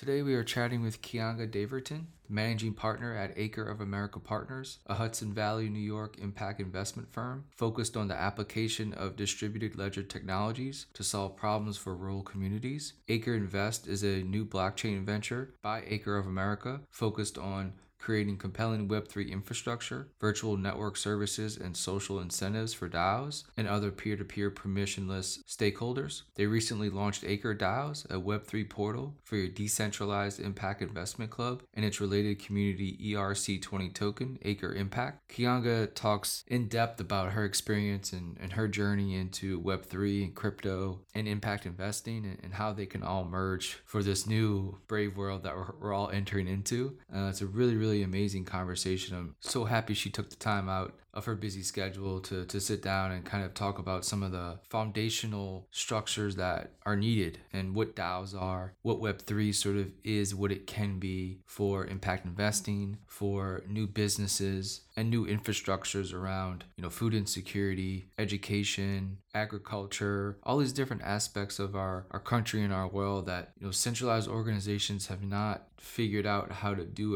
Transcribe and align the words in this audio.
Today 0.00 0.22
we 0.22 0.34
are 0.34 0.42
chatting 0.42 0.80
with 0.80 1.02
Kianga 1.02 1.46
Daverton, 1.46 2.06
managing 2.26 2.72
partner 2.72 3.14
at 3.14 3.34
Acre 3.36 3.68
of 3.68 3.82
America 3.82 4.18
Partners, 4.18 4.78
a 4.86 4.94
Hudson 4.94 5.34
Valley, 5.34 5.68
New 5.68 5.78
York 5.78 6.16
impact 6.18 6.58
investment 6.58 7.12
firm 7.12 7.44
focused 7.54 7.98
on 7.98 8.08
the 8.08 8.14
application 8.14 8.94
of 8.94 9.14
distributed 9.14 9.76
ledger 9.76 10.02
technologies 10.02 10.86
to 10.94 11.04
solve 11.04 11.36
problems 11.36 11.76
for 11.76 11.94
rural 11.94 12.22
communities. 12.22 12.94
Acre 13.08 13.34
Invest 13.34 13.86
is 13.86 14.02
a 14.02 14.22
new 14.22 14.46
blockchain 14.46 15.04
venture 15.04 15.52
by 15.60 15.82
Acre 15.86 16.16
of 16.16 16.26
America 16.26 16.80
focused 16.88 17.36
on 17.36 17.74
creating 18.00 18.38
compelling 18.38 18.88
Web3 18.88 19.30
infrastructure, 19.30 20.08
virtual 20.20 20.56
network 20.56 20.96
services, 20.96 21.56
and 21.56 21.76
social 21.76 22.18
incentives 22.20 22.72
for 22.72 22.88
DAOs 22.88 23.44
and 23.56 23.68
other 23.68 23.90
peer 23.90 24.16
to 24.16 24.24
peer 24.24 24.50
permissionless 24.50 25.44
stakeholders. 25.44 26.22
They 26.34 26.46
recently 26.46 26.90
launched 26.90 27.24
Acre 27.24 27.54
DAOs, 27.54 28.04
a 28.06 28.14
Web3 28.14 28.68
portal 28.68 29.14
for 29.22 29.36
your 29.36 29.48
decentralized 29.48 30.40
impact 30.40 30.82
investment 30.82 31.30
club 31.30 31.62
and 31.74 31.84
its 31.84 32.00
related 32.00 32.44
community 32.44 32.98
ERC20 33.02 33.92
token, 33.94 34.38
Acre 34.42 34.74
Impact. 34.74 35.28
Kianga 35.28 35.94
talks 35.94 36.44
in 36.48 36.68
depth 36.68 37.00
about 37.00 37.32
her 37.32 37.44
experience 37.44 38.12
and, 38.12 38.36
and 38.40 38.54
her 38.54 38.68
journey 38.68 39.14
into 39.14 39.60
Web3 39.60 40.24
and 40.24 40.34
crypto 40.34 41.00
and 41.14 41.28
impact 41.28 41.66
investing 41.66 42.24
and, 42.24 42.38
and 42.42 42.54
how 42.54 42.72
they 42.72 42.86
can 42.86 43.02
all 43.02 43.24
merge 43.24 43.78
for 43.84 44.02
this 44.02 44.26
new 44.26 44.78
brave 44.88 45.16
world 45.16 45.42
that 45.42 45.54
we're, 45.54 45.74
we're 45.80 45.92
all 45.92 46.10
entering 46.10 46.48
into. 46.48 46.96
Uh, 47.14 47.28
it's 47.28 47.40
a 47.40 47.46
really, 47.46 47.76
really 47.76 47.89
really 47.90 48.02
amazing 48.04 48.44
conversation. 48.44 49.16
I'm 49.16 49.34
so 49.40 49.64
happy 49.64 49.94
she 49.94 50.10
took 50.10 50.30
the 50.30 50.36
time 50.36 50.68
out 50.68 50.94
of 51.12 51.24
her 51.24 51.34
busy 51.34 51.62
schedule 51.62 52.20
to, 52.20 52.44
to 52.44 52.60
sit 52.60 52.82
down 52.82 53.10
and 53.10 53.24
kind 53.24 53.44
of 53.44 53.52
talk 53.52 53.78
about 53.78 54.04
some 54.04 54.22
of 54.22 54.30
the 54.30 54.58
foundational 54.68 55.66
structures 55.72 56.36
that 56.36 56.70
are 56.86 56.96
needed 56.96 57.38
and 57.52 57.74
what 57.74 57.96
DAOs 57.96 58.40
are, 58.40 58.74
what 58.82 59.00
Web3 59.00 59.52
sort 59.52 59.76
of 59.76 59.90
is, 60.04 60.34
what 60.34 60.52
it 60.52 60.68
can 60.68 60.98
be 61.00 61.40
for 61.46 61.84
impact 61.86 62.26
investing, 62.26 62.98
for 63.06 63.64
new 63.68 63.88
businesses 63.88 64.82
and 64.96 65.10
new 65.10 65.26
infrastructures 65.26 66.14
around, 66.14 66.64
you 66.76 66.82
know, 66.82 66.90
food 66.90 67.14
insecurity, 67.14 68.06
education, 68.18 69.18
agriculture, 69.34 70.38
all 70.44 70.58
these 70.58 70.72
different 70.72 71.02
aspects 71.02 71.58
of 71.58 71.74
our, 71.74 72.06
our 72.12 72.20
country 72.20 72.62
and 72.62 72.72
our 72.72 72.86
world 72.86 73.26
that, 73.26 73.50
you 73.58 73.66
know, 73.66 73.72
centralized 73.72 74.28
organizations 74.28 75.08
have 75.08 75.22
not 75.22 75.66
figured 75.78 76.26
out 76.26 76.52
how 76.52 76.74
to 76.74 76.84
do 76.84 77.14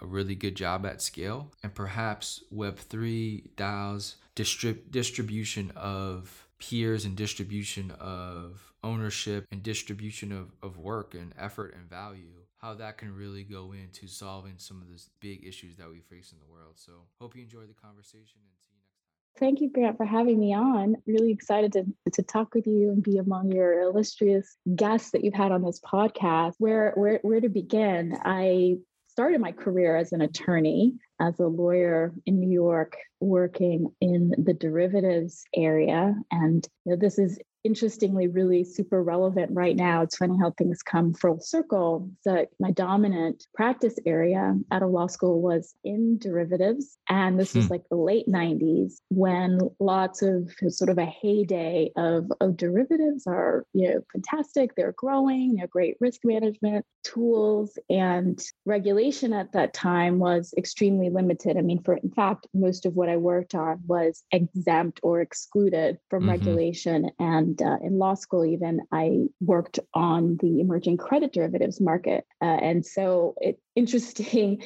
a, 0.00 0.06
really 0.06 0.34
good 0.34 0.54
job 0.54 0.86
at 0.86 1.02
scale. 1.02 1.52
And 1.62 1.74
perhaps 1.74 2.42
Web3 2.54 3.50
DAOs 3.56 4.16
distrib- 4.34 4.90
distribution 4.90 5.72
of 5.76 6.46
peers 6.58 7.04
and 7.04 7.16
distribution 7.16 7.90
of 7.92 8.72
ownership 8.82 9.46
and 9.50 9.62
distribution 9.62 10.32
of, 10.32 10.52
of 10.62 10.78
work 10.78 11.14
and 11.14 11.34
effort 11.38 11.74
and 11.74 11.88
value, 11.88 12.32
how 12.58 12.74
that 12.74 12.98
can 12.98 13.14
really 13.14 13.42
go 13.42 13.72
into 13.72 14.06
solving 14.06 14.54
some 14.58 14.80
of 14.80 14.88
these 14.88 15.10
big 15.20 15.44
issues 15.46 15.76
that 15.76 15.90
we 15.90 16.00
face 16.00 16.32
in 16.32 16.38
the 16.38 16.52
world. 16.52 16.74
So 16.76 16.92
hope 17.20 17.36
you 17.36 17.42
enjoy 17.42 17.66
the 17.66 17.74
conversation 17.74 18.40
and 18.40 18.56
see 18.58 18.72
you 18.72 18.82
next 18.86 19.02
time. 19.02 19.16
Thank 19.38 19.60
you, 19.60 19.70
Grant, 19.70 19.98
for 19.98 20.06
having 20.06 20.38
me 20.38 20.54
on. 20.54 20.96
Really 21.06 21.30
excited 21.30 21.72
to, 21.72 21.84
to 22.12 22.22
talk 22.22 22.54
with 22.54 22.66
you 22.66 22.90
and 22.90 23.02
be 23.02 23.18
among 23.18 23.52
your 23.52 23.80
illustrious 23.80 24.56
guests 24.74 25.10
that 25.10 25.24
you've 25.24 25.34
had 25.34 25.52
on 25.52 25.62
this 25.62 25.80
podcast. 25.80 26.54
Where 26.58 26.92
where 26.96 27.20
where 27.22 27.40
to 27.40 27.48
begin? 27.50 28.16
I 28.24 28.78
started 29.16 29.40
my 29.40 29.50
career 29.50 29.96
as 29.96 30.12
an 30.12 30.20
attorney, 30.20 30.92
as 31.22 31.40
a 31.40 31.46
lawyer 31.46 32.12
in 32.26 32.38
New 32.38 32.50
York, 32.50 32.98
working 33.18 33.86
in 33.98 34.34
the 34.36 34.52
derivatives 34.52 35.42
area. 35.54 36.14
And 36.30 36.68
you 36.84 36.92
know, 36.92 36.98
this 37.00 37.18
is 37.18 37.38
interestingly 37.66 38.28
really 38.28 38.64
super 38.64 39.02
relevant 39.02 39.50
right 39.52 39.76
now. 39.76 40.02
It's 40.02 40.16
funny 40.16 40.36
how 40.40 40.52
things 40.52 40.82
come 40.82 41.12
full 41.12 41.40
circle. 41.40 42.10
That 42.24 42.48
my 42.60 42.70
dominant 42.70 43.46
practice 43.54 43.96
area 44.06 44.54
at 44.70 44.82
a 44.82 44.86
law 44.86 45.08
school 45.08 45.42
was 45.42 45.74
in 45.84 46.18
derivatives. 46.18 46.96
And 47.08 47.38
this 47.38 47.52
hmm. 47.52 47.58
was 47.58 47.70
like 47.70 47.82
the 47.90 47.96
late 47.96 48.28
90s 48.28 48.94
when 49.10 49.58
lots 49.80 50.22
of 50.22 50.50
sort 50.68 50.90
of 50.90 50.98
a 50.98 51.04
heyday 51.04 51.90
of, 51.96 52.30
of 52.40 52.56
derivatives 52.56 53.26
are, 53.26 53.66
you 53.72 53.88
know, 53.88 54.00
fantastic. 54.12 54.74
They're 54.74 54.94
growing, 54.96 55.56
they're 55.56 55.66
great 55.66 55.96
risk 56.00 56.20
management 56.24 56.86
tools 57.06 57.78
and 57.88 58.42
regulation 58.64 59.32
at 59.32 59.52
that 59.52 59.72
time 59.72 60.18
was 60.18 60.52
extremely 60.56 61.08
limited. 61.08 61.56
I 61.56 61.60
mean, 61.60 61.82
for 61.82 61.96
in 61.96 62.10
fact, 62.10 62.46
most 62.52 62.86
of 62.86 62.94
what 62.94 63.08
I 63.08 63.16
worked 63.16 63.54
on 63.54 63.80
was 63.86 64.24
exempt 64.32 65.00
or 65.02 65.20
excluded 65.20 65.98
from 66.10 66.22
mm-hmm. 66.22 66.30
regulation 66.30 67.10
and 67.18 67.55
and 67.58 67.68
uh, 67.68 67.76
in 67.82 67.98
law 67.98 68.14
school, 68.14 68.44
even 68.44 68.80
I 68.92 69.26
worked 69.40 69.78
on 69.94 70.38
the 70.40 70.60
emerging 70.60 70.96
credit 70.96 71.32
derivatives 71.32 71.80
market. 71.80 72.24
Uh, 72.40 72.44
and 72.44 72.84
so 72.84 73.34
it's 73.40 73.60
interesting 73.76 74.62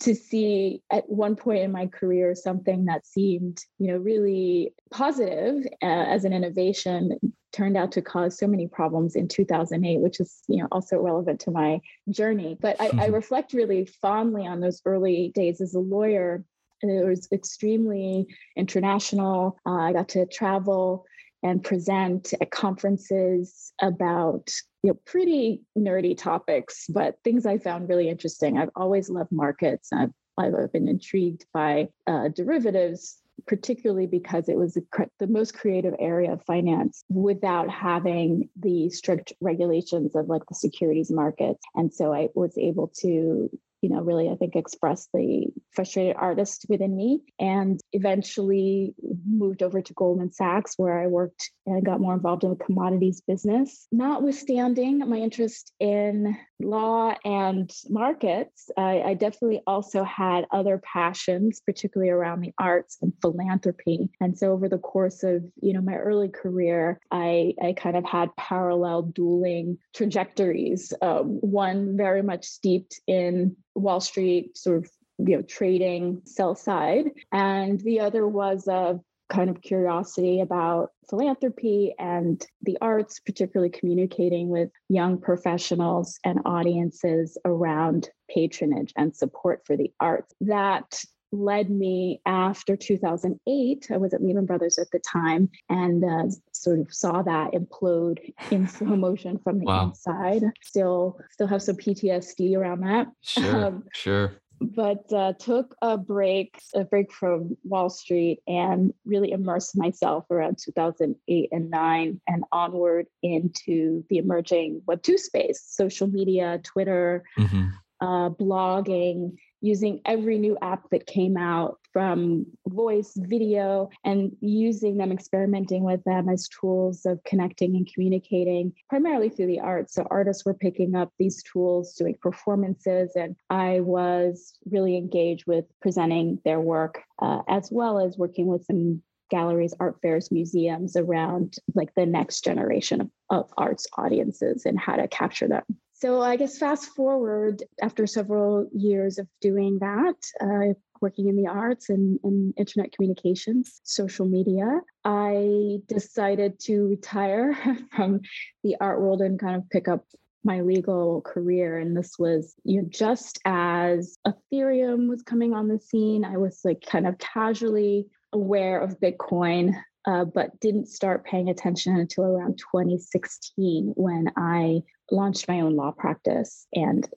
to 0.00 0.14
see 0.14 0.82
at 0.90 1.08
one 1.08 1.36
point 1.36 1.62
in 1.62 1.72
my 1.72 1.86
career 1.86 2.34
something 2.34 2.86
that 2.86 3.06
seemed, 3.06 3.58
you 3.78 3.88
know, 3.88 3.98
really 3.98 4.74
positive 4.90 5.66
uh, 5.82 5.86
as 5.86 6.24
an 6.24 6.32
innovation 6.32 7.18
turned 7.52 7.76
out 7.76 7.92
to 7.92 8.02
cause 8.02 8.38
so 8.38 8.46
many 8.46 8.66
problems 8.66 9.16
in 9.16 9.28
2008 9.28 10.00
which 10.00 10.20
is 10.20 10.42
you 10.46 10.58
know 10.58 10.68
also 10.70 10.98
relevant 10.98 11.40
to 11.40 11.50
my 11.50 11.80
journey 12.10 12.54
but 12.60 12.78
I, 12.78 12.90
I 12.98 13.06
reflect 13.06 13.54
really 13.54 13.86
fondly 13.86 14.46
on 14.46 14.60
those 14.60 14.82
early 14.84 15.32
days 15.34 15.62
as 15.62 15.72
a 15.72 15.78
lawyer 15.78 16.44
it 16.82 17.06
was 17.06 17.28
extremely 17.32 18.26
international. 18.56 19.58
Uh, 19.66 19.76
I 19.76 19.92
got 19.92 20.08
to 20.10 20.26
travel 20.26 21.06
and 21.42 21.62
present 21.62 22.32
at 22.40 22.50
conferences 22.50 23.72
about 23.80 24.50
you 24.82 24.90
know 24.90 24.98
pretty 25.04 25.62
nerdy 25.76 26.16
topics 26.16 26.86
but 26.88 27.16
things 27.24 27.46
i 27.46 27.58
found 27.58 27.88
really 27.88 28.08
interesting 28.08 28.58
i've 28.58 28.70
always 28.76 29.08
loved 29.08 29.32
markets 29.32 29.90
i've, 29.92 30.10
I've 30.38 30.72
been 30.72 30.88
intrigued 30.88 31.46
by 31.52 31.88
uh, 32.06 32.28
derivatives 32.28 33.22
particularly 33.46 34.06
because 34.06 34.48
it 34.48 34.56
was 34.56 34.74
the, 34.74 35.08
the, 35.18 35.26
most 35.26 35.54
creative 35.54 35.94
area 35.98 36.32
of 36.32 36.42
finance 36.44 37.04
without 37.08 37.68
having 37.68 38.48
the 38.58 38.88
strict 38.88 39.32
regulations 39.40 40.16
of 40.16 40.28
like 40.28 40.42
the 40.48 40.54
securities 40.54 41.10
markets. 41.10 41.62
And 41.74 41.92
so 41.92 42.12
I 42.14 42.28
was 42.34 42.56
able 42.56 42.90
to 43.00 43.50
you 43.82 43.90
know, 43.90 44.00
really, 44.00 44.28
I 44.28 44.36
think, 44.36 44.56
expressed 44.56 45.10
the 45.12 45.46
frustrated 45.72 46.16
artist 46.16 46.66
within 46.68 46.96
me 46.96 47.20
and 47.38 47.80
eventually 47.92 48.94
moved 49.26 49.62
over 49.62 49.82
to 49.82 49.94
Goldman 49.94 50.32
Sachs, 50.32 50.74
where 50.76 50.98
I 50.98 51.06
worked 51.06 51.50
and 51.66 51.84
got 51.84 52.00
more 52.00 52.14
involved 52.14 52.44
in 52.44 52.50
the 52.50 52.64
commodities 52.64 53.20
business. 53.20 53.86
Notwithstanding 53.92 54.98
my 54.98 55.16
interest 55.16 55.72
in 55.80 56.36
law 56.60 57.14
and 57.24 57.70
markets, 57.88 58.70
I, 58.76 59.02
I 59.02 59.14
definitely 59.14 59.62
also 59.66 60.04
had 60.04 60.46
other 60.50 60.80
passions, 60.92 61.60
particularly 61.64 62.10
around 62.10 62.40
the 62.40 62.52
arts 62.58 62.96
and 63.02 63.12
philanthropy. 63.20 64.08
And 64.20 64.38
so 64.38 64.52
over 64.52 64.68
the 64.68 64.78
course 64.78 65.22
of, 65.22 65.44
you 65.60 65.72
know, 65.72 65.80
my 65.80 65.96
early 65.96 66.28
career, 66.28 67.00
I, 67.10 67.54
I 67.62 67.72
kind 67.74 67.96
of 67.96 68.04
had 68.04 68.34
parallel 68.36 69.02
dueling 69.02 69.78
trajectories. 69.94 70.92
Um, 71.02 71.38
one 71.40 71.96
very 71.96 72.22
much 72.22 72.46
steeped 72.46 73.00
in 73.06 73.56
Wall 73.76 74.00
Street 74.00 74.56
sort 74.56 74.78
of 74.78 74.90
you 75.18 75.36
know 75.36 75.42
trading 75.42 76.22
sell 76.24 76.54
side. 76.54 77.10
And 77.32 77.80
the 77.80 78.00
other 78.00 78.26
was 78.26 78.68
a 78.68 79.00
kind 79.28 79.50
of 79.50 79.60
curiosity 79.60 80.40
about 80.40 80.90
philanthropy 81.10 81.94
and 81.98 82.46
the 82.62 82.78
arts 82.80 83.18
particularly 83.18 83.70
communicating 83.70 84.48
with 84.48 84.70
young 84.88 85.18
professionals 85.18 86.18
and 86.24 86.38
audiences 86.44 87.36
around 87.44 88.08
patronage 88.30 88.92
and 88.96 89.16
support 89.16 89.62
for 89.66 89.76
the 89.76 89.92
arts. 89.98 90.32
That 90.40 91.02
led 91.36 91.70
me 91.70 92.20
after 92.26 92.76
2008 92.76 93.88
i 93.90 93.96
was 93.96 94.14
at 94.14 94.22
lehman 94.22 94.46
brothers 94.46 94.78
at 94.78 94.90
the 94.90 94.98
time 95.00 95.48
and 95.68 96.04
uh, 96.04 96.24
sort 96.52 96.80
of 96.80 96.92
saw 96.92 97.22
that 97.22 97.52
implode 97.52 98.18
in 98.50 98.66
slow 98.66 98.96
motion 98.96 99.38
from 99.38 99.58
the 99.58 99.64
wow. 99.64 99.86
inside 99.88 100.42
still 100.62 101.18
still 101.30 101.46
have 101.46 101.62
some 101.62 101.76
ptsd 101.76 102.56
around 102.56 102.80
that 102.80 103.06
sure 103.22 103.66
um, 103.66 103.84
sure 103.92 104.32
but 104.60 105.12
uh, 105.12 105.34
took 105.34 105.74
a 105.82 105.98
break 105.98 106.58
a 106.74 106.84
break 106.84 107.12
from 107.12 107.56
wall 107.64 107.90
street 107.90 108.40
and 108.46 108.92
really 109.04 109.30
immersed 109.30 109.76
myself 109.76 110.24
around 110.30 110.58
2008 110.62 111.48
and 111.52 111.70
9 111.70 112.20
and 112.26 112.44
onward 112.52 113.06
into 113.22 114.04
the 114.08 114.18
emerging 114.18 114.80
web 114.86 115.02
2 115.02 115.18
space 115.18 115.62
social 115.66 116.06
media 116.06 116.60
twitter 116.62 117.24
mm-hmm. 117.38 117.66
uh, 118.00 118.30
blogging 118.30 119.36
using 119.60 120.00
every 120.04 120.38
new 120.38 120.56
app 120.62 120.88
that 120.90 121.06
came 121.06 121.36
out 121.36 121.78
from 121.92 122.46
voice, 122.68 123.12
video, 123.16 123.88
and 124.04 124.36
using 124.40 124.98
them, 124.98 125.10
experimenting 125.10 125.82
with 125.82 126.04
them 126.04 126.28
as 126.28 126.48
tools 126.48 127.06
of 127.06 127.22
connecting 127.24 127.74
and 127.74 127.90
communicating, 127.92 128.72
primarily 128.88 129.28
through 129.28 129.46
the 129.46 129.60
arts. 129.60 129.94
So 129.94 130.06
artists 130.10 130.44
were 130.44 130.54
picking 130.54 130.94
up 130.94 131.12
these 131.18 131.42
tools, 131.42 131.94
doing 131.94 132.16
performances, 132.20 133.12
and 133.16 133.36
I 133.48 133.80
was 133.80 134.52
really 134.70 134.96
engaged 134.96 135.46
with 135.46 135.64
presenting 135.80 136.38
their 136.44 136.60
work, 136.60 137.02
uh, 137.20 137.42
as 137.48 137.70
well 137.72 137.98
as 137.98 138.18
working 138.18 138.46
with 138.46 138.64
some 138.66 139.02
galleries, 139.30 139.74
art 139.80 139.98
fairs, 140.02 140.30
museums 140.30 140.96
around 140.96 141.56
like 141.74 141.94
the 141.94 142.06
next 142.06 142.44
generation 142.44 143.00
of, 143.00 143.10
of 143.30 143.50
arts 143.56 143.86
audiences 143.96 144.66
and 144.66 144.78
how 144.78 144.96
to 144.96 145.08
capture 145.08 145.48
them. 145.48 145.64
So 145.98 146.20
I 146.20 146.36
guess 146.36 146.58
fast 146.58 146.88
forward 146.90 147.62
after 147.82 148.06
several 148.06 148.68
years 148.72 149.18
of 149.18 149.26
doing 149.40 149.78
that, 149.78 150.16
uh, 150.40 150.74
working 151.00 151.28
in 151.28 151.36
the 151.36 151.48
arts 151.48 151.88
and, 151.88 152.18
and 152.22 152.52
internet 152.58 152.92
communications, 152.92 153.80
social 153.82 154.26
media, 154.26 154.80
I 155.04 155.78
decided 155.86 156.58
to 156.60 156.88
retire 156.88 157.56
from 157.96 158.20
the 158.62 158.76
art 158.78 159.00
world 159.00 159.22
and 159.22 159.40
kind 159.40 159.56
of 159.56 159.70
pick 159.70 159.88
up 159.88 160.04
my 160.44 160.60
legal 160.60 161.22
career. 161.22 161.78
And 161.78 161.96
this 161.96 162.18
was 162.18 162.54
you 162.62 162.82
know 162.82 162.88
just 162.90 163.40
as 163.46 164.18
ethereum 164.26 165.08
was 165.08 165.22
coming 165.22 165.54
on 165.54 165.68
the 165.68 165.78
scene 165.78 166.24
i 166.24 166.36
was 166.36 166.60
like 166.64 166.82
kind 166.84 167.06
of 167.06 167.18
casually 167.18 168.06
aware 168.32 168.80
of 168.80 169.00
bitcoin 169.00 169.74
uh, 170.06 170.24
but 170.24 170.58
didn't 170.60 170.88
start 170.88 171.24
paying 171.24 171.48
attention 171.48 171.96
until 171.96 172.24
around 172.24 172.58
2016 172.58 173.92
when 173.96 174.30
I 174.36 174.82
launched 175.10 175.48
my 175.48 175.60
own 175.60 175.76
law 175.76 175.90
practice. 175.90 176.66
And 176.72 177.08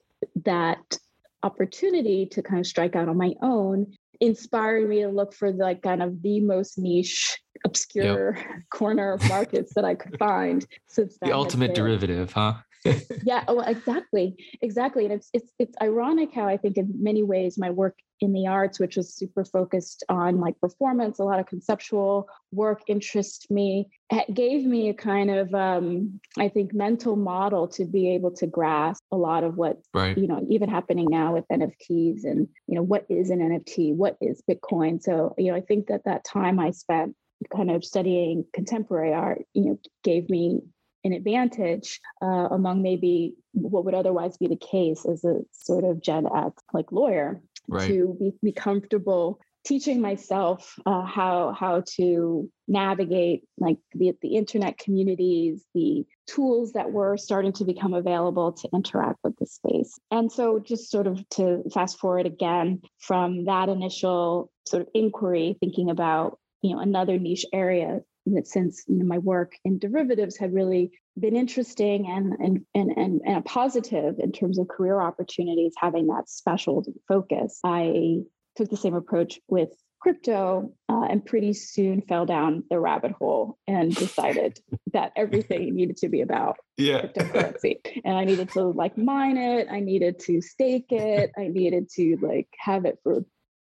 that 0.44 0.98
opportunity 1.42 2.26
to 2.26 2.42
kind 2.42 2.60
of 2.60 2.66
strike 2.66 2.96
out 2.96 3.08
on 3.08 3.16
my 3.16 3.32
own 3.42 3.92
inspired 4.20 4.88
me 4.88 5.00
to 5.00 5.08
look 5.08 5.32
for 5.32 5.50
like 5.52 5.82
kind 5.82 6.02
of 6.02 6.20
the 6.22 6.40
most 6.40 6.78
niche 6.78 7.38
obscure 7.64 8.36
yep. 8.36 8.46
corner 8.70 9.12
of 9.12 9.28
markets 9.28 9.72
that 9.74 9.84
I 9.84 9.94
could 9.94 10.18
find. 10.18 10.66
Since 10.86 11.16
the 11.22 11.32
ultimate 11.32 11.74
derivative, 11.74 12.32
huh? 12.32 12.54
yeah, 13.24 13.44
oh, 13.48 13.60
exactly, 13.60 14.36
exactly. 14.62 15.04
And 15.04 15.14
it's 15.14 15.28
it's 15.32 15.52
it's 15.58 15.76
ironic 15.82 16.32
how 16.34 16.46
I 16.46 16.56
think 16.56 16.76
in 16.76 16.92
many 16.96 17.22
ways 17.22 17.58
my 17.58 17.70
work 17.70 17.96
in 18.20 18.32
the 18.32 18.46
arts, 18.46 18.78
which 18.78 18.96
was 18.96 19.14
super 19.14 19.44
focused 19.44 20.04
on 20.08 20.40
like 20.40 20.60
performance, 20.60 21.18
a 21.18 21.24
lot 21.24 21.40
of 21.40 21.46
conceptual 21.46 22.28
work 22.52 22.82
interest 22.86 23.50
me. 23.50 23.88
It 24.10 24.34
gave 24.34 24.64
me 24.64 24.88
a 24.88 24.94
kind 24.94 25.30
of 25.30 25.54
um, 25.54 26.20
I 26.38 26.48
think 26.48 26.74
mental 26.74 27.16
model 27.16 27.68
to 27.68 27.84
be 27.84 28.14
able 28.14 28.32
to 28.32 28.46
grasp 28.46 29.02
a 29.10 29.16
lot 29.16 29.44
of 29.44 29.56
what 29.56 29.80
right. 29.94 30.16
you 30.16 30.26
know 30.26 30.44
even 30.50 30.68
happening 30.68 31.06
now 31.08 31.32
with 31.34 31.44
NFTs 31.50 32.24
and 32.24 32.48
you 32.66 32.74
know 32.74 32.82
what 32.82 33.06
is 33.08 33.30
an 33.30 33.38
NFT, 33.38 33.94
what 33.94 34.16
is 34.20 34.42
Bitcoin. 34.48 35.02
So 35.02 35.34
you 35.38 35.50
know 35.50 35.56
I 35.56 35.60
think 35.60 35.86
that 35.86 36.04
that 36.04 36.24
time 36.24 36.58
I 36.58 36.72
spent 36.72 37.16
kind 37.54 37.70
of 37.70 37.84
studying 37.84 38.44
contemporary 38.52 39.14
art, 39.14 39.42
you 39.54 39.64
know, 39.64 39.78
gave 40.04 40.28
me 40.28 40.60
an 41.04 41.12
advantage 41.12 42.00
uh, 42.22 42.48
among 42.50 42.82
maybe 42.82 43.34
what 43.52 43.84
would 43.84 43.94
otherwise 43.94 44.36
be 44.36 44.46
the 44.46 44.56
case 44.56 45.06
as 45.06 45.24
a 45.24 45.40
sort 45.52 45.84
of 45.84 46.02
Gen 46.02 46.26
X 46.26 46.62
like 46.72 46.92
lawyer 46.92 47.40
right. 47.70 47.88
to 47.88 48.16
be, 48.18 48.32
be 48.42 48.52
comfortable 48.52 49.40
teaching 49.64 50.00
myself 50.00 50.74
uh, 50.86 51.04
how 51.04 51.54
how 51.58 51.82
to 51.96 52.50
navigate 52.66 53.42
like 53.58 53.76
the, 53.92 54.12
the 54.22 54.36
internet 54.36 54.78
communities 54.78 55.64
the 55.74 56.04
tools 56.26 56.72
that 56.72 56.90
were 56.90 57.16
starting 57.16 57.52
to 57.52 57.64
become 57.64 57.92
available 57.92 58.52
to 58.52 58.68
interact 58.72 59.18
with 59.22 59.36
the 59.38 59.46
space 59.46 59.98
and 60.10 60.32
so 60.32 60.58
just 60.58 60.90
sort 60.90 61.06
of 61.06 61.28
to 61.28 61.62
fast 61.74 61.98
forward 61.98 62.26
again 62.26 62.80
from 62.98 63.44
that 63.44 63.68
initial 63.68 64.50
sort 64.66 64.82
of 64.82 64.88
inquiry 64.94 65.56
thinking 65.60 65.90
about 65.90 66.38
you 66.62 66.74
know 66.74 66.80
another 66.80 67.18
niche 67.18 67.46
area 67.52 68.00
that 68.26 68.46
since 68.46 68.84
you 68.86 68.98
know 68.98 69.04
my 69.04 69.18
work 69.18 69.52
in 69.64 69.78
derivatives 69.78 70.36
had 70.36 70.52
really 70.52 70.92
been 71.18 71.36
interesting 71.36 72.06
and 72.08 72.32
and 72.38 72.64
and 72.74 72.90
and, 72.96 73.20
and 73.24 73.36
a 73.36 73.42
positive 73.42 74.18
in 74.18 74.32
terms 74.32 74.58
of 74.58 74.68
career 74.68 75.00
opportunities 75.00 75.72
having 75.76 76.06
that 76.06 76.28
special 76.28 76.84
focus 77.08 77.60
i 77.64 78.18
took 78.56 78.68
the 78.68 78.76
same 78.76 78.94
approach 78.94 79.40
with 79.48 79.70
crypto 80.00 80.72
uh, 80.88 81.02
and 81.10 81.26
pretty 81.26 81.52
soon 81.52 82.00
fell 82.02 82.24
down 82.24 82.64
the 82.70 82.80
rabbit 82.80 83.12
hole 83.12 83.58
and 83.66 83.94
decided 83.94 84.58
that 84.92 85.12
everything 85.14 85.74
needed 85.74 85.96
to 85.96 86.08
be 86.08 86.22
about 86.22 86.56
yeah. 86.76 87.02
cryptocurrency 87.02 87.76
and 88.04 88.16
i 88.16 88.24
needed 88.24 88.50
to 88.50 88.62
like 88.64 88.96
mine 88.96 89.36
it 89.36 89.66
i 89.70 89.80
needed 89.80 90.18
to 90.18 90.40
stake 90.40 90.86
it 90.90 91.30
i 91.36 91.48
needed 91.48 91.88
to 91.90 92.16
like 92.22 92.48
have 92.58 92.84
it 92.84 92.98
for 93.02 93.24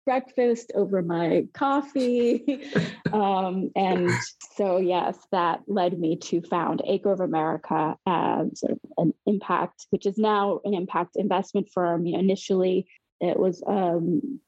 breakfast 0.09 0.71
over 0.73 1.03
my 1.03 1.45
coffee. 1.53 2.63
um, 3.13 3.69
and 3.75 4.09
so, 4.55 4.77
yes, 4.77 5.15
that 5.31 5.61
led 5.67 5.99
me 5.99 6.15
to 6.15 6.41
found 6.41 6.81
Acre 6.83 7.11
of 7.11 7.19
America 7.19 7.95
as 8.07 8.59
sort 8.59 8.71
of 8.71 8.79
an 8.97 9.13
impact, 9.27 9.85
which 9.91 10.07
is 10.07 10.17
now 10.17 10.61
an 10.65 10.73
impact 10.73 11.15
investment 11.15 11.69
firm. 11.71 12.07
You 12.07 12.13
know, 12.13 12.19
initially, 12.21 12.87
it 13.21 13.37
was 13.37 13.61
um, 13.67 14.39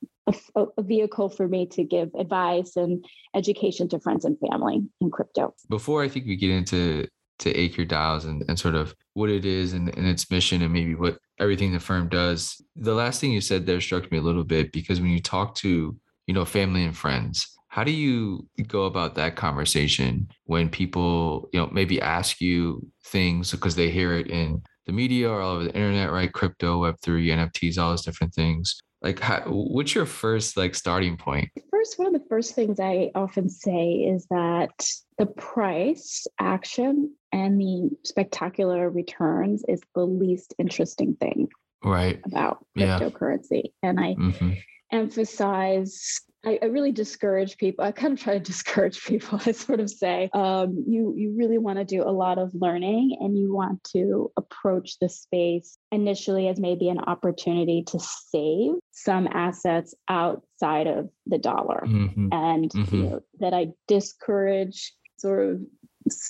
a, 0.56 0.66
a, 0.78 0.82
vehicle 0.82 1.30
for 1.30 1.48
me 1.48 1.68
to 1.68 1.84
give 1.84 2.10
advice 2.18 2.76
and 2.76 3.06
education 3.36 3.88
to 3.90 4.00
friends 4.00 4.26
and 4.26 4.40
family 4.50 4.82
in 5.00 5.12
crypto. 5.12 5.54
Before 5.70 6.02
I 6.02 6.08
think 6.08 6.26
we 6.26 6.38
get 6.38 6.50
into 6.50 7.08
to 7.38 7.56
Acre 7.56 7.86
DAOs 7.86 8.26
and, 8.26 8.44
and 8.48 8.58
sort 8.58 8.74
of 8.74 8.96
what 9.14 9.30
it 9.30 9.46
is 9.46 9.74
and, 9.74 9.96
and 9.96 10.08
its 10.08 10.32
mission 10.32 10.64
and 10.64 10.74
maybe 10.74 10.96
what 10.96 11.20
everything 11.42 11.74
the 11.74 11.80
firm 11.80 12.08
does. 12.08 12.62
The 12.76 12.94
last 12.94 13.20
thing 13.20 13.32
you 13.32 13.42
said 13.42 13.66
there 13.66 13.82
struck 13.82 14.12
me 14.12 14.20
a 14.20 14.22
little 14.22 14.44
bit 14.44 14.72
because 14.72 15.02
when 15.02 15.10
you 15.10 15.22
talk 15.22 15.56
to, 15.56 15.98
you 16.28 16.34
know, 16.34 16.46
family 16.46 16.86
and 16.86 16.96
friends, 16.96 17.48
how 17.68 17.84
do 17.84 17.92
you 17.92 18.48
go 18.68 18.84
about 18.84 19.16
that 19.16 19.36
conversation 19.36 20.28
when 20.46 20.70
people, 20.70 21.50
you 21.52 21.60
know, 21.60 21.70
maybe 21.72 22.02
ask 22.02 22.40
you 22.40 22.86
things 23.06 23.52
because 23.52 23.76
they 23.76 23.90
hear 23.90 24.14
it 24.14 24.28
in 24.28 24.62
the 24.86 24.92
media 24.92 25.30
or 25.30 25.42
all 25.42 25.56
over 25.56 25.64
the 25.64 25.74
internet, 25.74 26.12
right? 26.12 26.32
Crypto, 26.32 26.82
Web3, 26.82 27.50
NFTs, 27.52 27.78
all 27.78 27.90
those 27.90 28.04
different 28.04 28.34
things. 28.34 28.80
Like, 29.02 29.20
how, 29.20 29.42
what's 29.48 29.96
your 29.96 30.06
first 30.06 30.58
like 30.58 30.76
starting 30.76 31.18
point? 31.18 31.50
First, 31.82 31.98
one 31.98 32.14
of 32.14 32.22
the 32.22 32.28
first 32.30 32.54
things 32.54 32.80
I 32.80 33.10
often 33.16 33.50
say 33.50 33.94
is 33.94 34.28
that 34.30 34.88
the 35.18 35.26
price 35.26 36.28
action 36.40 37.16
and 37.32 37.60
the 37.60 37.90
spectacular 38.04 38.88
returns 38.88 39.64
is 39.68 39.82
the 39.96 40.06
least 40.06 40.54
interesting 40.60 41.16
thing 41.16 41.50
right. 41.84 42.20
about 42.24 42.64
cryptocurrency. 42.78 43.74
And 43.82 44.00
i 44.00 44.14
mm-hmm. 44.14 44.52
emphasize 44.92 46.22
I, 46.46 46.58
I, 46.62 46.66
really 46.66 46.92
discourage 46.92 47.58
people. 47.58 47.86
I 47.86 47.92
kind 47.92 48.14
of 48.14 48.20
try 48.20 48.34
to 48.34 48.40
discourage 48.52 49.04
people. 49.04 49.40
I 49.46 49.52
sort 49.52 49.80
of 49.80 49.90
say, 49.90 50.30
um, 50.34 50.84
you 50.88 51.14
you 51.16 51.36
really 51.38 51.58
want 51.58 51.80
to 51.80 51.86
do 51.86 52.04
a 52.04 52.12
lot 52.12 52.38
of 52.38 52.52
learning, 52.54 53.18
and 53.20 53.38
you 53.38 53.54
want 53.54 53.84
to 53.96 54.32
approach 54.38 54.98
the 55.00 55.10
space 55.10 55.78
initially 55.92 56.48
as 56.48 56.60
maybe 56.60 56.90
an 56.90 57.00
opportunity 57.00 57.84
to 57.88 58.00
save 58.00 58.74
some 58.92 59.28
assets 59.32 59.94
outside 60.08 60.88
of 60.88 61.10
the 61.26 61.38
dollar, 61.38 61.84
mm-hmm. 61.86 62.30
and 62.32 62.72
mm-hmm. 62.72 62.96
You 62.96 63.04
know, 63.04 63.20
that 63.40 63.54
I 63.54 63.70
discourage 63.88 64.94
sort 65.18 65.48
of 65.48 65.62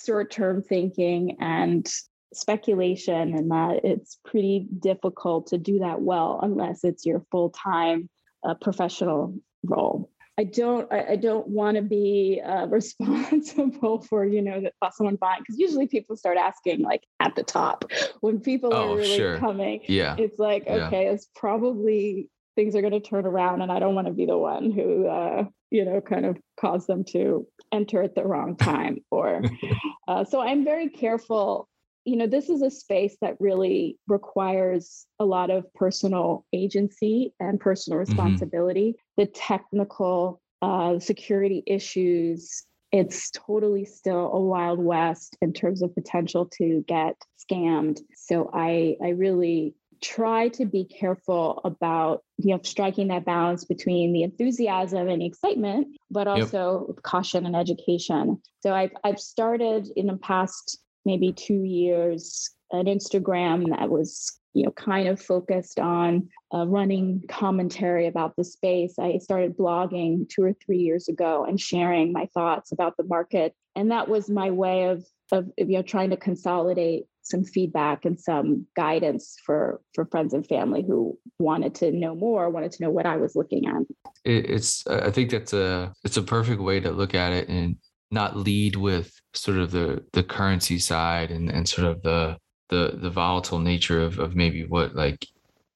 short 0.06 0.32
term 0.32 0.62
thinking 0.62 1.38
and 1.40 1.90
speculation, 2.34 3.34
and 3.34 3.52
that 3.52 3.82
it's 3.86 4.18
pretty 4.26 4.68
difficult 4.80 5.48
to 5.48 5.58
do 5.58 5.80
that 5.80 6.02
well 6.02 6.40
unless 6.44 6.84
it's 6.84 7.06
your 7.06 7.26
full 7.32 7.50
time 7.50 8.10
uh, 8.44 8.56
professional 8.56 9.36
role. 9.64 10.10
I 10.38 10.46
don't 10.46 10.92
I, 10.92 11.12
I 11.12 11.16
don't 11.18 11.48
want 11.48 11.76
to 11.76 11.84
be 11.84 12.42
uh, 12.44 12.66
responsible 12.70 14.02
for 14.02 14.26
you 14.26 14.42
know 14.42 14.62
that 14.62 14.94
someone 14.94 15.16
buying 15.16 15.42
because 15.42 15.60
usually 15.60 15.88
people 15.88 16.16
start 16.16 16.38
asking 16.38 16.82
like 16.82 17.04
at 17.20 17.36
the 17.36 17.44
top 17.44 17.86
when 18.22 18.40
people 18.40 18.72
oh, 18.74 18.94
are 18.94 18.98
really 18.98 19.18
sure. 19.18 19.38
coming. 19.38 19.82
Yeah, 19.88 20.16
it's 20.18 20.40
like 20.40 20.64
okay, 20.68 21.06
yeah. 21.06 21.12
it's 21.12 21.28
probably 21.36 22.30
things 22.56 22.76
are 22.76 22.82
going 22.82 22.94
to 22.94 23.00
turn 23.00 23.26
around, 23.26 23.62
and 23.62 23.72
I 23.72 23.80
don't 23.80 23.96
want 23.96 24.08
to 24.08 24.14
be 24.14 24.26
the 24.26 24.38
one 24.38 24.72
who 24.72 25.08
uh, 25.08 25.46
you 25.72 25.86
know 25.86 26.02
kind 26.02 26.26
of 26.26 26.38
cause 26.60 26.86
them 26.86 27.04
to 27.06 27.48
enter 27.72 28.04
at 28.04 28.14
the 28.14 28.24
wrong 28.24 28.56
time 28.56 28.98
or 29.10 29.42
uh, 30.08 30.24
so 30.24 30.40
i'm 30.40 30.64
very 30.64 30.90
careful 30.90 31.68
you 32.06 32.16
know 32.16 32.28
this 32.28 32.50
is 32.50 32.62
a 32.62 32.72
space 32.72 33.16
that 33.22 33.38
really 33.40 33.98
requires 34.08 35.06
a 35.20 35.26
lot 35.26 35.50
of 35.50 35.72
personal 35.74 36.46
agency 36.54 37.34
and 37.40 37.60
personal 37.60 38.00
mm-hmm. 38.00 38.10
responsibility 38.10 38.92
mm-hmm. 38.92 39.22
the 39.22 39.28
technical 39.28 40.42
uh, 40.62 41.00
security 41.00 41.64
issues 41.66 42.66
it's 42.92 43.32
totally 43.32 43.86
still 43.86 44.32
a 44.34 44.40
wild 44.40 44.80
west 44.80 45.38
in 45.42 45.54
terms 45.54 45.82
of 45.82 45.94
potential 45.96 46.46
to 46.58 46.84
get 46.88 47.16
scammed 47.40 48.00
so 48.16 48.50
i 48.54 48.96
i 49.04 49.10
really 49.10 49.76
try 50.02 50.48
to 50.48 50.66
be 50.66 50.84
careful 50.84 51.62
about 51.64 52.24
you 52.38 52.54
know 52.54 52.60
striking 52.64 53.08
that 53.08 53.24
balance 53.24 53.66
between 53.66 54.14
the 54.14 54.24
enthusiasm 54.24 55.08
and 55.08 55.22
excitement 55.22 55.88
but 56.10 56.28
also 56.28 56.88
yep. 56.88 57.04
caution 57.04 57.46
and 57.46 57.56
education 57.56 58.42
so 58.62 58.74
i've 58.74 58.92
i've 59.04 59.20
started 59.20 59.88
in 59.96 60.08
the 60.08 60.18
past 60.18 60.80
maybe 61.06 61.34
2 61.34 61.64
years 61.64 62.50
an 62.72 62.86
instagram 62.86 63.70
that 63.78 63.90
was 63.90 64.40
you 64.54 64.64
know 64.64 64.72
kind 64.72 65.08
of 65.08 65.22
focused 65.22 65.80
on 65.80 66.30
uh, 66.54 66.66
running 66.68 67.24
commentary 67.30 68.08
about 68.08 68.36
the 68.36 68.44
space. 68.44 68.96
I 69.00 69.18
started 69.20 69.58
blogging 69.58 70.28
2 70.30 70.44
or 70.44 70.54
3 70.66 70.78
years 70.78 71.08
ago 71.08 71.46
and 71.48 71.60
sharing 71.60 72.12
my 72.12 72.28
thoughts 72.34 72.72
about 72.72 72.98
the 72.98 73.04
market. 73.04 73.56
And 73.76 73.92
that 73.92 74.10
was 74.10 74.30
my 74.30 74.52
way 74.52 74.86
of 74.86 75.06
of 75.32 75.50
you 75.58 75.78
know 75.78 75.82
trying 75.82 76.10
to 76.10 76.18
consolidate 76.18 77.06
some 77.24 77.44
feedback 77.44 78.04
and 78.04 78.20
some 78.20 78.66
guidance 78.76 79.38
for 79.46 79.80
for 79.94 80.06
friends 80.06 80.34
and 80.34 80.46
family 80.46 80.84
who 80.86 81.18
wanted 81.40 81.76
to 81.76 81.92
know 81.92 82.16
more 82.16 82.50
wanted 82.50 82.72
to 82.72 82.84
know 82.84 82.90
what 82.90 83.06
i 83.06 83.16
was 83.16 83.36
looking 83.36 83.66
at. 83.68 83.84
It's 84.26 84.86
i 84.88 85.10
think 85.10 85.30
that's 85.30 85.54
a 85.54 85.94
it's 86.04 86.18
a 86.18 86.24
perfect 86.24 86.62
way 86.62 86.82
to 86.82 86.92
look 86.92 87.16
at 87.16 87.32
it 87.32 87.48
and 87.48 87.78
not 88.12 88.36
lead 88.36 88.76
with 88.76 89.14
sort 89.34 89.58
of 89.58 89.72
the 89.72 90.04
the 90.14 90.24
currency 90.24 90.78
side 90.80 91.32
and 91.32 91.50
and 91.50 91.68
sort 91.68 91.88
of 91.88 92.02
the 92.02 92.38
the 92.70 92.98
the 93.02 93.10
volatile 93.10 93.60
nature 93.60 94.02
of 94.02 94.20
of 94.20 94.36
maybe 94.36 94.66
what 94.66 94.96
like 94.96 95.26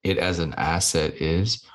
it 0.03 0.17
as 0.17 0.39
an 0.39 0.53
asset 0.57 1.15
is, 1.21 1.65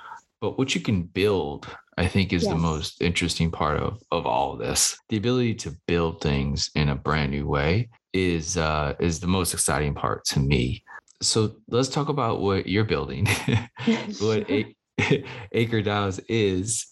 but 0.40 0.56
what 0.58 0.74
you 0.74 0.80
can 0.80 1.02
build 1.02 1.66
I 2.00 2.06
think 2.06 2.32
is 2.32 2.44
yes. 2.44 2.52
the 2.52 2.58
most 2.58 3.02
interesting 3.02 3.50
part 3.50 3.78
of 3.78 4.02
of 4.10 4.26
all 4.26 4.54
of 4.54 4.58
this. 4.58 4.96
The 5.10 5.18
ability 5.18 5.54
to 5.56 5.76
build 5.86 6.22
things 6.22 6.70
in 6.74 6.88
a 6.88 6.94
brand 6.94 7.30
new 7.30 7.46
way 7.46 7.90
is 8.14 8.56
uh, 8.56 8.94
is 9.00 9.20
the 9.20 9.26
most 9.26 9.52
exciting 9.52 9.94
part 9.94 10.24
to 10.26 10.40
me. 10.40 10.82
So 11.20 11.56
let's 11.68 11.90
talk 11.90 12.08
about 12.08 12.40
what 12.40 12.66
you're 12.66 12.84
building, 12.84 13.26
what 14.18 14.50
a- 14.50 14.74
Acre 15.52 15.82
DAOs 15.82 16.20
is, 16.28 16.86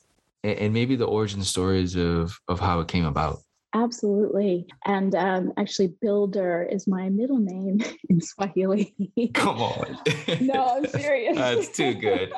and 0.45 0.75
maybe 0.75 0.97
the 0.97 1.07
origin 1.07 1.43
stories 1.43 1.97
of 1.97 2.39
of 2.47 2.61
how 2.61 2.81
it 2.81 2.89
came 2.89 3.07
about. 3.07 3.39
Absolutely. 3.75 4.67
And 4.87 5.15
um, 5.15 5.53
actually, 5.57 5.95
Builder 6.01 6.67
is 6.71 6.87
my 6.87 7.09
middle 7.11 7.39
name 7.39 7.81
in 8.09 8.21
Swahili. 8.21 8.95
Come 9.35 9.59
on. 9.63 9.99
no, 10.41 10.77
I'm 10.77 10.87
serious. 10.89 11.37
That's 11.37 11.69
too 11.69 11.95
good. 11.95 12.33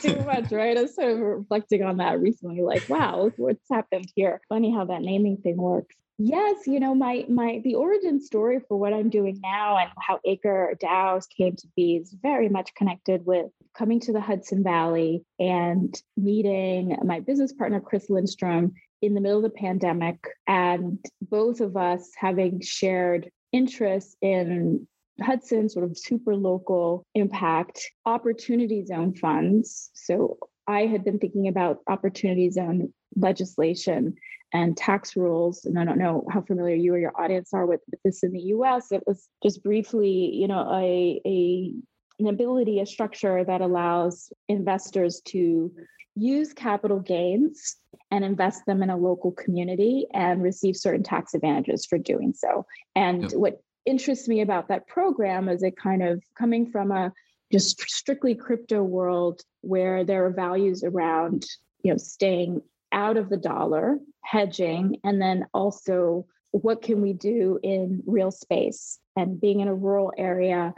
too 0.00 0.20
much, 0.24 0.50
right? 0.52 0.76
I 0.76 0.82
was 0.82 0.94
sort 0.94 1.12
of 1.12 1.18
reflecting 1.18 1.82
on 1.82 1.98
that 1.98 2.20
recently, 2.20 2.62
like, 2.62 2.88
wow, 2.88 3.30
what's 3.36 3.68
happened 3.70 4.10
here? 4.14 4.40
Funny 4.48 4.72
how 4.72 4.86
that 4.86 5.02
naming 5.02 5.36
thing 5.38 5.56
works. 5.56 5.94
Yes, 6.16 6.68
you 6.68 6.78
know, 6.78 6.94
my 6.94 7.24
my 7.28 7.60
the 7.64 7.74
origin 7.74 8.20
story 8.20 8.60
for 8.68 8.78
what 8.78 8.92
I'm 8.92 9.10
doing 9.10 9.40
now 9.42 9.78
and 9.78 9.90
how 9.98 10.20
Acre 10.24 10.76
DAOs 10.80 11.28
came 11.28 11.56
to 11.56 11.66
be 11.74 11.96
is 11.96 12.14
very 12.22 12.48
much 12.48 12.72
connected 12.76 13.26
with 13.26 13.46
coming 13.76 13.98
to 14.00 14.12
the 14.12 14.20
Hudson 14.20 14.62
Valley 14.62 15.24
and 15.40 16.00
meeting 16.16 16.96
my 17.04 17.18
business 17.18 17.52
partner 17.52 17.80
Chris 17.80 18.08
Lindstrom 18.08 18.74
in 19.02 19.14
the 19.14 19.20
middle 19.20 19.38
of 19.38 19.44
the 19.44 19.50
pandemic, 19.50 20.18
and 20.46 20.98
both 21.22 21.60
of 21.60 21.76
us 21.76 22.10
having 22.16 22.60
shared 22.60 23.30
interest 23.52 24.16
in 24.20 24.86
Hudson 25.20 25.68
sort 25.68 25.84
of 25.84 25.96
super 25.96 26.34
local 26.34 27.06
impact 27.14 27.80
opportunity 28.04 28.84
zone 28.84 29.14
funds. 29.14 29.90
So 29.94 30.38
I 30.66 30.86
had 30.86 31.04
been 31.04 31.18
thinking 31.18 31.48
about 31.48 31.78
opportunity 31.86 32.50
zone 32.50 32.92
legislation 33.16 34.14
and 34.52 34.76
tax 34.76 35.16
rules. 35.16 35.64
And 35.64 35.78
I 35.78 35.84
don't 35.84 35.98
know 35.98 36.26
how 36.30 36.40
familiar 36.40 36.74
you 36.74 36.94
or 36.94 36.98
your 36.98 37.20
audience 37.20 37.52
are 37.52 37.66
with, 37.66 37.80
with 37.90 38.00
this 38.04 38.22
in 38.22 38.32
the 38.32 38.40
US. 38.40 38.92
It 38.92 39.02
was 39.06 39.28
just 39.42 39.62
briefly, 39.62 40.30
you 40.32 40.48
know, 40.48 40.68
a, 40.72 41.20
a 41.26 41.72
an 42.20 42.28
ability, 42.28 42.78
a 42.78 42.86
structure 42.86 43.44
that 43.44 43.60
allows 43.60 44.32
investors 44.48 45.20
to 45.26 45.72
use 46.16 46.52
capital 46.52 47.00
gains 47.00 47.76
and 48.10 48.24
invest 48.24 48.64
them 48.66 48.82
in 48.82 48.90
a 48.90 48.96
local 48.96 49.32
community 49.32 50.06
and 50.12 50.42
receive 50.42 50.76
certain 50.76 51.02
tax 51.02 51.34
advantages 51.34 51.84
for 51.84 51.98
doing 51.98 52.32
so. 52.32 52.66
And 52.94 53.22
yep. 53.22 53.32
what 53.32 53.62
interests 53.86 54.28
me 54.28 54.40
about 54.40 54.68
that 54.68 54.86
program 54.86 55.48
is 55.48 55.62
it 55.62 55.76
kind 55.76 56.02
of 56.02 56.22
coming 56.38 56.70
from 56.70 56.90
a 56.90 57.12
just 57.52 57.80
strictly 57.82 58.34
crypto 58.34 58.82
world 58.82 59.42
where 59.60 60.04
there 60.04 60.24
are 60.26 60.30
values 60.30 60.82
around 60.82 61.44
you 61.82 61.92
know 61.92 61.96
staying 61.96 62.62
out 62.92 63.16
of 63.16 63.28
the 63.28 63.36
dollar 63.36 63.98
hedging 64.22 64.98
and 65.04 65.20
then 65.20 65.44
also 65.52 66.26
what 66.52 66.82
can 66.82 67.02
we 67.02 67.12
do 67.12 67.58
in 67.62 68.02
real 68.06 68.30
space 68.30 68.98
and 69.16 69.40
being 69.40 69.60
in 69.60 69.68
a 69.68 69.74
rural 69.74 70.12
area 70.16 70.72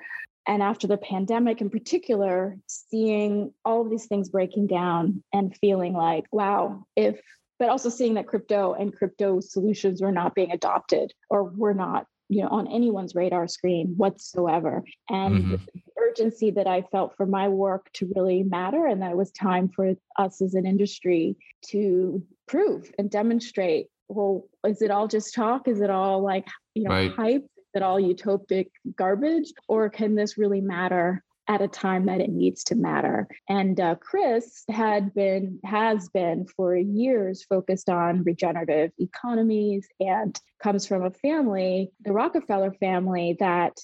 and 0.46 0.62
after 0.62 0.86
the 0.86 0.96
pandemic 0.96 1.60
in 1.60 1.70
particular 1.70 2.56
seeing 2.66 3.52
all 3.64 3.82
of 3.82 3.90
these 3.90 4.06
things 4.06 4.28
breaking 4.28 4.66
down 4.66 5.22
and 5.32 5.56
feeling 5.56 5.92
like 5.92 6.24
wow 6.32 6.84
if 6.96 7.20
but 7.58 7.68
also 7.68 7.88
seeing 7.88 8.14
that 8.14 8.26
crypto 8.26 8.74
and 8.74 8.94
crypto 8.94 9.40
solutions 9.40 10.02
were 10.02 10.12
not 10.12 10.34
being 10.34 10.50
adopted 10.50 11.12
or 11.30 11.44
were 11.44 11.74
not 11.74 12.06
you 12.28 12.42
know 12.42 12.48
on 12.48 12.66
anyone's 12.68 13.14
radar 13.14 13.46
screen 13.48 13.94
whatsoever 13.96 14.82
and 15.08 15.34
mm-hmm. 15.34 15.50
the 15.52 15.60
urgency 15.98 16.50
that 16.50 16.66
i 16.66 16.82
felt 16.92 17.16
for 17.16 17.26
my 17.26 17.48
work 17.48 17.90
to 17.92 18.10
really 18.14 18.42
matter 18.42 18.86
and 18.86 19.02
that 19.02 19.12
it 19.12 19.16
was 19.16 19.30
time 19.32 19.68
for 19.68 19.94
us 20.18 20.40
as 20.42 20.54
an 20.54 20.66
industry 20.66 21.36
to 21.62 22.22
prove 22.46 22.90
and 22.98 23.10
demonstrate 23.10 23.88
well 24.08 24.48
is 24.66 24.82
it 24.82 24.90
all 24.90 25.08
just 25.08 25.34
talk 25.34 25.68
is 25.68 25.80
it 25.80 25.90
all 25.90 26.22
like 26.22 26.46
you 26.74 26.84
know 26.84 26.90
right. 26.90 27.12
hype 27.12 27.46
that 27.76 27.83
all 27.83 28.00
utopic 28.00 28.71
garbage 28.97 29.52
or 29.68 29.90
can 29.90 30.14
this 30.14 30.38
really 30.38 30.62
matter 30.62 31.23
at 31.47 31.61
a 31.61 31.68
time 31.68 32.06
that 32.06 32.23
it 32.23 32.30
needs 32.30 32.64
to 32.64 32.75
matter. 32.75 33.28
And 33.50 33.78
uh, 33.78 33.97
Chris 33.97 34.64
had 34.71 35.12
been, 35.12 35.61
has 35.62 36.09
been 36.09 36.47
for 36.47 36.75
years 36.75 37.45
focused 37.45 37.90
on 37.90 38.23
regenerative 38.23 38.92
economies 38.99 39.87
and 40.00 40.40
comes 40.62 40.87
from 40.87 41.04
a 41.04 41.11
family, 41.11 41.92
the 42.00 42.14
Rockefeller 42.14 42.73
family, 42.73 43.37
that 43.40 43.76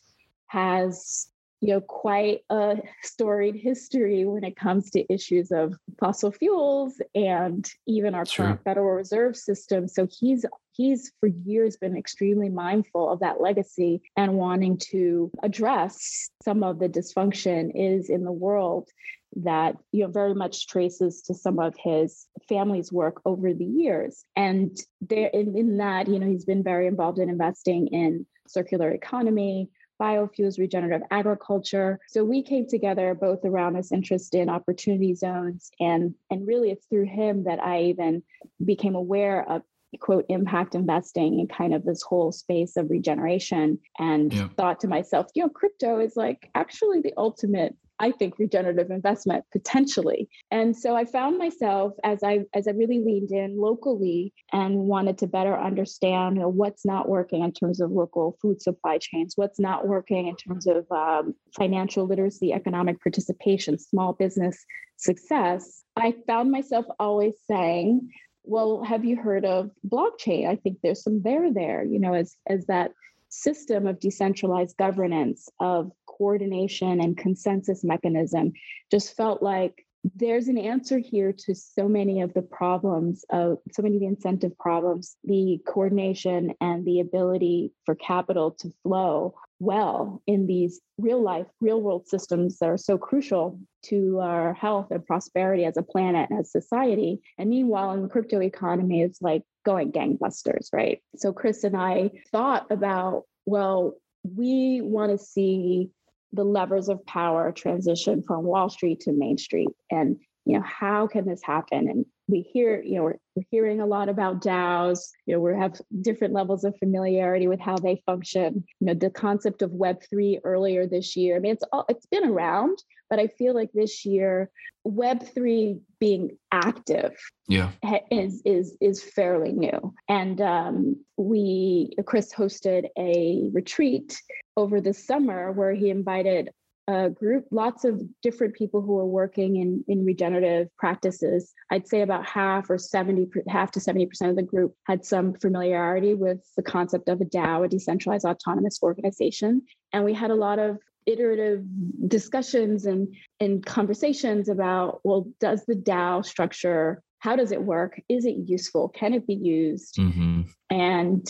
has 0.47 1.29
you 1.61 1.75
know 1.75 1.81
quite 1.83 2.41
a 2.49 2.79
storied 3.03 3.57
history 3.57 4.25
when 4.25 4.43
it 4.43 4.57
comes 4.57 4.91
to 4.91 5.13
issues 5.13 5.53
of 5.53 5.75
fossil 6.01 6.33
fuels 6.33 7.01
and 7.15 7.71
even 7.87 8.15
our 8.15 8.27
sure. 8.27 8.47
current 8.47 8.65
federal 8.65 8.97
reserve 8.97 9.37
system 9.37 9.87
so 9.87 10.09
he's 10.11 10.45
he's 10.73 11.13
for 11.21 11.29
years 11.29 11.77
been 11.77 11.97
extremely 11.97 12.49
mindful 12.49 13.11
of 13.11 13.21
that 13.21 13.41
legacy 13.41 14.03
and 14.17 14.35
wanting 14.35 14.79
to 14.79 15.31
address 15.43 16.31
some 16.43 16.63
of 16.63 16.79
the 16.79 16.89
dysfunction 16.89 17.71
is 17.75 18.11
in 18.11 18.25
the 18.25 18.33
world 18.33 18.89
that 19.37 19.77
you 19.93 20.03
know 20.03 20.11
very 20.11 20.35
much 20.35 20.67
traces 20.67 21.23
to 21.23 21.35
some 21.35 21.59
of 21.59 21.75
his 21.83 22.27
family's 22.49 22.93
work 22.93 23.23
over 23.25 23.55
the 23.55 23.65
years 23.65 24.25
and 24.37 24.79
there 25.01 25.29
in, 25.29 25.57
in 25.57 25.79
that 25.79 26.07
you 26.07 26.19
know 26.19 26.27
he's 26.27 26.45
been 26.45 26.63
very 26.63 26.87
involved 26.87 27.19
in 27.19 27.31
investing 27.31 27.87
in 27.89 28.27
circular 28.47 28.91
economy 28.91 29.71
biofuels, 30.01 30.59
regenerative 30.59 31.07
agriculture. 31.13 32.01
So 32.09 32.25
we 32.25 32.43
came 32.43 32.67
together 32.67 33.15
both 33.15 33.45
around 33.45 33.75
this 33.75 33.93
interest 33.93 34.35
in 34.35 34.49
opportunity 34.49 35.15
zones 35.15 35.71
and 35.79 36.15
and 36.29 36.47
really 36.47 36.73
it's 36.73 36.87
through 36.87 37.07
him 37.07 37.45
that 37.45 37.63
I 37.63 37.83
even 37.85 38.25
became 38.65 38.97
aware 38.97 39.49
of 39.49 39.63
quote 40.01 40.25
impact 40.29 40.75
investing 40.75 41.41
in 41.41 41.47
kind 41.47 41.75
of 41.75 41.85
this 41.85 42.03
whole 42.03 42.33
space 42.33 42.77
of 42.77 42.91
regeneration 42.91 43.79
and 43.99 44.33
yeah. 44.33 44.49
thought 44.57 44.81
to 44.81 44.89
myself 44.89 45.27
you 45.35 45.43
know 45.43 45.49
crypto 45.49 46.01
is 46.01 46.15
like 46.17 46.51
actually 46.55 47.01
the 47.01 47.13
ultimate 47.17 47.77
I 48.03 48.11
think 48.11 48.39
regenerative 48.41 48.91
investment 48.91 49.45
potentially. 49.53 50.29
And 50.51 50.77
so 50.77 50.97
I 50.97 51.05
found 51.05 51.39
myself 51.39 51.93
as 52.03 52.25
I 52.25 52.41
as 52.53 52.67
I 52.67 52.73
really 52.73 52.99
leaned 52.99 53.31
in 53.31 53.57
locally 53.57 54.33
and 54.53 54.77
wanted 54.77 55.19
to 55.19 55.29
better 55.29 55.57
understand 55.57 56.35
you 56.37 56.43
know, 56.43 56.49
what's 56.49 56.85
not 56.85 57.09
working 57.09 57.45
in 57.45 57.53
terms 57.53 57.81
of 57.81 57.93
local 57.93 58.37
food 58.43 58.61
supply 58.61 58.99
chains, 58.99 59.35
what's 59.37 59.61
not 59.61 59.87
working 59.87 60.27
in 60.27 60.35
terms 60.35 60.67
of 60.67 60.85
um, 60.91 61.35
financial 61.57 62.05
literacy, 62.05 62.53
economic 62.53 63.01
participation, 63.01 63.79
small 63.79 64.15
business 64.15 64.67
success. 64.97 65.85
I 65.97 66.15
found 66.27 66.51
myself 66.51 66.87
always 66.99 67.35
saying, 67.49 68.11
well, 68.45 68.83
have 68.83 69.05
you 69.05 69.17
heard 69.17 69.45
of 69.45 69.71
blockchain? 69.87 70.49
I 70.49 70.57
think 70.57 70.79
there's 70.83 71.03
some 71.03 71.23
there 71.23 71.53
there, 71.53 71.85
you 71.85 71.99
know, 71.99 72.15
as 72.15 72.37
as 72.47 72.67
that 72.67 72.93
system 73.29 73.87
of 73.87 73.99
decentralized 73.99 74.77
governance, 74.77 75.49
of 75.61 75.91
coordination 76.07 77.01
and 77.01 77.17
consensus 77.17 77.83
mechanism, 77.83 78.53
just 78.91 79.17
felt 79.17 79.43
like 79.43 79.87
there's 80.17 80.49
an 80.49 80.59
answer 80.59 80.99
here 80.99 81.33
to 81.33 81.55
so 81.55 81.89
many 81.89 82.21
of 82.23 82.35
the 82.35 82.43
problems 82.43 83.25
of 83.31 83.59
so 83.73 83.83
many 83.83 83.97
of 83.97 84.01
the 84.01 84.07
incentive 84.07 84.57
problems 84.59 85.17
the 85.25 85.61
coordination 85.67 86.55
and 86.61 86.85
the 86.85 87.01
ability 87.01 87.73
for 87.87 87.95
capital 87.95 88.51
to 88.51 88.71
flow 88.83 89.35
well 89.61 90.21
in 90.27 90.47
these 90.47 90.81
real 90.99 91.23
life 91.23 91.47
real 91.61 91.81
world 91.81 92.09
systems 92.09 92.59
that 92.59 92.69
are 92.69 92.77
so 92.77 92.99
crucial 92.99 93.59
to 93.83 94.19
our 94.19 94.55
health 94.55 94.91
and 94.91 95.07
prosperity 95.07 95.65
as 95.65 95.77
a 95.77 95.83
planet 95.83 96.29
as 96.37 96.51
society. 96.51 97.21
And 97.39 97.49
meanwhile 97.49 97.93
in 97.93 98.03
the 98.03 98.09
crypto 98.09 98.41
economy 98.43 99.03
it's 99.03 99.23
like 99.23 99.43
going 99.65 99.93
gangbusters 99.93 100.69
right? 100.73 101.01
So 101.17 101.33
chris 101.33 101.63
and 101.63 101.77
i 101.77 102.11
thought 102.33 102.67
about 102.71 103.25
well 103.47 103.95
we 104.25 104.81
want 104.81 105.13
to 105.13 105.19
see 105.19 105.91
the 106.33 106.45
levers 106.45 106.89
of 106.89 107.05
power 107.07 107.53
transition 107.53 108.23
from 108.23 108.45
Wall 108.45 108.69
Street 108.71 109.01
to 109.01 109.13
Main 109.13 109.39
Street. 109.39 109.69
And, 109.91 110.19
you 110.45 110.59
know, 110.59 110.65
how 110.65 111.07
can 111.07 111.27
this 111.27 111.43
happen? 111.43 111.89
And 111.89 112.07
we 112.29 112.41
hear, 112.41 112.83
you 112.83 112.97
know, 112.97 113.05
we're, 113.05 113.19
we're 113.35 113.45
hearing 113.51 113.81
a 113.81 113.87
lot 113.87 114.09
about 114.09 114.43
DAOs. 114.43 115.11
You 115.27 115.35
know, 115.35 115.41
we 115.41 115.55
have 115.57 115.81
different 116.01 116.35
levels 116.35 116.65
of 116.65 116.77
familiarity 116.79 117.49
with 117.49 117.61
how 117.61 117.77
they 117.77 118.03
function. 118.07 118.65
You 118.81 118.87
know, 118.87 118.95
the 118.95 119.11
concept 119.11 119.63
of 119.63 119.71
Web3 119.71 120.41
earlier 120.45 120.87
this 120.87 121.17
year. 121.17 121.37
I 121.37 121.39
mean, 121.41 121.53
it's 121.53 121.65
all 121.73 121.85
it's 121.89 122.07
been 122.07 122.25
around, 122.25 122.79
but 123.11 123.19
I 123.19 123.27
feel 123.27 123.55
like 123.55 123.71
this 123.73 124.05
year, 124.05 124.51
Web3 124.87 125.81
being 125.99 126.37
active 126.51 127.13
yeah. 127.49 127.71
is 128.11 128.43
is 128.45 128.77
is 128.81 129.03
fairly 129.03 129.53
new. 129.53 129.95
And 130.09 130.41
um, 130.41 131.05
we 131.17 131.91
Chris 132.07 132.33
hosted 132.33 132.87
a 132.99 133.51
retreat 133.53 134.21
over 134.57 134.81
the 134.81 134.95
summer 134.95 135.53
where 135.53 135.73
he 135.73 135.91
invited 135.91 136.51
a 136.93 137.11
group, 137.11 137.47
lots 137.51 137.85
of 137.85 138.01
different 138.23 138.55
people 138.55 138.83
who 138.83 138.99
are 138.99 139.07
working 139.07 139.57
in, 139.57 139.85
in 139.89 140.05
regenerative 140.05 140.69
practices. 140.77 141.53
I'd 141.71 141.89
say 141.89 142.03
about 142.03 142.27
half 142.27 142.69
or 142.71 142.79
70, 142.79 143.29
half 143.49 143.71
to 143.73 143.81
70% 143.81 144.31
of 144.31 144.37
the 144.37 144.43
group 144.43 144.75
had 144.87 145.05
some 145.05 145.35
familiarity 145.35 146.15
with 146.15 146.41
the 146.57 146.63
concept 146.63 147.09
of 147.09 147.21
a 147.21 147.25
DAO, 147.25 147.65
a 147.65 147.69
decentralized 147.69 148.27
autonomous 148.27 148.79
organization. 148.83 149.63
And 149.93 150.05
we 150.05 150.15
had 150.15 150.31
a 150.31 150.37
lot 150.37 150.59
of 150.59 150.79
iterative 151.07 151.65
discussions 152.07 152.87
and, 152.87 153.15
and 153.41 153.65
conversations 153.65 154.49
about 154.49 155.01
well, 155.03 155.27
does 155.41 155.65
the 155.67 155.75
DAO 155.75 156.25
structure, 156.25 157.03
how 157.19 157.35
does 157.37 157.53
it 157.53 157.63
work? 157.63 158.01
Is 158.09 158.25
it 158.25 158.37
useful? 158.47 158.89
Can 158.89 159.15
it 159.15 159.27
be 159.27 159.35
used? 159.35 159.97
Mm-hmm. 159.97 160.43
And 160.71 161.27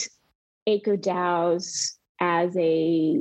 Acre 0.66 0.97
DAOs 0.97 1.92
as 2.23 2.57
a 2.57 3.19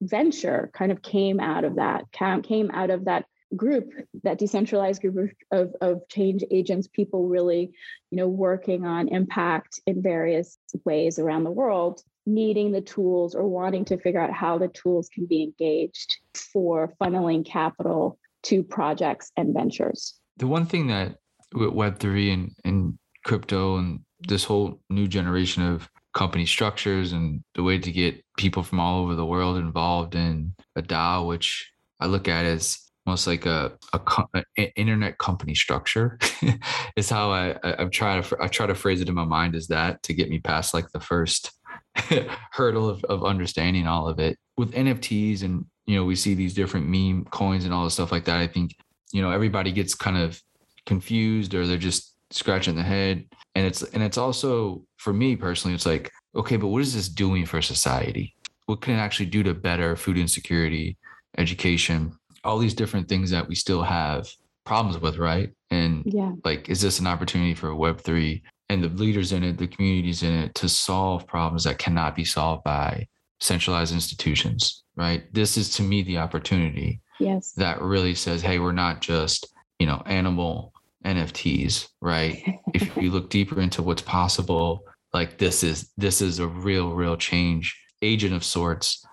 venture 0.00 0.70
kind 0.72 0.92
of 0.92 1.02
came 1.02 1.40
out 1.40 1.64
of 1.64 1.74
that, 1.74 2.04
came 2.44 2.70
out 2.70 2.90
of 2.90 3.06
that 3.06 3.24
group, 3.56 3.90
that 4.22 4.38
decentralized 4.38 5.02
group 5.02 5.32
of, 5.50 5.74
of 5.80 6.08
change 6.08 6.44
agents, 6.52 6.86
people 6.86 7.26
really, 7.26 7.72
you 8.12 8.16
know, 8.16 8.28
working 8.28 8.86
on 8.86 9.08
impact 9.08 9.80
in 9.88 10.00
various 10.00 10.56
ways 10.84 11.18
around 11.18 11.42
the 11.42 11.50
world, 11.50 12.00
needing 12.26 12.70
the 12.70 12.80
tools 12.80 13.34
or 13.34 13.48
wanting 13.48 13.84
to 13.86 13.98
figure 13.98 14.20
out 14.20 14.32
how 14.32 14.56
the 14.56 14.68
tools 14.68 15.08
can 15.12 15.26
be 15.26 15.42
engaged 15.42 16.16
for 16.52 16.94
funneling 17.02 17.44
capital 17.44 18.18
to 18.44 18.62
projects 18.62 19.32
and 19.36 19.52
ventures. 19.52 20.14
The 20.36 20.46
one 20.46 20.66
thing 20.66 20.86
that 20.88 21.16
with 21.52 21.70
Web3 21.70 22.32
and, 22.32 22.52
and 22.64 22.98
crypto 23.24 23.78
and 23.78 24.00
this 24.28 24.44
whole 24.44 24.80
new 24.90 25.08
generation 25.08 25.64
of 25.64 25.88
company 26.14 26.46
structures 26.46 27.12
and 27.12 27.42
the 27.54 27.62
way 27.62 27.78
to 27.78 27.92
get 27.92 28.24
people 28.36 28.62
from 28.62 28.80
all 28.80 29.02
over 29.02 29.14
the 29.14 29.26
world 29.26 29.56
involved 29.58 30.14
in 30.14 30.54
a 30.76 30.82
DAO, 30.82 31.26
which 31.26 31.70
I 32.00 32.06
look 32.06 32.28
at 32.28 32.44
as 32.44 32.78
almost 33.06 33.26
like 33.26 33.44
a, 33.46 33.72
a, 33.92 34.42
a 34.58 34.72
internet 34.78 35.18
company 35.18 35.54
structure 35.54 36.18
is 36.96 37.10
how 37.10 37.30
I, 37.30 37.56
I 37.62 37.82
am 37.82 37.90
trying 37.90 38.22
to 38.22 38.36
I 38.40 38.48
try 38.48 38.66
to 38.66 38.74
phrase 38.74 39.00
it 39.00 39.08
in 39.08 39.14
my 39.14 39.24
mind 39.24 39.54
as 39.54 39.66
that 39.68 40.02
to 40.04 40.14
get 40.14 40.30
me 40.30 40.38
past 40.38 40.72
like 40.72 40.90
the 40.92 41.00
first 41.00 41.52
hurdle 42.52 42.88
of, 42.88 43.04
of 43.04 43.24
understanding 43.24 43.86
all 43.86 44.08
of 44.08 44.18
it. 44.18 44.38
With 44.56 44.72
NFTs 44.72 45.42
and 45.42 45.66
you 45.86 45.96
know 45.96 46.04
we 46.04 46.16
see 46.16 46.34
these 46.34 46.54
different 46.54 46.88
meme 46.88 47.26
coins 47.26 47.64
and 47.64 47.74
all 47.74 47.84
the 47.84 47.90
stuff 47.90 48.12
like 48.12 48.24
that 48.24 48.38
I 48.38 48.46
think 48.46 48.74
you 49.12 49.20
know 49.20 49.30
everybody 49.30 49.72
gets 49.72 49.94
kind 49.94 50.16
of 50.16 50.40
confused 50.86 51.54
or 51.54 51.66
they're 51.66 51.76
just 51.76 52.13
scratching 52.34 52.74
the 52.74 52.82
head. 52.82 53.24
And 53.54 53.66
it's 53.66 53.82
and 53.82 54.02
it's 54.02 54.18
also 54.18 54.84
for 54.96 55.12
me 55.12 55.36
personally 55.36 55.74
it's 55.74 55.86
like 55.86 56.10
okay 56.34 56.56
but 56.56 56.68
what 56.68 56.82
is 56.82 56.94
this 56.94 57.08
doing 57.08 57.46
for 57.46 57.62
society? 57.62 58.34
What 58.66 58.80
can 58.80 58.94
it 58.94 58.98
actually 58.98 59.26
do 59.26 59.42
to 59.44 59.54
better 59.54 59.96
food 59.96 60.18
insecurity 60.18 60.96
education 61.38 62.12
all 62.44 62.58
these 62.58 62.74
different 62.74 63.08
things 63.08 63.30
that 63.30 63.48
we 63.48 63.54
still 63.54 63.82
have 63.82 64.28
problems 64.64 64.98
with 65.00 65.16
right? 65.18 65.50
And 65.70 66.02
yeah. 66.06 66.32
like 66.44 66.68
is 66.68 66.80
this 66.80 66.98
an 66.98 67.06
opportunity 67.06 67.54
for 67.54 67.68
web3 67.70 68.42
and 68.68 68.82
the 68.82 68.88
leaders 68.88 69.32
in 69.32 69.44
it 69.44 69.56
the 69.56 69.68
communities 69.68 70.22
in 70.22 70.34
it 70.34 70.54
to 70.56 70.68
solve 70.68 71.26
problems 71.26 71.64
that 71.64 71.78
cannot 71.78 72.16
be 72.16 72.24
solved 72.24 72.64
by 72.64 73.06
centralized 73.40 73.94
institutions 73.94 74.82
right? 74.96 75.32
This 75.32 75.56
is 75.56 75.70
to 75.76 75.82
me 75.82 76.02
the 76.02 76.18
opportunity 76.18 77.00
yes. 77.20 77.52
that 77.52 77.80
really 77.80 78.14
says 78.14 78.42
hey 78.42 78.58
we're 78.58 78.72
not 78.72 79.00
just 79.00 79.46
you 79.78 79.86
know 79.86 80.02
animal 80.06 80.73
NFTs, 81.04 81.88
right? 82.00 82.42
if 82.74 82.96
you 82.96 83.10
look 83.10 83.30
deeper 83.30 83.60
into 83.60 83.82
what's 83.82 84.02
possible, 84.02 84.84
like 85.12 85.38
this 85.38 85.62
is 85.62 85.90
this 85.96 86.20
is 86.20 86.38
a 86.38 86.46
real, 86.46 86.92
real 86.92 87.16
change 87.16 87.78
agent 88.02 88.34
of 88.34 88.44
sorts. 88.44 89.04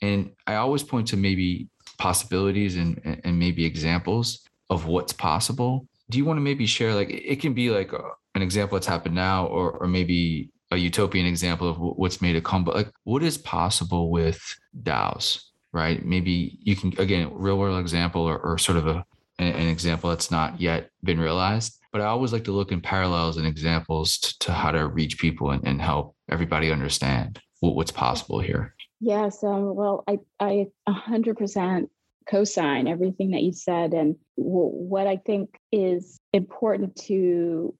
And 0.00 0.32
I 0.46 0.54
always 0.56 0.82
point 0.82 1.08
to 1.08 1.16
maybe 1.16 1.68
possibilities 1.98 2.76
and 2.76 3.20
and 3.24 3.38
maybe 3.38 3.64
examples 3.64 4.44
of 4.70 4.86
what's 4.86 5.12
possible. 5.12 5.86
Do 6.10 6.18
you 6.18 6.24
want 6.24 6.38
to 6.38 6.42
maybe 6.42 6.66
share 6.66 6.94
like 6.94 7.10
it 7.10 7.40
can 7.40 7.54
be 7.54 7.70
like 7.70 7.92
a, 7.92 8.02
an 8.34 8.42
example 8.42 8.76
that's 8.76 8.86
happened 8.86 9.14
now, 9.14 9.46
or 9.46 9.72
or 9.72 9.88
maybe 9.88 10.50
a 10.70 10.76
utopian 10.76 11.26
example 11.26 11.68
of 11.68 11.78
what's 11.78 12.20
made 12.20 12.36
it 12.36 12.44
come, 12.44 12.64
but 12.64 12.74
like 12.74 12.90
what 13.04 13.22
is 13.22 13.38
possible 13.38 14.10
with 14.10 14.56
DAOs, 14.82 15.40
right? 15.72 16.04
Maybe 16.04 16.58
you 16.62 16.76
can 16.76 16.92
again 16.98 17.30
real 17.32 17.58
world 17.58 17.80
example 17.80 18.22
or, 18.22 18.38
or 18.38 18.58
sort 18.58 18.78
of 18.78 18.86
a 18.86 19.04
an 19.38 19.68
example 19.68 20.10
that's 20.10 20.30
not 20.30 20.60
yet 20.60 20.90
been 21.02 21.20
realized. 21.20 21.78
But 21.92 22.02
I 22.02 22.06
always 22.06 22.32
like 22.32 22.44
to 22.44 22.52
look 22.52 22.70
in 22.70 22.80
parallels 22.80 23.38
and 23.38 23.46
examples 23.46 24.18
to, 24.18 24.38
to 24.40 24.52
how 24.52 24.72
to 24.72 24.86
reach 24.86 25.18
people 25.18 25.50
and, 25.50 25.66
and 25.66 25.80
help 25.80 26.14
everybody 26.28 26.70
understand 26.70 27.40
what, 27.60 27.74
what's 27.74 27.90
possible 27.90 28.40
here. 28.40 28.74
Yes. 29.00 29.42
Um, 29.42 29.74
well, 29.74 30.04
I, 30.06 30.18
I 30.38 30.66
100% 30.88 31.88
co-sign 32.28 32.88
everything 32.88 33.30
that 33.30 33.42
you 33.42 33.52
said. 33.52 33.94
And 33.94 34.16
w- 34.36 34.70
what 34.70 35.06
I 35.06 35.16
think 35.16 35.58
is 35.72 36.20
important 36.32 36.96
to 37.06 37.74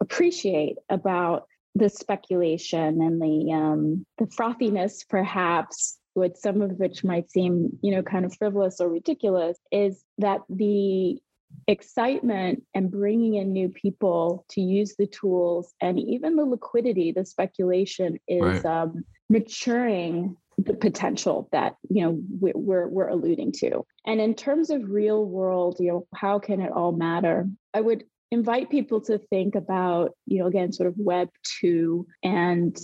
appreciate 0.00 0.76
about 0.88 1.46
the 1.74 1.88
speculation 1.88 3.00
and 3.02 3.20
the 3.20 3.52
um, 3.52 4.06
the 4.18 4.26
frothiness, 4.26 5.04
perhaps, 5.08 5.97
some 6.36 6.62
of 6.62 6.72
which 6.72 7.04
might 7.04 7.30
seem, 7.30 7.78
you 7.82 7.90
know, 7.90 8.02
kind 8.02 8.24
of 8.24 8.34
frivolous 8.36 8.80
or 8.80 8.88
ridiculous, 8.88 9.58
is 9.70 10.04
that 10.18 10.40
the 10.48 11.18
excitement 11.66 12.62
and 12.74 12.90
bringing 12.90 13.34
in 13.34 13.52
new 13.52 13.68
people 13.68 14.44
to 14.50 14.60
use 14.60 14.96
the 14.96 15.06
tools 15.06 15.74
and 15.80 15.98
even 15.98 16.36
the 16.36 16.44
liquidity, 16.44 17.12
the 17.12 17.24
speculation 17.24 18.18
is 18.28 18.64
right. 18.64 18.64
um, 18.64 19.04
maturing 19.28 20.36
the 20.58 20.74
potential 20.74 21.48
that 21.52 21.76
you 21.88 22.02
know 22.02 22.20
we're 22.40 22.88
we're 22.88 23.08
alluding 23.08 23.52
to. 23.52 23.86
And 24.04 24.20
in 24.20 24.34
terms 24.34 24.70
of 24.70 24.90
real 24.90 25.24
world, 25.24 25.76
you 25.78 25.88
know, 25.88 26.06
how 26.14 26.38
can 26.40 26.60
it 26.60 26.72
all 26.72 26.92
matter? 26.92 27.46
I 27.72 27.80
would 27.80 28.04
invite 28.30 28.68
people 28.68 29.00
to 29.02 29.18
think 29.18 29.54
about, 29.54 30.12
you 30.26 30.40
know, 30.40 30.46
again, 30.46 30.72
sort 30.72 30.88
of 30.88 30.94
web 30.98 31.30
two 31.60 32.06
and 32.22 32.76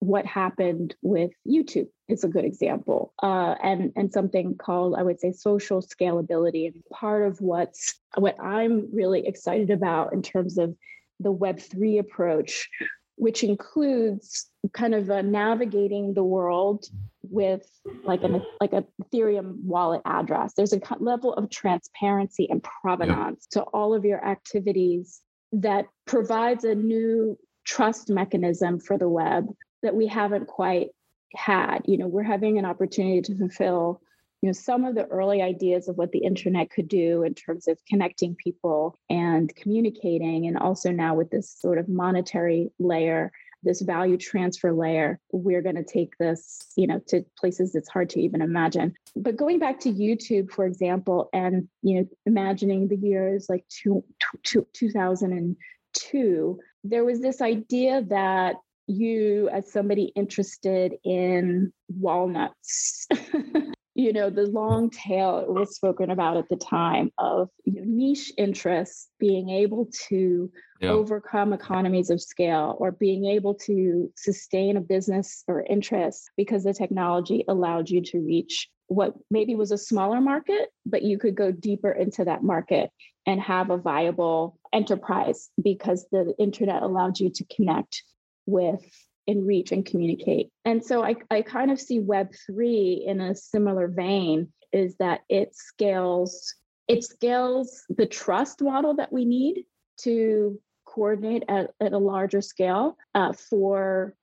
what 0.00 0.26
happened 0.26 0.94
with 1.02 1.30
YouTube 1.46 1.88
is 2.08 2.24
a 2.24 2.28
good 2.28 2.44
example, 2.44 3.12
uh, 3.22 3.56
and 3.62 3.92
and 3.96 4.12
something 4.12 4.56
called 4.56 4.94
I 4.96 5.02
would 5.02 5.20
say 5.20 5.32
social 5.32 5.82
scalability. 5.82 6.66
And 6.66 6.82
part 6.92 7.26
of 7.26 7.40
what's 7.40 7.98
what 8.16 8.36
I'm 8.40 8.88
really 8.94 9.26
excited 9.26 9.70
about 9.70 10.12
in 10.12 10.22
terms 10.22 10.58
of 10.58 10.76
the 11.20 11.32
Web 11.32 11.58
three 11.58 11.98
approach, 11.98 12.68
which 13.16 13.42
includes 13.42 14.46
kind 14.72 14.94
of 14.94 15.10
uh, 15.10 15.22
navigating 15.22 16.14
the 16.14 16.24
world 16.24 16.86
with 17.22 17.68
like 18.04 18.22
an 18.22 18.42
like 18.60 18.72
a 18.72 18.84
Ethereum 19.02 19.62
wallet 19.62 20.02
address. 20.04 20.54
There's 20.54 20.72
a 20.72 20.80
level 21.00 21.34
of 21.34 21.50
transparency 21.50 22.48
and 22.48 22.64
provenance 22.82 23.46
to 23.48 23.62
all 23.62 23.94
of 23.94 24.04
your 24.04 24.24
activities 24.24 25.20
that 25.52 25.86
provides 26.06 26.64
a 26.64 26.74
new 26.74 27.36
trust 27.64 28.08
mechanism 28.08 28.78
for 28.80 28.96
the 28.96 29.08
web 29.08 29.46
that 29.82 29.94
we 29.94 30.06
haven't 30.06 30.46
quite 30.46 30.88
had. 31.34 31.80
You 31.86 31.98
know, 31.98 32.06
we're 32.06 32.22
having 32.22 32.58
an 32.58 32.64
opportunity 32.64 33.22
to 33.22 33.36
fulfill, 33.36 34.00
you 34.42 34.48
know, 34.48 34.52
some 34.52 34.84
of 34.84 34.94
the 34.94 35.06
early 35.06 35.42
ideas 35.42 35.88
of 35.88 35.96
what 35.96 36.12
the 36.12 36.20
internet 36.20 36.70
could 36.70 36.88
do 36.88 37.22
in 37.22 37.34
terms 37.34 37.68
of 37.68 37.78
connecting 37.88 38.34
people 38.34 38.96
and 39.10 39.54
communicating, 39.54 40.46
and 40.46 40.58
also 40.58 40.90
now 40.90 41.14
with 41.14 41.30
this 41.30 41.54
sort 41.58 41.78
of 41.78 41.88
monetary 41.88 42.70
layer 42.78 43.32
this 43.62 43.80
value 43.80 44.16
transfer 44.16 44.72
layer 44.72 45.18
we're 45.32 45.62
going 45.62 45.74
to 45.74 45.84
take 45.84 46.16
this 46.18 46.58
you 46.76 46.86
know 46.86 47.00
to 47.08 47.24
places 47.38 47.74
it's 47.74 47.88
hard 47.88 48.08
to 48.08 48.20
even 48.20 48.40
imagine 48.40 48.94
but 49.16 49.36
going 49.36 49.58
back 49.58 49.80
to 49.80 49.92
youtube 49.92 50.50
for 50.50 50.64
example 50.64 51.28
and 51.32 51.68
you 51.82 52.00
know 52.00 52.08
imagining 52.26 52.88
the 52.88 52.96
years 52.96 53.46
like 53.48 53.64
two, 53.68 54.04
two, 54.44 54.66
2002 54.74 56.58
there 56.84 57.04
was 57.04 57.20
this 57.20 57.40
idea 57.40 58.02
that 58.02 58.56
you 58.88 59.48
as 59.50 59.70
somebody 59.70 60.12
interested 60.16 60.94
in 61.04 61.72
walnuts 61.88 63.06
you 63.94 64.12
know 64.12 64.30
the 64.30 64.46
long 64.46 64.88
tail 64.90 65.44
was 65.48 65.74
spoken 65.74 66.10
about 66.10 66.36
at 66.36 66.48
the 66.48 66.56
time 66.56 67.10
of 67.18 67.48
you 67.64 67.74
know, 67.74 67.82
niche 67.84 68.32
interests 68.38 69.08
being 69.18 69.50
able 69.50 69.88
to 70.08 70.50
yeah. 70.80 70.90
overcome 70.90 71.52
economies 71.52 72.08
of 72.08 72.22
scale 72.22 72.76
or 72.78 72.92
being 72.92 73.26
able 73.26 73.54
to 73.54 74.10
sustain 74.16 74.76
a 74.76 74.80
business 74.80 75.42
or 75.48 75.62
interest 75.62 76.30
because 76.36 76.64
the 76.64 76.72
technology 76.72 77.44
allowed 77.48 77.90
you 77.90 78.00
to 78.00 78.20
reach 78.20 78.68
what 78.86 79.14
maybe 79.30 79.54
was 79.54 79.72
a 79.72 79.78
smaller 79.78 80.20
market 80.20 80.68
but 80.86 81.02
you 81.02 81.18
could 81.18 81.34
go 81.34 81.50
deeper 81.50 81.90
into 81.90 82.24
that 82.24 82.42
market 82.42 82.90
and 83.26 83.40
have 83.40 83.68
a 83.68 83.76
viable 83.76 84.58
enterprise 84.72 85.50
because 85.62 86.06
the 86.12 86.34
internet 86.38 86.82
allowed 86.82 87.18
you 87.18 87.30
to 87.30 87.44
connect 87.54 88.04
with 88.48 88.84
and 89.26 89.46
reach 89.46 89.72
and 89.72 89.84
communicate. 89.84 90.50
And 90.64 90.84
so 90.84 91.04
I, 91.04 91.16
I 91.30 91.42
kind 91.42 91.70
of 91.70 91.78
see 91.80 92.00
Web3 92.00 93.06
in 93.06 93.20
a 93.20 93.34
similar 93.34 93.86
vein 93.86 94.52
is 94.72 94.96
that 94.96 95.20
it 95.28 95.54
scales, 95.54 96.54
it 96.88 97.04
scales 97.04 97.84
the 97.88 98.06
trust 98.06 98.62
model 98.62 98.96
that 98.96 99.12
we 99.12 99.24
need 99.24 99.64
to 100.02 100.58
coordinate 100.86 101.44
at, 101.48 101.70
at 101.80 101.92
a 101.92 101.98
larger 101.98 102.40
scale 102.40 102.96
uh, 103.14 103.32
for 103.32 104.14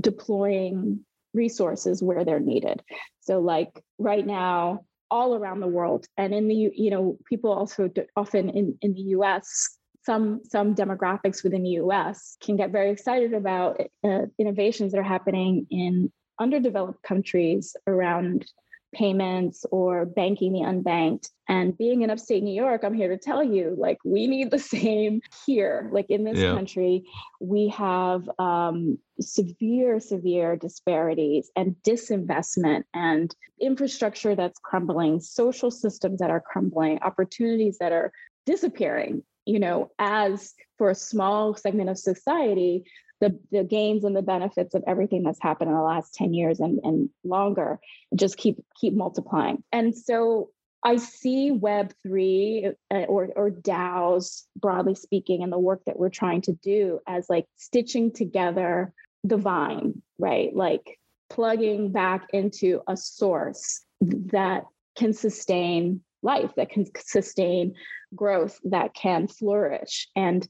deploying 0.00 1.04
resources 1.34 2.02
where 2.02 2.24
they're 2.24 2.40
needed. 2.40 2.82
So 3.20 3.40
like 3.40 3.82
right 3.98 4.26
now, 4.26 4.84
all 5.10 5.36
around 5.36 5.60
the 5.60 5.68
world. 5.68 6.06
And 6.16 6.34
in 6.34 6.48
the, 6.48 6.54
you 6.74 6.90
know, 6.90 7.18
people 7.26 7.52
also 7.52 7.90
often 8.16 8.48
in, 8.48 8.76
in 8.80 8.94
the 8.94 9.02
US, 9.18 9.78
some 10.04 10.40
some 10.44 10.74
demographics 10.74 11.42
within 11.42 11.62
the 11.62 11.70
US 11.70 12.36
can 12.40 12.56
get 12.56 12.70
very 12.70 12.90
excited 12.90 13.32
about 13.32 13.80
uh, 14.02 14.26
innovations 14.38 14.92
that 14.92 14.98
are 14.98 15.02
happening 15.02 15.66
in 15.70 16.12
underdeveloped 16.38 17.02
countries 17.02 17.76
around 17.86 18.44
payments 18.94 19.66
or 19.70 20.06
banking 20.06 20.52
the 20.52 20.60
unbanked. 20.60 21.28
And 21.48 21.76
being 21.76 22.02
in 22.02 22.10
upstate 22.10 22.42
New 22.42 22.54
York, 22.54 22.84
I'm 22.84 22.94
here 22.94 23.08
to 23.08 23.18
tell 23.18 23.42
you, 23.42 23.74
like, 23.76 23.98
we 24.04 24.26
need 24.26 24.50
the 24.50 24.58
same 24.76 25.20
here. 25.44 25.88
Like 25.92 26.06
in 26.08 26.24
this 26.24 26.38
yeah. 26.38 26.54
country, 26.54 27.04
we 27.40 27.68
have 27.68 28.30
um, 28.38 28.98
severe, 29.20 30.00
severe 30.00 30.56
disparities 30.56 31.50
and 31.56 31.76
disinvestment 31.84 32.84
and 32.94 33.34
infrastructure 33.60 34.34
that's 34.34 34.58
crumbling, 34.60 35.20
social 35.20 35.70
systems 35.70 36.20
that 36.20 36.30
are 36.30 36.40
crumbling, 36.40 37.00
opportunities 37.00 37.78
that 37.78 37.92
are 37.92 38.12
disappearing 38.46 39.22
you 39.46 39.58
know 39.58 39.90
as 39.98 40.54
for 40.78 40.90
a 40.90 40.94
small 40.94 41.54
segment 41.54 41.90
of 41.90 41.98
society 41.98 42.84
the, 43.20 43.38
the 43.52 43.64
gains 43.64 44.04
and 44.04 44.14
the 44.14 44.22
benefits 44.22 44.74
of 44.74 44.82
everything 44.86 45.22
that's 45.22 45.40
happened 45.40 45.70
in 45.70 45.76
the 45.76 45.82
last 45.82 46.12
10 46.14 46.34
years 46.34 46.60
and, 46.60 46.80
and 46.82 47.08
longer 47.22 47.78
just 48.14 48.36
keep 48.36 48.56
keep 48.78 48.92
multiplying. 48.92 49.62
And 49.72 49.96
so 49.96 50.50
i 50.86 50.96
see 50.96 51.50
web3 51.50 52.74
uh, 52.92 52.94
or, 53.08 53.30
or 53.36 53.50
daos 53.50 54.42
broadly 54.56 54.94
speaking 54.94 55.42
and 55.42 55.50
the 55.50 55.58
work 55.58 55.80
that 55.86 55.98
we're 55.98 56.10
trying 56.10 56.42
to 56.42 56.52
do 56.52 57.00
as 57.06 57.30
like 57.30 57.46
stitching 57.56 58.12
together 58.12 58.92
the 59.22 59.38
vine 59.38 60.02
right? 60.18 60.54
Like 60.54 60.98
plugging 61.30 61.92
back 61.92 62.28
into 62.32 62.80
a 62.86 62.96
source 62.96 63.84
that 64.00 64.64
can 64.96 65.12
sustain 65.12 66.00
life 66.24 66.52
that 66.56 66.70
can 66.70 66.86
sustain 66.98 67.74
growth 68.14 68.58
that 68.64 68.94
can 68.94 69.28
flourish. 69.28 70.08
And 70.16 70.48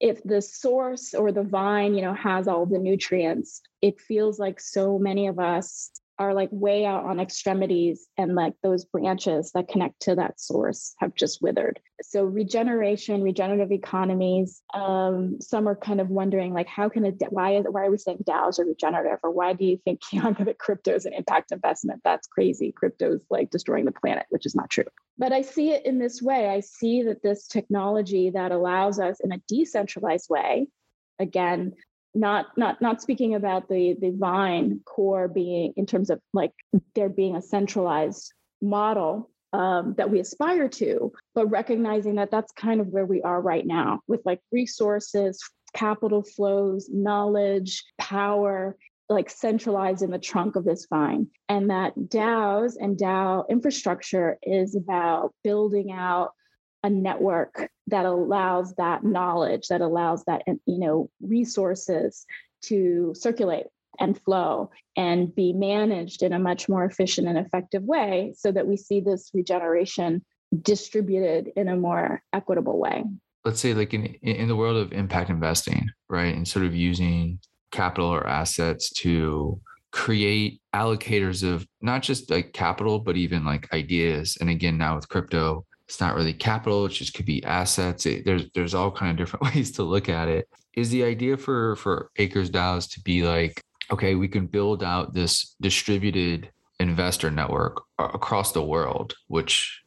if 0.00 0.22
the 0.24 0.42
source 0.42 1.14
or 1.14 1.30
the 1.30 1.44
vine, 1.44 1.94
you 1.94 2.02
know, 2.02 2.14
has 2.14 2.48
all 2.48 2.66
the 2.66 2.78
nutrients, 2.78 3.62
it 3.80 4.00
feels 4.00 4.38
like 4.38 4.60
so 4.60 4.98
many 4.98 5.28
of 5.28 5.38
us 5.38 5.90
are 6.22 6.34
like 6.34 6.48
way 6.52 6.84
out 6.86 7.04
on 7.04 7.20
extremities 7.20 8.06
and 8.16 8.34
like 8.34 8.54
those 8.62 8.84
branches 8.84 9.50
that 9.52 9.68
connect 9.68 10.00
to 10.02 10.14
that 10.14 10.40
source 10.40 10.94
have 10.98 11.14
just 11.14 11.42
withered. 11.42 11.80
So 12.02 12.24
regeneration 12.24 13.22
regenerative 13.22 13.72
economies 13.72 14.62
um, 14.74 15.40
some 15.40 15.68
are 15.68 15.76
kind 15.76 16.00
of 16.00 16.08
wondering 16.08 16.52
like 16.52 16.66
how 16.66 16.88
can 16.88 17.04
it 17.04 17.22
why 17.30 17.56
is 17.56 17.66
why 17.68 17.86
are 17.86 17.90
we 17.90 17.98
saying 17.98 18.24
daos 18.24 18.58
are 18.58 18.64
regenerative 18.64 19.18
or 19.22 19.30
why 19.30 19.52
do 19.52 19.64
you 19.64 19.78
think 19.84 20.00
Kianga, 20.12 20.44
that 20.44 20.58
crypto 20.58 20.94
is 20.94 21.06
an 21.06 21.12
impact 21.12 21.52
investment? 21.52 22.00
That's 22.04 22.26
crazy. 22.26 22.72
Crypto 22.72 23.14
is 23.14 23.20
like 23.30 23.50
destroying 23.50 23.84
the 23.84 23.92
planet 23.92 24.26
which 24.30 24.46
is 24.46 24.54
not 24.54 24.70
true. 24.70 24.84
But 25.18 25.32
i 25.32 25.42
see 25.42 25.70
it 25.70 25.84
in 25.84 25.98
this 25.98 26.22
way. 26.22 26.48
I 26.48 26.60
see 26.60 27.02
that 27.02 27.22
this 27.22 27.46
technology 27.46 28.30
that 28.30 28.52
allows 28.52 28.98
us 28.98 29.20
in 29.20 29.32
a 29.32 29.42
decentralized 29.48 30.30
way 30.30 30.68
again 31.18 31.74
not 32.14 32.46
not 32.56 32.80
not 32.80 33.02
speaking 33.02 33.34
about 33.34 33.68
the 33.68 33.96
the 34.00 34.10
vine 34.10 34.80
core 34.84 35.28
being 35.28 35.72
in 35.76 35.86
terms 35.86 36.10
of 36.10 36.20
like 36.32 36.52
there 36.94 37.08
being 37.08 37.36
a 37.36 37.42
centralized 37.42 38.32
model 38.60 39.30
um, 39.52 39.94
that 39.98 40.10
we 40.10 40.20
aspire 40.20 40.68
to 40.68 41.12
but 41.34 41.46
recognizing 41.46 42.16
that 42.16 42.30
that's 42.30 42.52
kind 42.52 42.80
of 42.80 42.88
where 42.88 43.06
we 43.06 43.22
are 43.22 43.40
right 43.40 43.66
now 43.66 44.00
with 44.06 44.20
like 44.24 44.40
resources 44.50 45.42
capital 45.74 46.22
flows 46.22 46.88
knowledge 46.92 47.84
power 47.98 48.76
like 49.12 49.30
centralized 49.30 50.02
in 50.02 50.10
the 50.10 50.18
trunk 50.18 50.56
of 50.56 50.64
this 50.64 50.86
vine. 50.90 51.28
And 51.48 51.70
that 51.70 51.92
daos 52.08 52.76
and 52.80 52.96
dao 52.96 53.48
infrastructure 53.48 54.38
is 54.42 54.74
about 54.74 55.34
building 55.44 55.92
out 55.92 56.32
a 56.82 56.90
network 56.90 57.70
that 57.88 58.06
allows 58.06 58.74
that 58.74 59.04
knowledge 59.04 59.68
that 59.68 59.80
allows 59.80 60.24
that 60.24 60.42
you 60.46 60.78
know 60.78 61.10
resources 61.20 62.26
to 62.62 63.12
circulate 63.16 63.66
and 64.00 64.20
flow 64.22 64.70
and 64.96 65.34
be 65.34 65.52
managed 65.52 66.22
in 66.22 66.32
a 66.32 66.38
much 66.38 66.68
more 66.68 66.84
efficient 66.84 67.28
and 67.28 67.38
effective 67.38 67.82
way 67.82 68.32
so 68.36 68.50
that 68.50 68.66
we 68.66 68.76
see 68.76 69.00
this 69.00 69.30
regeneration 69.34 70.24
distributed 70.62 71.52
in 71.56 71.68
a 71.68 71.76
more 71.76 72.22
equitable 72.32 72.78
way. 72.78 73.04
Let's 73.44 73.60
say 73.60 73.74
like 73.74 73.94
in 73.94 74.06
in 74.22 74.48
the 74.48 74.56
world 74.56 74.76
of 74.76 74.92
impact 74.92 75.30
investing 75.30 75.90
right 76.08 76.34
and 76.34 76.46
sort 76.46 76.64
of 76.64 76.74
using 76.74 77.38
capital 77.70 78.08
or 78.08 78.26
assets 78.26 78.90
to 78.90 79.60
create 79.92 80.60
allocators 80.74 81.42
of 81.42 81.66
not 81.82 82.02
just 82.02 82.30
like 82.30 82.52
capital 82.52 82.98
but 82.98 83.16
even 83.16 83.44
like 83.44 83.72
ideas. 83.72 84.38
And 84.40 84.48
again 84.48 84.78
now 84.78 84.96
with 84.96 85.08
crypto 85.08 85.66
it's 85.92 86.00
not 86.00 86.14
really 86.14 86.32
capital 86.32 86.86
it 86.86 86.92
just 86.92 87.12
could 87.12 87.26
be 87.26 87.44
assets 87.44 88.06
it, 88.06 88.24
there's 88.24 88.50
there's 88.54 88.72
all 88.72 88.90
kind 88.90 89.10
of 89.10 89.16
different 89.18 89.44
ways 89.54 89.72
to 89.72 89.82
look 89.82 90.08
at 90.08 90.26
it. 90.26 90.48
Is 90.74 90.88
the 90.88 91.04
idea 91.04 91.36
for 91.36 91.76
for 91.76 92.10
acres 92.16 92.48
daos 92.48 92.88
to 92.92 93.00
be 93.02 93.22
like 93.22 93.62
okay 93.90 94.14
we 94.14 94.26
can 94.26 94.46
build 94.46 94.82
out 94.82 95.12
this 95.12 95.54
distributed 95.60 96.50
investor 96.80 97.30
network 97.30 97.82
across 97.98 98.52
the 98.52 98.64
world 98.64 99.12
which 99.28 99.82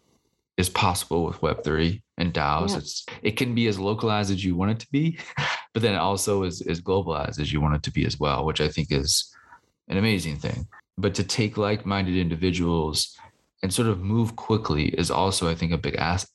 is 0.57 0.69
possible 0.69 1.25
with 1.25 1.41
web3 1.41 2.01
and 2.19 2.33
daos 2.33 2.71
yeah. 2.71 2.77
it's 2.77 3.05
it 3.23 3.31
can 3.31 3.55
be 3.55 3.65
as 3.65 3.79
localized 3.79 4.31
as 4.31 4.45
you 4.45 4.55
want 4.55 4.71
it 4.71 4.79
to 4.79 4.87
be 4.91 5.17
but 5.73 5.81
then 5.81 5.95
also 5.95 6.43
is 6.43 6.61
as 6.61 6.79
globalized 6.79 7.39
as 7.39 7.51
you 7.51 7.59
want 7.59 7.75
it 7.75 7.81
to 7.81 7.91
be 7.91 8.05
as 8.05 8.19
well 8.19 8.45
which 8.45 8.61
i 8.61 8.67
think 8.69 8.91
is 8.91 9.35
an 9.87 9.97
amazing 9.97 10.37
thing. 10.37 10.67
But 10.97 11.15
to 11.15 11.23
take 11.23 11.57
like-minded 11.57 12.15
individuals 12.15 13.17
and 13.65 13.73
sort 13.73 13.87
of 13.87 13.99
move 13.99 14.35
quickly 14.35 14.89
is 14.89 15.09
also, 15.09 15.49
I 15.49 15.55
think, 15.55 15.71
a 15.71 15.77
big 15.77 15.95
as- 15.95 16.27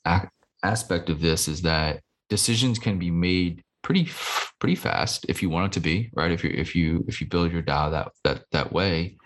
aspect 0.65 1.09
of 1.09 1.21
this 1.21 1.47
is 1.47 1.63
that 1.63 2.01
decisions 2.29 2.77
can 2.77 2.99
be 2.99 3.13
made 3.13 3.63
pretty 3.83 4.11
pretty 4.59 4.75
fast 4.75 5.25
if 5.29 5.41
you 5.41 5.49
want 5.49 5.67
it 5.67 5.73
to 5.73 5.81
be 5.81 6.11
right? 6.13 6.33
If 6.33 6.43
you 6.43 6.51
if 6.51 6.75
you 6.75 7.05
if 7.07 7.21
you 7.21 7.29
build 7.29 7.53
your 7.53 7.63
DAO 7.63 7.93
that 7.93 8.11
that 8.25 8.45
that 8.51 8.73
way 8.73 9.17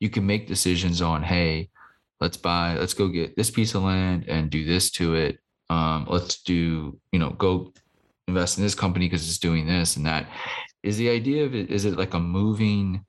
you 0.00 0.10
can 0.10 0.26
make 0.26 0.46
decisions 0.46 1.00
on 1.00 1.22
hey 1.22 1.70
let's 2.20 2.36
buy 2.36 2.76
let's 2.76 2.92
go 2.92 3.08
get 3.08 3.34
this 3.36 3.50
piece 3.50 3.74
of 3.74 3.82
land 3.84 4.26
and 4.28 4.50
do 4.50 4.64
this 4.66 4.90
to 4.92 5.14
it. 5.14 5.38
Um, 5.70 6.06
let's 6.10 6.42
do 6.42 7.00
you 7.10 7.18
know 7.18 7.30
go 7.30 7.72
invest 8.28 8.58
in 8.58 8.64
this 8.64 8.74
company 8.74 9.06
because 9.06 9.26
it's 9.26 9.38
doing 9.38 9.66
this 9.66 9.96
and 9.96 10.04
that. 10.04 10.28
Is 10.82 10.98
the 10.98 11.08
idea 11.08 11.46
of 11.46 11.54
it 11.54 11.70
is 11.70 11.86
it 11.86 11.96
like 11.96 12.12
a 12.12 12.20
moving 12.20 13.04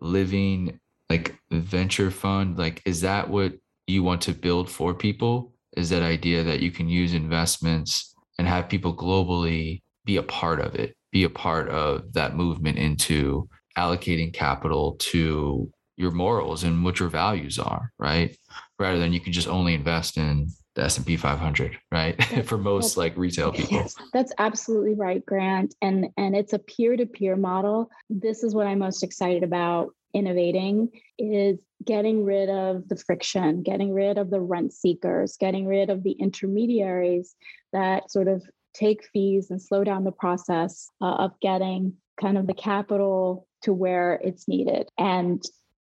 living 0.00 0.78
like 1.08 1.34
venture 1.50 2.10
fund? 2.10 2.58
Like 2.58 2.82
is 2.84 3.00
that 3.00 3.30
what 3.30 3.54
you 3.90 4.02
want 4.02 4.22
to 4.22 4.32
build 4.32 4.70
for 4.70 4.94
people 4.94 5.52
is 5.76 5.90
that 5.90 6.02
idea 6.02 6.42
that 6.42 6.60
you 6.60 6.70
can 6.70 6.88
use 6.88 7.14
investments 7.14 8.14
and 8.38 8.48
have 8.48 8.68
people 8.68 8.96
globally 8.96 9.82
be 10.04 10.16
a 10.16 10.22
part 10.22 10.60
of 10.60 10.74
it, 10.74 10.96
be 11.12 11.24
a 11.24 11.30
part 11.30 11.68
of 11.68 12.12
that 12.14 12.34
movement 12.34 12.78
into 12.78 13.48
allocating 13.76 14.32
capital 14.32 14.96
to 14.98 15.70
your 15.96 16.10
morals 16.10 16.64
and 16.64 16.82
what 16.82 16.98
your 16.98 17.08
values 17.08 17.58
are, 17.58 17.92
right? 17.98 18.36
Rather 18.78 18.98
than 18.98 19.12
you 19.12 19.20
can 19.20 19.32
just 19.32 19.48
only 19.48 19.74
invest 19.74 20.16
in 20.16 20.48
the 20.74 20.84
S&P 20.84 21.16
500, 21.16 21.78
right? 21.92 22.22
For 22.46 22.56
most 22.56 22.96
like 22.96 23.16
retail 23.16 23.52
people. 23.52 23.78
Yes, 23.78 23.94
that's 24.12 24.32
absolutely 24.38 24.94
right, 24.94 25.24
Grant. 25.24 25.74
And 25.82 26.08
and 26.16 26.34
it's 26.34 26.52
a 26.52 26.58
peer-to-peer 26.58 27.36
model. 27.36 27.90
This 28.08 28.42
is 28.42 28.54
what 28.54 28.66
I'm 28.66 28.78
most 28.78 29.02
excited 29.02 29.42
about 29.42 29.94
innovating 30.14 30.90
is 31.18 31.58
getting 31.84 32.24
rid 32.24 32.48
of 32.48 32.88
the 32.88 32.96
friction, 32.96 33.62
getting 33.62 33.92
rid 33.92 34.18
of 34.18 34.30
the 34.30 34.40
rent 34.40 34.72
seekers, 34.72 35.36
getting 35.38 35.66
rid 35.66 35.90
of 35.90 36.02
the 36.02 36.12
intermediaries 36.12 37.34
that 37.72 38.10
sort 38.10 38.28
of 38.28 38.42
take 38.74 39.04
fees 39.12 39.50
and 39.50 39.60
slow 39.60 39.82
down 39.82 40.04
the 40.04 40.12
process 40.12 40.90
uh, 41.00 41.14
of 41.14 41.32
getting 41.40 41.94
kind 42.20 42.36
of 42.36 42.46
the 42.46 42.54
capital 42.54 43.46
to 43.62 43.72
where 43.72 44.20
it's 44.22 44.46
needed. 44.46 44.88
And 44.98 45.42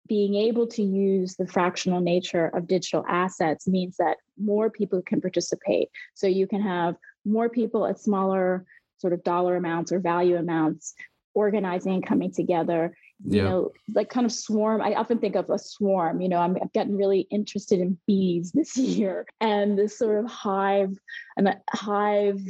being 0.08 0.36
able 0.36 0.68
to 0.68 0.84
use 0.84 1.36
the 1.36 1.48
fractional 1.48 2.02
nature 2.02 2.48
of 2.48 2.68
digital 2.68 3.04
assets 3.08 3.68
means 3.68 3.98
that 3.98 4.18
more 4.38 4.70
people 4.70 5.02
can 5.02 5.22
participate. 5.22 5.90
So 6.14 6.28
you 6.28 6.48
can 6.48 6.62
have 6.62 6.96
more 7.26 7.50
people 7.50 7.86
at 7.88 8.00
smaller 8.00 8.66
sort 8.98 9.14
of 9.14 9.24
dollar 9.24 9.56
amounts 9.56 9.92
or 9.92 10.00
value 10.00 10.38
amounts 10.38 10.94
organizing 11.34 11.94
and 11.94 12.06
coming 12.06 12.32
together 12.32 12.96
you 13.24 13.38
yeah. 13.38 13.44
know, 13.44 13.72
like 13.94 14.10
kind 14.10 14.26
of 14.26 14.32
swarm. 14.32 14.82
I 14.82 14.94
often 14.96 15.20
think 15.20 15.36
of 15.36 15.50
a 15.50 15.58
swarm, 15.58 16.22
you 16.22 16.28
know, 16.28 16.40
I'm, 16.40 16.58
I'm 16.62 16.70
getting 16.74 16.98
really 16.98 17.22
interested 17.32 17.80
in 17.80 17.98
bees 18.06 18.52
this 18.54 18.76
year 18.78 19.26
and 19.40 19.78
this 19.78 19.98
sort 19.98 20.24
of 20.24 20.30
hive 20.30 20.98
and 21.38 21.56
hive 21.70 22.42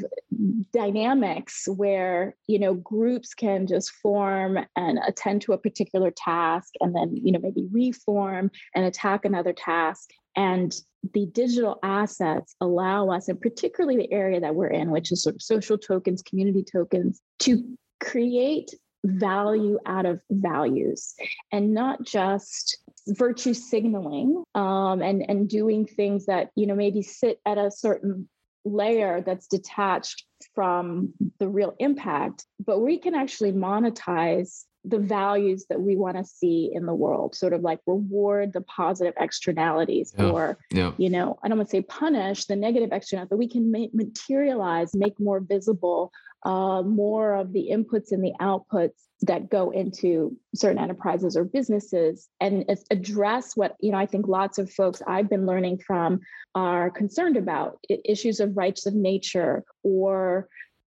dynamics 0.74 1.68
where, 1.68 2.36
you 2.48 2.60
know, 2.60 2.74
groups 2.74 3.34
can 3.34 3.68
just 3.68 3.92
form 3.92 4.60
and 4.76 5.00
attend 5.08 5.42
to 5.44 5.54
a 5.54 5.58
particular 5.58 6.12
task 6.12 6.74
and 6.82 6.96
then, 6.96 7.16
you 7.16 7.32
know, 7.32 7.40
maybe 7.40 7.68
reform 7.72 8.50
and 8.76 8.86
attack 8.86 9.26
another 9.26 9.54
task. 9.54 10.10
And 10.36 10.76
the 11.14 11.28
digital 11.28 11.80
assets 11.84 12.56
allow 12.60 13.10
us, 13.10 13.30
and 13.30 13.40
particularly 13.40 13.96
the 13.98 14.12
area 14.12 14.40
that 14.42 14.56
we're 14.56 14.68
in, 14.68 14.92
which 14.92 15.12
is 15.12 15.24
sort 15.24 15.36
of 15.36 15.42
social 15.42 15.78
tokens, 15.78 16.22
community 16.22 16.64
tokens, 16.64 17.22
to 17.40 17.64
create 18.02 18.72
value 19.06 19.78
out 19.86 20.06
of 20.06 20.20
values 20.30 21.14
and 21.52 21.74
not 21.74 22.04
just 22.04 22.80
virtue 23.08 23.54
signaling 23.54 24.44
um, 24.56 25.02
and 25.02 25.24
and 25.30 25.48
doing 25.48 25.86
things 25.86 26.26
that 26.26 26.50
you 26.56 26.66
know 26.66 26.76
maybe 26.76 27.02
sit 27.02 27.40
at 27.46 27.58
a 27.58 27.70
certain 27.70 28.28
layer 28.66 29.22
that's 29.22 29.48
detached 29.48 30.26
from 30.56 31.14
the 31.40 31.48
real 31.48 31.76
impact 31.80 32.46
but 32.66 32.80
we 32.80 32.98
can 32.98 33.14
actually 33.14 33.52
monetize 33.52 34.64
the 34.84 35.00
values 35.00 35.66
that 35.70 35.82
we 35.82 35.96
want 35.96 36.18
to 36.18 36.24
see 36.24 36.72
in 36.74 36.86
the 36.86 36.94
world 36.94 37.36
sort 37.36 37.54
of 37.54 37.62
like 37.62 37.80
reward 37.86 38.54
the 38.54 38.62
positive 38.62 39.14
externalities 39.20 40.14
yeah. 40.18 40.30
or 40.30 40.58
yeah. 40.72 40.92
you 40.98 41.10
know 41.10 41.38
i 41.44 41.48
don't 41.48 41.58
want 41.58 41.70
to 41.70 41.72
say 41.78 41.82
punish 41.84 42.46
the 42.46 42.56
negative 42.56 42.90
externalities 42.92 43.30
but 43.30 43.38
we 43.38 43.48
can 43.48 43.70
make, 43.72 43.94
materialize 43.94 44.96
make 44.96 45.20
more 45.20 45.40
visible 45.40 46.12
uh, 46.46 46.84
more 46.84 47.34
of 47.34 47.52
the 47.52 47.70
inputs 47.72 48.12
and 48.12 48.24
the 48.24 48.34
outputs 48.40 49.02
that 49.22 49.50
go 49.50 49.72
into 49.72 50.38
certain 50.54 50.78
enterprises 50.78 51.36
or 51.36 51.44
businesses 51.44 52.30
and 52.40 52.66
address 52.92 53.56
what 53.56 53.76
you 53.80 53.92
know 53.92 53.98
i 53.98 54.06
think 54.06 54.28
lots 54.28 54.58
of 54.58 54.70
folks 54.72 55.02
i've 55.08 55.30
been 55.30 55.46
learning 55.46 55.78
from 55.78 56.20
are 56.54 56.92
concerned 56.92 57.38
about 57.38 57.80
issues 57.90 58.40
of 58.40 58.56
rights 58.58 58.86
of 58.86 58.94
nature 58.94 59.64
or 59.84 60.48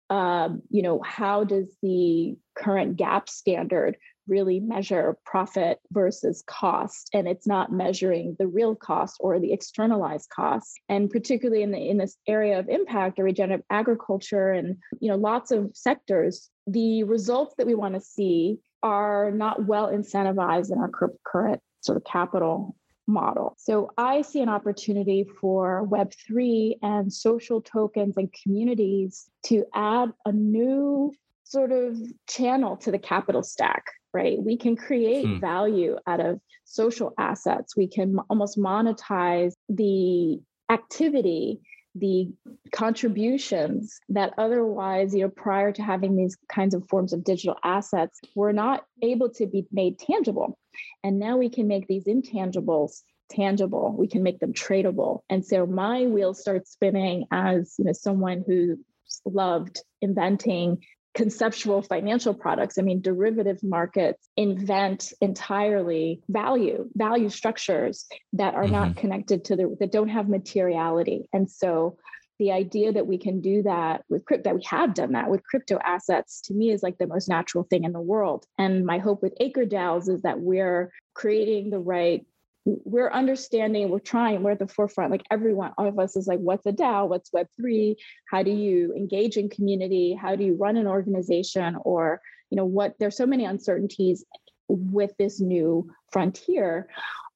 um, 0.09 0.61
you 0.69 0.81
know, 0.81 1.01
how 1.03 1.43
does 1.43 1.67
the 1.81 2.35
current 2.55 2.97
GAAP 2.97 3.27
standard 3.29 3.97
really 4.27 4.59
measure 4.59 5.17
profit 5.25 5.79
versus 5.91 6.43
cost? 6.47 7.09
And 7.13 7.27
it's 7.27 7.47
not 7.47 7.71
measuring 7.71 8.35
the 8.39 8.47
real 8.47 8.75
cost 8.75 9.17
or 9.19 9.39
the 9.39 9.53
externalized 9.53 10.29
costs 10.29 10.75
and 10.89 11.09
particularly 11.09 11.63
in 11.63 11.71
the 11.71 11.89
in 11.89 11.97
this 11.97 12.17
area 12.27 12.59
of 12.59 12.69
impact 12.69 13.19
or 13.19 13.23
regenerative 13.23 13.65
agriculture 13.69 14.51
and 14.51 14.77
you 14.99 15.09
know 15.09 15.15
lots 15.15 15.51
of 15.51 15.71
sectors 15.73 16.49
the 16.67 17.03
results 17.03 17.53
that 17.57 17.67
we 17.67 17.75
want 17.75 17.93
to 17.93 18.01
see 18.01 18.57
are 18.81 19.31
not 19.31 19.65
well 19.65 19.87
incentivized 19.87 20.71
in 20.71 20.79
our 20.79 20.89
current 21.23 21.61
sort 21.81 21.97
of 21.97 22.03
capital 22.03 22.75
model. 23.07 23.55
So 23.57 23.91
I 23.97 24.21
see 24.21 24.41
an 24.41 24.49
opportunity 24.49 25.25
for 25.39 25.87
Web3 25.87 26.77
and 26.81 27.11
social 27.11 27.61
tokens 27.61 28.17
and 28.17 28.33
communities 28.43 29.29
to 29.47 29.65
add 29.73 30.11
a 30.25 30.31
new 30.31 31.13
sort 31.43 31.71
of 31.71 31.97
channel 32.27 32.75
to 32.77 32.91
the 32.91 32.99
capital 32.99 33.43
stack, 33.43 33.83
right? 34.13 34.41
We 34.41 34.57
can 34.57 34.75
create 34.75 35.25
hmm. 35.25 35.39
value 35.39 35.97
out 36.07 36.19
of 36.19 36.39
social 36.65 37.13
assets. 37.17 37.77
We 37.77 37.87
can 37.87 38.17
almost 38.29 38.57
monetize 38.57 39.53
the 39.69 40.41
activity 40.69 41.61
the 41.95 42.31
contributions 42.71 43.99
that 44.09 44.33
otherwise 44.37 45.15
you 45.15 45.21
know 45.21 45.29
prior 45.29 45.71
to 45.71 45.81
having 45.81 46.15
these 46.15 46.37
kinds 46.49 46.75
of 46.75 46.87
forms 46.87 47.13
of 47.13 47.23
digital 47.23 47.55
assets 47.63 48.19
were 48.35 48.53
not 48.53 48.83
able 49.01 49.29
to 49.29 49.47
be 49.47 49.65
made 49.71 49.97
tangible. 49.97 50.57
And 51.03 51.19
now 51.19 51.37
we 51.37 51.49
can 51.49 51.67
make 51.67 51.87
these 51.87 52.05
intangibles 52.05 53.01
tangible. 53.29 53.95
We 53.97 54.07
can 54.07 54.23
make 54.23 54.39
them 54.39 54.53
tradable. 54.53 55.21
And 55.29 55.45
so 55.45 55.65
my 55.65 56.05
wheels 56.05 56.41
start 56.41 56.67
spinning 56.67 57.25
as 57.31 57.75
you 57.77 57.85
know 57.85 57.93
someone 57.93 58.43
who 58.45 58.77
loved 59.25 59.81
inventing 60.01 60.83
conceptual 61.15 61.81
financial 61.81 62.33
products 62.33 62.77
i 62.77 62.81
mean 62.81 63.01
derivative 63.01 63.63
markets 63.63 64.27
invent 64.35 65.13
entirely 65.21 66.21
value 66.27 66.87
value 66.93 67.29
structures 67.29 68.05
that 68.33 68.53
are 68.53 68.63
mm-hmm. 68.63 68.73
not 68.73 68.95
connected 68.97 69.45
to 69.45 69.55
the 69.55 69.75
that 69.79 69.91
don't 69.91 70.09
have 70.09 70.27
materiality 70.27 71.27
and 71.33 71.49
so 71.49 71.97
the 72.37 72.51
idea 72.51 72.91
that 72.91 73.07
we 73.07 73.17
can 73.17 73.39
do 73.39 73.63
that 73.63 74.03
with 74.09 74.25
crypto 74.25 74.49
that 74.49 74.55
we 74.55 74.63
have 74.63 74.93
done 74.93 75.13
that 75.13 75.29
with 75.29 75.41
crypto 75.43 75.79
assets 75.83 76.41
to 76.41 76.53
me 76.53 76.69
is 76.69 76.83
like 76.83 76.97
the 76.97 77.07
most 77.07 77.29
natural 77.29 77.63
thing 77.63 77.85
in 77.85 77.93
the 77.93 78.01
world 78.01 78.45
and 78.57 78.85
my 78.85 78.97
hope 78.97 79.23
with 79.23 79.33
acre 79.39 79.65
DAOs 79.65 80.09
is 80.09 80.21
that 80.23 80.41
we're 80.41 80.91
creating 81.13 81.69
the 81.69 81.79
right 81.79 82.25
we're 82.65 83.11
understanding, 83.11 83.89
we're 83.89 83.99
trying, 83.99 84.41
we're 84.41 84.51
at 84.51 84.59
the 84.59 84.67
forefront. 84.67 85.11
Like 85.11 85.23
everyone, 85.29 85.71
all 85.77 85.87
of 85.87 85.99
us 85.99 86.15
is 86.15 86.27
like, 86.27 86.39
what's 86.39 86.65
a 86.65 86.71
DAO? 86.71 87.07
What's 87.07 87.29
Web3? 87.29 87.95
How 88.29 88.41
do 88.41 88.51
you 88.51 88.93
engage 88.95 89.37
in 89.37 89.49
community? 89.49 90.17
How 90.19 90.35
do 90.35 90.43
you 90.43 90.55
run 90.55 90.75
an 90.75 90.87
organization? 90.87 91.77
Or, 91.83 92.21
you 92.49 92.57
know, 92.57 92.65
what 92.65 92.95
there's 92.99 93.15
so 93.15 93.27
many 93.27 93.45
uncertainties 93.45 94.25
with 94.67 95.11
this 95.19 95.39
new 95.39 95.91
frontier. 96.11 96.87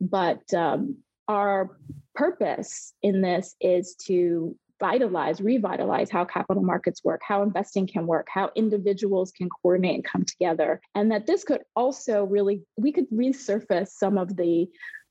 But 0.02 0.52
um, 0.54 0.98
our 1.28 1.78
purpose 2.16 2.94
in 3.04 3.22
this 3.22 3.56
is 3.62 3.96
to 4.08 4.56
vitalize, 4.80 5.42
revitalize 5.42 6.10
how 6.10 6.26
capital 6.26 6.64
markets 6.64 7.04
work, 7.04 7.22
how 7.24 7.44
investing 7.44 7.86
can 7.86 8.08
work, 8.08 8.28
how 8.34 8.50
individuals 8.56 9.32
can 9.32 9.50
coordinate 9.50 9.96
and 9.96 10.04
come 10.04 10.24
together. 10.24 10.82
And 10.96 11.12
that 11.12 11.28
this 11.28 11.44
could 11.44 11.62
also 11.76 12.24
really, 12.24 12.64
we 12.78 12.92
could 12.92 13.10
resurface 13.12 13.90
some 13.90 14.18
of 14.18 14.36
the 14.36 14.68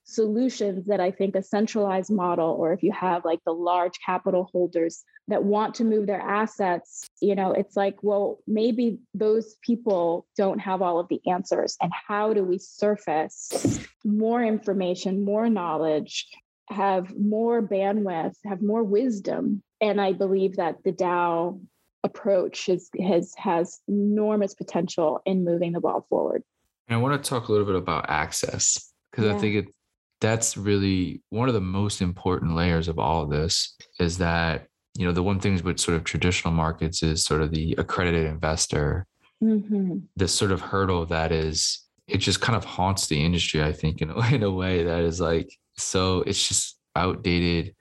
solutions 0.08 0.86
that 0.86 1.00
I 1.00 1.10
think 1.10 1.36
a 1.36 1.42
centralized 1.42 2.10
model, 2.10 2.48
or 2.58 2.72
if 2.72 2.82
you 2.82 2.92
have 2.92 3.26
like 3.26 3.40
the 3.44 3.52
large 3.52 4.00
capital 4.04 4.48
holders 4.50 5.04
that 5.28 5.44
want 5.44 5.74
to 5.76 5.84
move 5.84 6.06
their 6.06 6.20
assets, 6.20 7.06
you 7.20 7.34
know, 7.34 7.52
it's 7.52 7.76
like, 7.76 8.02
well, 8.02 8.38
maybe 8.46 9.00
those 9.12 9.56
people 9.60 10.26
don't 10.34 10.60
have 10.60 10.80
all 10.80 10.98
of 10.98 11.08
the 11.08 11.20
answers. 11.30 11.76
And 11.82 11.92
how 11.92 12.32
do 12.32 12.42
we 12.42 12.56
surface 12.56 13.86
more 14.02 14.42
information, 14.42 15.26
more 15.26 15.50
knowledge, 15.50 16.26
have 16.70 17.14
more 17.14 17.60
bandwidth, 17.62 18.34
have 18.46 18.62
more 18.62 18.82
wisdom? 18.82 19.62
And 19.82 20.00
I 20.00 20.12
believe 20.12 20.56
that 20.56 20.82
the 20.84 20.92
DAO 20.92 21.60
approach 22.02 22.70
is, 22.70 22.88
has 22.98 23.34
has 23.36 23.80
enormous 23.88 24.54
potential 24.54 25.20
in 25.26 25.44
moving 25.44 25.72
the 25.72 25.80
ball 25.80 26.06
forward. 26.08 26.42
And 26.88 26.96
I 26.96 27.02
want 27.02 27.22
to 27.22 27.28
talk 27.28 27.48
a 27.48 27.52
little 27.52 27.66
bit 27.66 27.76
about 27.76 28.06
access 28.08 28.90
because 29.10 29.26
yeah. 29.26 29.34
I 29.34 29.38
think 29.38 29.54
it 29.56 29.74
that's 30.20 30.57
really 30.57 31.22
one 31.31 31.48
of 31.48 31.54
the 31.54 31.61
most 31.61 32.02
important 32.02 32.54
layers 32.54 32.88
of 32.88 32.98
all 32.98 33.22
of 33.22 33.31
this 33.31 33.76
is 34.00 34.18
that 34.18 34.66
you 34.94 35.07
know 35.07 35.12
the 35.12 35.22
one 35.22 35.38
things 35.38 35.62
with 35.62 35.78
sort 35.78 35.96
of 35.96 36.04
traditional 36.04 36.52
markets 36.52 37.02
is 37.02 37.24
sort 37.24 37.42
of 37.42 37.50
the 37.50 37.74
accredited 37.78 38.26
investor. 38.26 39.07
Mm-hmm. 39.40 39.98
this 40.16 40.35
sort 40.35 40.50
of 40.50 40.61
hurdle 40.61 41.07
that 41.07 41.31
is 41.31 41.85
it 42.09 42.16
just 42.16 42.40
kind 42.40 42.57
of 42.57 42.64
haunts 42.64 43.07
the 43.07 43.24
industry 43.24 43.62
i 43.62 43.72
think 43.72 44.02
in 44.02 44.11
a, 44.11 44.26
in 44.35 44.42
a 44.42 44.50
way 44.50 44.83
that 44.83 45.04
is 45.04 45.20
like 45.20 45.48
so 45.76 46.22
it's 46.22 46.48
just 46.48 46.76
outdated 46.96 47.72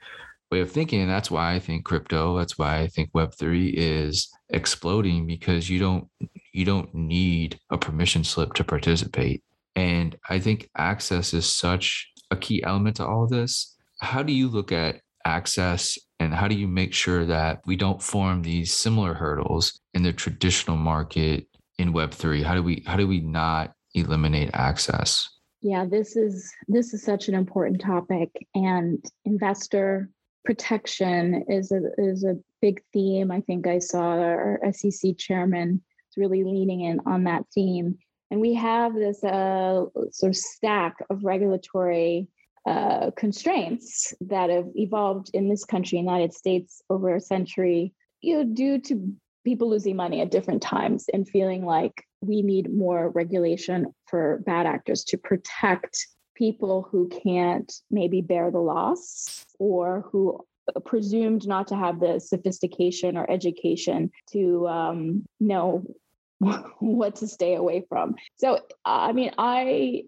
way 0.51 0.61
of 0.61 0.71
thinking. 0.71 1.01
And 1.01 1.09
that's 1.09 1.31
why 1.31 1.53
i 1.53 1.59
think 1.59 1.85
crypto 1.85 2.37
that's 2.37 2.57
why 2.57 2.79
i 2.79 2.87
think 2.87 3.11
web3 3.11 3.73
is 3.75 4.29
exploding 4.49 5.27
because 5.27 5.69
you 5.69 5.79
don't 5.79 6.07
you 6.53 6.65
don't 6.65 6.93
need 6.93 7.59
a 7.69 7.77
permission 7.77 8.23
slip 8.23 8.53
to 8.53 8.63
participate. 8.63 9.43
And 9.75 10.15
i 10.29 10.39
think 10.39 10.69
access 10.77 11.33
is 11.33 11.51
such 11.51 12.11
a 12.31 12.35
key 12.35 12.63
element 12.63 12.97
to 12.97 13.05
all 13.05 13.27
this. 13.27 13.75
How 13.99 14.23
do 14.23 14.33
you 14.33 14.47
look 14.47 14.71
at 14.71 15.01
access 15.25 15.97
and 16.19 16.33
how 16.33 16.47
do 16.47 16.55
you 16.55 16.67
make 16.67 16.93
sure 16.93 17.25
that 17.25 17.61
we 17.65 17.75
don't 17.75 18.01
form 18.01 18.41
these 18.41 18.73
similar 18.73 19.13
hurdles 19.13 19.79
in 19.93 20.03
the 20.03 20.13
traditional 20.13 20.77
market 20.77 21.47
in 21.77 21.93
web3 21.93 22.43
how 22.43 22.55
do 22.55 22.63
we 22.63 22.81
how 22.87 22.95
do 22.95 23.07
we 23.07 23.19
not 23.19 23.73
eliminate 23.93 24.49
access? 24.53 25.27
Yeah 25.61 25.85
this 25.85 26.15
is 26.15 26.51
this 26.67 26.93
is 26.93 27.03
such 27.03 27.27
an 27.27 27.35
important 27.35 27.81
topic 27.81 28.29
and 28.55 29.03
investor 29.25 30.09
protection 30.45 31.43
is 31.49 31.71
a 31.71 31.81
is 31.97 32.23
a 32.23 32.37
big 32.61 32.81
theme. 32.93 33.31
I 33.31 33.41
think 33.41 33.67
i 33.67 33.79
saw 33.79 34.17
our 34.19 34.59
sec 34.71 35.17
chairman 35.17 35.81
is 36.09 36.17
really 36.17 36.43
leaning 36.43 36.81
in 36.81 37.01
on 37.05 37.25
that 37.25 37.43
theme 37.53 37.97
and 38.31 38.41
we 38.41 38.53
have 38.53 38.93
this 38.93 39.23
uh, 39.23 39.85
sort 40.11 40.29
of 40.29 40.35
stack 40.35 40.95
of 41.09 41.23
regulatory 41.23 42.27
uh, 42.65 43.11
constraints 43.15 44.13
that 44.19 44.49
have 44.49 44.67
evolved 44.75 45.29
in 45.33 45.47
this 45.47 45.63
country, 45.63 45.97
United 45.97 46.33
States, 46.33 46.81
over 46.89 47.15
a 47.15 47.21
century, 47.21 47.93
you 48.21 48.35
know, 48.35 48.43
due 48.43 48.79
to 48.81 49.13
people 49.45 49.69
losing 49.69 49.95
money 49.95 50.19
at 50.19 50.31
different 50.31 50.61
times 50.61 51.05
and 51.13 51.29
feeling 51.29 51.65
like 51.65 52.03
we 52.21 52.41
need 52.41 52.73
more 52.73 53.09
regulation 53.11 53.85
for 54.07 54.41
bad 54.45 54.65
actors 54.65 55.05
to 55.05 55.17
protect 55.17 56.07
people 56.35 56.87
who 56.91 57.09
can't 57.23 57.71
maybe 57.89 58.21
bear 58.21 58.51
the 58.51 58.59
loss 58.59 59.45
or 59.59 60.03
who 60.11 60.45
presumed 60.85 61.47
not 61.47 61.67
to 61.67 61.75
have 61.75 61.99
the 61.99 62.19
sophistication 62.19 63.15
or 63.17 63.29
education 63.31 64.11
to 64.31 64.67
um, 64.67 65.23
know 65.39 65.83
what 66.79 67.15
to 67.17 67.27
stay 67.27 67.55
away 67.55 67.85
from. 67.89 68.15
So, 68.35 68.59
I 68.85 69.11
mean, 69.11 69.31
I 69.37 70.03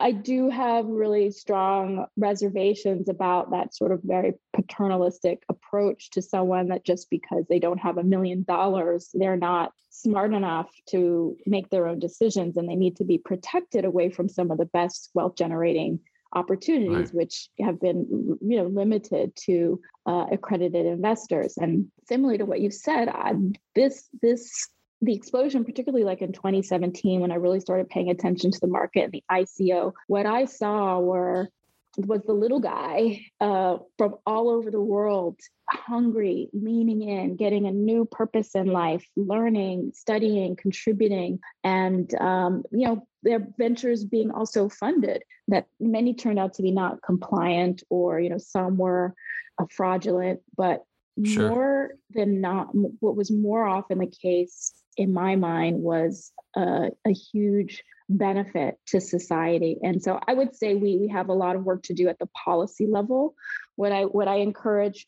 I 0.00 0.12
do 0.12 0.48
have 0.48 0.86
really 0.86 1.30
strong 1.30 2.06
reservations 2.16 3.10
about 3.10 3.50
that 3.50 3.74
sort 3.74 3.92
of 3.92 4.00
very 4.02 4.32
paternalistic 4.54 5.42
approach 5.50 6.10
to 6.12 6.22
someone 6.22 6.68
that 6.68 6.86
just 6.86 7.10
because 7.10 7.44
they 7.48 7.58
don't 7.58 7.78
have 7.78 7.98
a 7.98 8.02
million 8.02 8.42
dollars, 8.42 9.10
they're 9.12 9.36
not 9.36 9.72
smart 9.90 10.32
enough 10.32 10.70
to 10.88 11.36
make 11.44 11.68
their 11.68 11.86
own 11.86 11.98
decisions 11.98 12.56
and 12.56 12.66
they 12.66 12.76
need 12.76 12.96
to 12.96 13.04
be 13.04 13.18
protected 13.18 13.84
away 13.84 14.08
from 14.08 14.28
some 14.28 14.50
of 14.50 14.56
the 14.56 14.64
best 14.66 15.10
wealth 15.12 15.36
generating 15.36 16.00
opportunities 16.32 17.08
right. 17.08 17.14
which 17.14 17.48
have 17.60 17.80
been 17.80 18.38
you 18.40 18.56
know 18.56 18.66
limited 18.66 19.34
to 19.34 19.80
uh, 20.06 20.26
accredited 20.30 20.86
investors 20.86 21.54
and 21.56 21.90
similarly 22.08 22.38
to 22.38 22.46
what 22.46 22.60
you 22.60 22.70
said 22.70 23.08
I, 23.08 23.34
this 23.74 24.08
this 24.22 24.68
the 25.02 25.14
explosion, 25.14 25.64
particularly 25.64 26.04
like 26.04 26.20
in 26.20 26.32
2017, 26.32 27.20
when 27.20 27.32
I 27.32 27.36
really 27.36 27.60
started 27.60 27.88
paying 27.88 28.10
attention 28.10 28.50
to 28.50 28.60
the 28.60 28.66
market 28.66 29.04
and 29.04 29.12
the 29.12 29.24
ICO, 29.30 29.92
what 30.06 30.26
I 30.26 30.44
saw 30.44 30.98
were 30.98 31.48
was 31.96 32.22
the 32.22 32.32
little 32.32 32.60
guy 32.60 33.26
uh, 33.40 33.78
from 33.98 34.14
all 34.24 34.48
over 34.48 34.70
the 34.70 34.80
world, 34.80 35.40
hungry, 35.68 36.48
leaning 36.52 37.02
in, 37.02 37.36
getting 37.36 37.66
a 37.66 37.72
new 37.72 38.04
purpose 38.04 38.54
in 38.54 38.66
life, 38.66 39.04
learning, 39.16 39.92
studying, 39.94 40.54
contributing, 40.56 41.40
and 41.64 42.14
um, 42.14 42.62
you 42.70 42.86
know 42.86 43.06
their 43.22 43.46
ventures 43.58 44.04
being 44.04 44.30
also 44.30 44.68
funded. 44.68 45.24
That 45.48 45.66
many 45.80 46.14
turned 46.14 46.38
out 46.38 46.54
to 46.54 46.62
be 46.62 46.70
not 46.70 47.02
compliant, 47.02 47.82
or 47.90 48.20
you 48.20 48.30
know 48.30 48.38
some 48.38 48.76
were 48.76 49.14
uh, 49.58 49.64
fraudulent, 49.70 50.40
but 50.56 50.84
sure. 51.24 51.48
more 51.48 51.90
than 52.10 52.40
not, 52.40 52.68
what 52.72 53.16
was 53.16 53.30
more 53.30 53.64
often 53.64 53.98
the 53.98 54.06
case 54.06 54.72
in 55.00 55.14
my 55.14 55.34
mind 55.34 55.82
was 55.82 56.30
a, 56.54 56.90
a 57.06 57.10
huge 57.10 57.82
benefit 58.10 58.76
to 58.88 59.00
society. 59.00 59.78
And 59.82 60.02
so 60.02 60.20
I 60.28 60.34
would 60.34 60.54
say 60.54 60.74
we 60.74 60.98
we 60.98 61.08
have 61.08 61.30
a 61.30 61.32
lot 61.32 61.56
of 61.56 61.64
work 61.64 61.84
to 61.84 61.94
do 61.94 62.08
at 62.08 62.18
the 62.18 62.28
policy 62.44 62.86
level. 62.86 63.34
What 63.76 63.92
I 63.92 64.02
what 64.04 64.28
I 64.28 64.36
encourage 64.36 65.06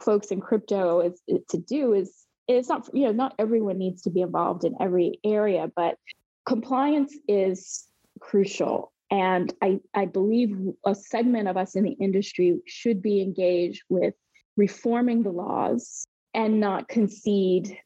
folks 0.00 0.28
in 0.28 0.40
crypto 0.40 1.00
is, 1.00 1.20
is 1.28 1.40
to 1.50 1.58
do 1.58 1.92
is 1.92 2.24
it's 2.48 2.70
not 2.70 2.88
you 2.94 3.04
know 3.04 3.12
not 3.12 3.34
everyone 3.38 3.76
needs 3.76 4.02
to 4.02 4.10
be 4.10 4.22
involved 4.22 4.64
in 4.64 4.76
every 4.80 5.20
area, 5.22 5.70
but 5.76 5.98
compliance 6.46 7.14
is 7.28 7.84
crucial. 8.20 8.92
And 9.10 9.52
I, 9.60 9.80
I 9.92 10.06
believe 10.06 10.56
a 10.86 10.94
segment 10.94 11.48
of 11.48 11.58
us 11.58 11.76
in 11.76 11.84
the 11.84 11.92
industry 11.92 12.60
should 12.66 13.02
be 13.02 13.20
engaged 13.20 13.82
with 13.90 14.14
reforming 14.56 15.22
the 15.22 15.30
laws 15.30 16.08
and 16.32 16.60
not 16.60 16.88
concede 16.88 17.76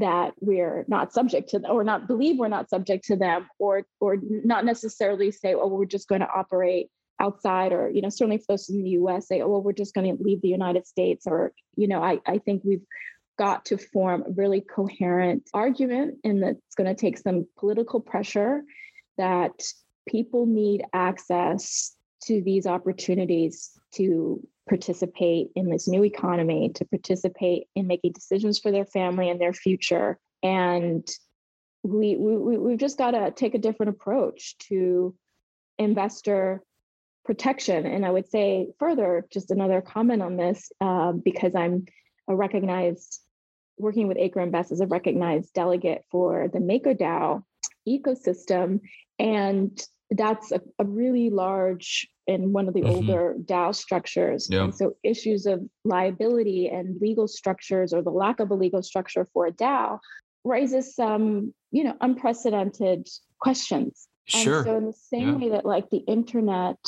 that 0.00 0.32
we're 0.40 0.84
not 0.88 1.12
subject 1.12 1.48
to 1.50 1.58
them 1.58 1.70
or 1.70 1.84
not 1.84 2.06
believe 2.06 2.38
we're 2.38 2.48
not 2.48 2.68
subject 2.68 3.04
to 3.04 3.16
them 3.16 3.48
or 3.58 3.86
or 4.00 4.16
not 4.22 4.64
necessarily 4.64 5.30
say 5.30 5.54
oh 5.54 5.68
we're 5.68 5.84
just 5.84 6.08
going 6.08 6.20
to 6.20 6.28
operate 6.28 6.88
outside 7.20 7.72
or 7.72 7.90
you 7.90 8.02
know 8.02 8.08
certainly 8.08 8.38
for 8.38 8.46
those 8.48 8.68
in 8.68 8.82
the 8.82 8.90
us 8.90 9.28
say 9.28 9.40
oh 9.40 9.48
well 9.48 9.62
we're 9.62 9.72
just 9.72 9.94
going 9.94 10.16
to 10.16 10.22
leave 10.22 10.40
the 10.42 10.48
united 10.48 10.86
states 10.86 11.26
or 11.26 11.52
you 11.76 11.86
know 11.86 12.02
i, 12.02 12.18
I 12.26 12.38
think 12.38 12.62
we've 12.64 12.84
got 13.38 13.64
to 13.66 13.78
form 13.78 14.24
a 14.26 14.30
really 14.32 14.60
coherent 14.60 15.48
argument 15.54 16.18
and 16.24 16.42
that's 16.42 16.74
going 16.76 16.94
to 16.94 17.00
take 17.00 17.16
some 17.16 17.46
political 17.58 18.00
pressure 18.00 18.62
that 19.16 19.62
people 20.06 20.46
need 20.46 20.82
access 20.92 21.96
to 22.22 22.42
these 22.42 22.66
opportunities 22.66 23.70
to 23.92 24.46
participate 24.70 25.50
in 25.56 25.68
this 25.68 25.88
new 25.88 26.04
economy, 26.04 26.70
to 26.76 26.84
participate 26.86 27.64
in 27.74 27.88
making 27.88 28.12
decisions 28.12 28.60
for 28.60 28.70
their 28.70 28.86
family 28.86 29.28
and 29.28 29.40
their 29.40 29.52
future. 29.52 30.16
And 30.42 31.06
we, 31.82 32.16
we, 32.16 32.56
we've 32.56 32.78
just 32.78 32.96
got 32.96 33.10
to 33.10 33.32
take 33.32 33.54
a 33.54 33.58
different 33.58 33.90
approach 33.90 34.56
to 34.68 35.14
investor 35.76 36.62
protection. 37.24 37.84
And 37.84 38.06
I 38.06 38.10
would 38.10 38.30
say 38.30 38.68
further, 38.78 39.26
just 39.32 39.50
another 39.50 39.80
comment 39.80 40.22
on 40.22 40.36
this, 40.36 40.70
uh, 40.80 41.12
because 41.12 41.54
I'm 41.56 41.86
a 42.28 42.36
recognized, 42.36 43.20
working 43.76 44.06
with 44.06 44.18
Acre 44.18 44.40
Invest 44.40 44.70
as 44.70 44.80
a 44.80 44.86
recognized 44.86 45.52
delegate 45.52 46.04
for 46.12 46.48
the 46.48 46.60
MakerDAO 46.60 47.42
ecosystem. 47.88 48.80
And 49.18 49.82
that's 50.10 50.52
a, 50.52 50.60
a 50.78 50.84
really 50.84 51.30
large 51.30 52.08
in 52.30 52.52
one 52.52 52.68
of 52.68 52.74
the 52.74 52.82
mm-hmm. 52.82 53.10
older 53.10 53.34
DAO 53.44 53.74
structures. 53.74 54.48
Yep. 54.50 54.62
And 54.62 54.74
so 54.74 54.96
issues 55.02 55.46
of 55.46 55.60
liability 55.84 56.68
and 56.68 57.00
legal 57.00 57.26
structures 57.26 57.92
or 57.92 58.02
the 58.02 58.10
lack 58.10 58.38
of 58.38 58.50
a 58.50 58.54
legal 58.54 58.82
structure 58.82 59.26
for 59.32 59.46
a 59.46 59.52
DAO 59.52 59.98
raises 60.44 60.94
some, 60.94 61.52
you 61.72 61.82
know, 61.84 61.96
unprecedented 62.00 63.08
questions. 63.40 64.06
Sure. 64.26 64.58
And 64.58 64.64
so 64.64 64.76
in 64.76 64.86
the 64.86 64.92
same 64.92 65.28
yeah. 65.28 65.36
way 65.36 65.48
that 65.50 65.66
like 65.66 65.90
the 65.90 66.04
internet, 66.06 66.78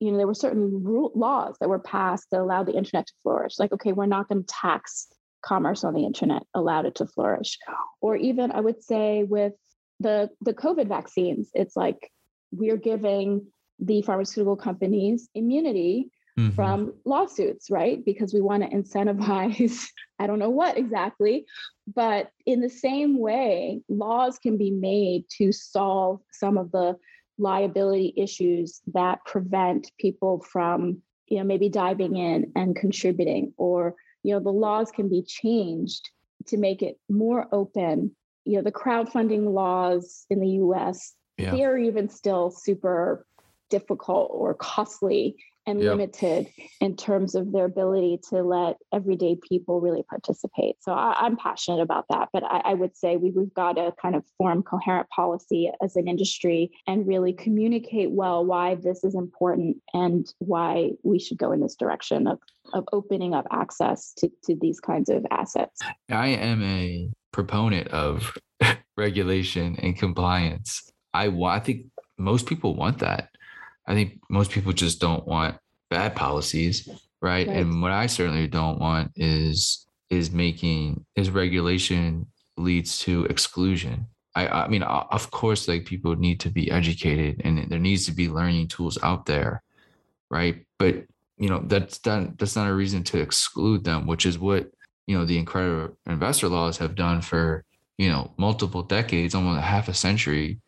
you 0.00 0.10
know, 0.10 0.18
there 0.18 0.26
were 0.26 0.34
certain 0.34 0.84
rule, 0.84 1.10
laws 1.14 1.56
that 1.60 1.68
were 1.70 1.78
passed 1.78 2.26
that 2.30 2.40
allowed 2.40 2.66
the 2.66 2.76
internet 2.76 3.06
to 3.06 3.14
flourish. 3.22 3.58
Like, 3.58 3.72
okay, 3.72 3.92
we're 3.92 4.06
not 4.06 4.28
going 4.28 4.42
to 4.42 4.46
tax 4.46 5.08
commerce 5.42 5.82
on 5.82 5.94
the 5.94 6.04
internet, 6.04 6.42
allowed 6.52 6.84
it 6.84 6.96
to 6.96 7.06
flourish. 7.06 7.58
Or 8.02 8.16
even 8.16 8.52
I 8.52 8.60
would 8.60 8.82
say 8.82 9.24
with 9.24 9.54
the 9.98 10.28
the 10.42 10.52
COVID 10.52 10.88
vaccines, 10.88 11.48
it's 11.54 11.76
like 11.76 12.10
we're 12.52 12.76
giving 12.76 13.46
the 13.78 14.02
pharmaceutical 14.02 14.56
companies 14.56 15.28
immunity 15.34 16.10
mm-hmm. 16.38 16.54
from 16.54 16.94
lawsuits, 17.04 17.70
right? 17.70 18.04
Because 18.04 18.32
we 18.32 18.40
want 18.40 18.62
to 18.62 18.76
incentivize, 18.76 19.86
I 20.18 20.26
don't 20.26 20.38
know 20.38 20.50
what 20.50 20.78
exactly, 20.78 21.44
but 21.92 22.30
in 22.46 22.60
the 22.60 22.70
same 22.70 23.18
way, 23.18 23.80
laws 23.88 24.38
can 24.38 24.56
be 24.56 24.70
made 24.70 25.24
to 25.38 25.52
solve 25.52 26.20
some 26.32 26.58
of 26.58 26.70
the 26.70 26.96
liability 27.36 28.14
issues 28.16 28.80
that 28.92 29.24
prevent 29.24 29.90
people 29.98 30.44
from, 30.50 31.02
you 31.26 31.38
know, 31.38 31.44
maybe 31.44 31.68
diving 31.68 32.16
in 32.16 32.52
and 32.54 32.76
contributing, 32.76 33.52
or, 33.56 33.94
you 34.22 34.32
know, 34.32 34.40
the 34.40 34.50
laws 34.50 34.90
can 34.90 35.08
be 35.08 35.22
changed 35.22 36.10
to 36.46 36.56
make 36.56 36.82
it 36.82 36.98
more 37.08 37.48
open. 37.50 38.14
You 38.44 38.58
know, 38.58 38.62
the 38.62 38.72
crowdfunding 38.72 39.52
laws 39.52 40.26
in 40.30 40.38
the 40.38 40.48
US 40.48 41.14
yeah. 41.36 41.50
they 41.50 41.64
are 41.64 41.78
even 41.78 42.08
still 42.08 42.50
super 42.50 43.26
difficult 43.74 44.30
or 44.32 44.54
costly 44.54 45.36
and 45.66 45.80
limited 45.80 46.46
in 46.80 46.94
terms 46.94 47.34
of 47.34 47.50
their 47.50 47.64
ability 47.64 48.20
to 48.28 48.42
let 48.42 48.76
everyday 48.92 49.34
people 49.48 49.80
really 49.80 50.02
participate. 50.02 50.76
So 50.80 50.92
I, 50.92 51.26
am 51.26 51.36
passionate 51.36 51.80
about 51.80 52.04
that, 52.10 52.28
but 52.32 52.44
I, 52.44 52.60
I 52.66 52.74
would 52.74 52.96
say 52.96 53.16
we, 53.16 53.30
we've 53.30 53.54
got 53.54 53.72
to 53.72 53.92
kind 54.00 54.14
of 54.14 54.22
form 54.36 54.62
coherent 54.62 55.08
policy 55.08 55.70
as 55.82 55.96
an 55.96 56.06
industry 56.06 56.70
and 56.86 57.08
really 57.08 57.32
communicate 57.32 58.10
well 58.10 58.44
why 58.44 58.74
this 58.76 59.02
is 59.02 59.14
important 59.14 59.78
and 59.94 60.26
why 60.38 60.90
we 61.02 61.18
should 61.18 61.38
go 61.38 61.50
in 61.50 61.60
this 61.60 61.76
direction 61.76 62.26
of, 62.26 62.38
of 62.74 62.84
opening 62.92 63.34
up 63.34 63.46
access 63.50 64.12
to, 64.18 64.30
to 64.44 64.54
these 64.60 64.80
kinds 64.80 65.08
of 65.08 65.24
assets. 65.30 65.80
I 66.10 66.28
am 66.28 66.62
a 66.62 67.10
proponent 67.32 67.88
of 67.88 68.36
regulation 68.96 69.76
and 69.82 69.98
compliance 69.98 70.92
I. 71.14 71.28
I 71.28 71.60
think 71.60 71.86
most 72.18 72.46
people 72.46 72.74
want 72.74 72.98
that. 72.98 73.30
I 73.86 73.94
think 73.94 74.20
most 74.30 74.50
people 74.50 74.72
just 74.72 75.00
don't 75.00 75.26
want 75.26 75.56
bad 75.90 76.16
policies, 76.16 76.88
right? 77.20 77.46
right? 77.46 77.48
And 77.48 77.82
what 77.82 77.92
I 77.92 78.06
certainly 78.06 78.46
don't 78.46 78.78
want 78.80 79.12
is 79.16 79.86
is 80.10 80.30
making 80.30 81.04
is 81.16 81.30
regulation 81.30 82.26
leads 82.56 82.98
to 83.00 83.24
exclusion. 83.26 84.06
I, 84.36 84.48
I 84.48 84.68
mean, 84.68 84.82
of 84.82 85.30
course, 85.30 85.68
like 85.68 85.84
people 85.84 86.16
need 86.16 86.40
to 86.40 86.50
be 86.50 86.70
educated, 86.70 87.42
and 87.44 87.70
there 87.70 87.78
needs 87.78 88.06
to 88.06 88.12
be 88.12 88.28
learning 88.28 88.68
tools 88.68 88.98
out 89.02 89.26
there, 89.26 89.62
right? 90.30 90.64
But 90.78 91.04
you 91.38 91.48
know, 91.48 91.62
that's 91.66 91.98
done. 91.98 92.34
That's 92.38 92.56
not 92.56 92.68
a 92.68 92.74
reason 92.74 93.04
to 93.04 93.20
exclude 93.20 93.84
them, 93.84 94.06
which 94.06 94.26
is 94.26 94.38
what 94.38 94.70
you 95.06 95.16
know 95.16 95.24
the 95.24 95.38
accredited 95.38 95.96
investor 96.06 96.48
laws 96.48 96.78
have 96.78 96.94
done 96.94 97.20
for 97.20 97.64
you 97.98 98.08
know 98.08 98.32
multiple 98.36 98.82
decades, 98.82 99.34
almost 99.34 99.58
a 99.58 99.62
half 99.62 99.88
a 99.88 99.94
century 99.94 100.60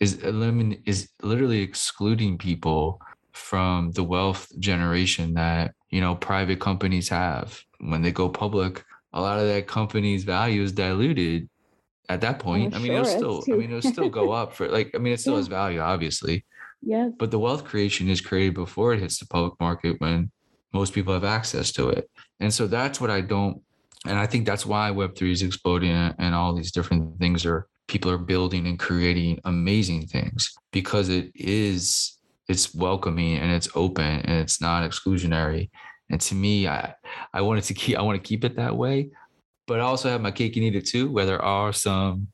is 0.00 0.16
elimin- 0.16 0.82
is 0.86 1.10
literally 1.22 1.60
excluding 1.60 2.38
people 2.38 3.00
from 3.32 3.92
the 3.92 4.02
wealth 4.02 4.48
generation 4.58 5.34
that 5.34 5.74
you 5.90 6.00
know 6.00 6.14
private 6.14 6.60
companies 6.60 7.08
have. 7.08 7.62
When 7.78 8.02
they 8.02 8.12
go 8.12 8.28
public 8.28 8.84
a 9.12 9.20
lot 9.20 9.40
of 9.40 9.46
that 9.48 9.66
company's 9.66 10.24
value 10.24 10.62
is 10.62 10.72
diluted 10.72 11.48
at 12.08 12.20
that 12.20 12.38
point. 12.38 12.74
I'm 12.74 12.80
i 12.80 12.82
mean 12.82 12.92
sure 12.92 13.16
it'll 13.16 13.42
still 13.42 13.54
i 13.54 13.58
mean 13.58 13.70
it'll 13.70 13.90
still 13.90 14.08
go 14.08 14.32
up 14.32 14.54
for 14.54 14.68
like 14.68 14.90
i 14.94 14.98
mean 14.98 15.12
it 15.12 15.20
still 15.20 15.34
yeah. 15.34 15.38
has 15.40 15.48
value 15.48 15.80
obviously. 15.80 16.44
Yes. 16.82 17.12
But 17.18 17.30
the 17.30 17.38
wealth 17.38 17.64
creation 17.64 18.08
is 18.08 18.20
created 18.20 18.54
before 18.54 18.94
it 18.94 19.00
hits 19.00 19.18
the 19.18 19.26
public 19.26 19.54
market 19.60 20.00
when 20.00 20.30
most 20.72 20.94
people 20.94 21.12
have 21.12 21.24
access 21.24 21.72
to 21.72 21.90
it. 21.90 22.08
And 22.38 22.52
so 22.54 22.66
that's 22.66 23.00
what 23.00 23.10
i 23.10 23.20
don't 23.20 23.60
and 24.06 24.18
i 24.18 24.26
think 24.26 24.46
that's 24.46 24.64
why 24.64 24.90
web3 24.90 25.30
is 25.30 25.42
exploding 25.42 25.90
and 25.90 26.34
all 26.34 26.54
these 26.54 26.72
different 26.72 27.18
things 27.18 27.44
are 27.44 27.66
people 27.90 28.10
are 28.10 28.18
building 28.18 28.68
and 28.68 28.78
creating 28.78 29.40
amazing 29.44 30.06
things 30.06 30.54
because 30.70 31.08
it 31.08 31.32
is 31.34 32.18
it's 32.48 32.72
welcoming 32.74 33.36
and 33.38 33.50
it's 33.50 33.68
open 33.74 34.20
and 34.20 34.38
it's 34.40 34.60
not 34.60 34.88
exclusionary. 34.88 35.70
And 36.08 36.20
to 36.22 36.34
me 36.34 36.66
i 36.66 36.94
i 37.32 37.40
wanted 37.40 37.64
to 37.64 37.74
keep 37.74 37.96
i 37.96 38.02
want 38.02 38.20
to 38.20 38.28
keep 38.28 38.44
it 38.44 38.56
that 38.56 38.76
way 38.76 39.10
but 39.68 39.78
i 39.78 39.82
also 39.82 40.08
have 40.08 40.20
my 40.20 40.32
cake 40.32 40.56
and 40.56 40.64
eat 40.64 40.74
it 40.74 40.86
too 40.86 41.08
where 41.08 41.24
there 41.24 41.40
are 41.40 41.72
some 41.72 42.26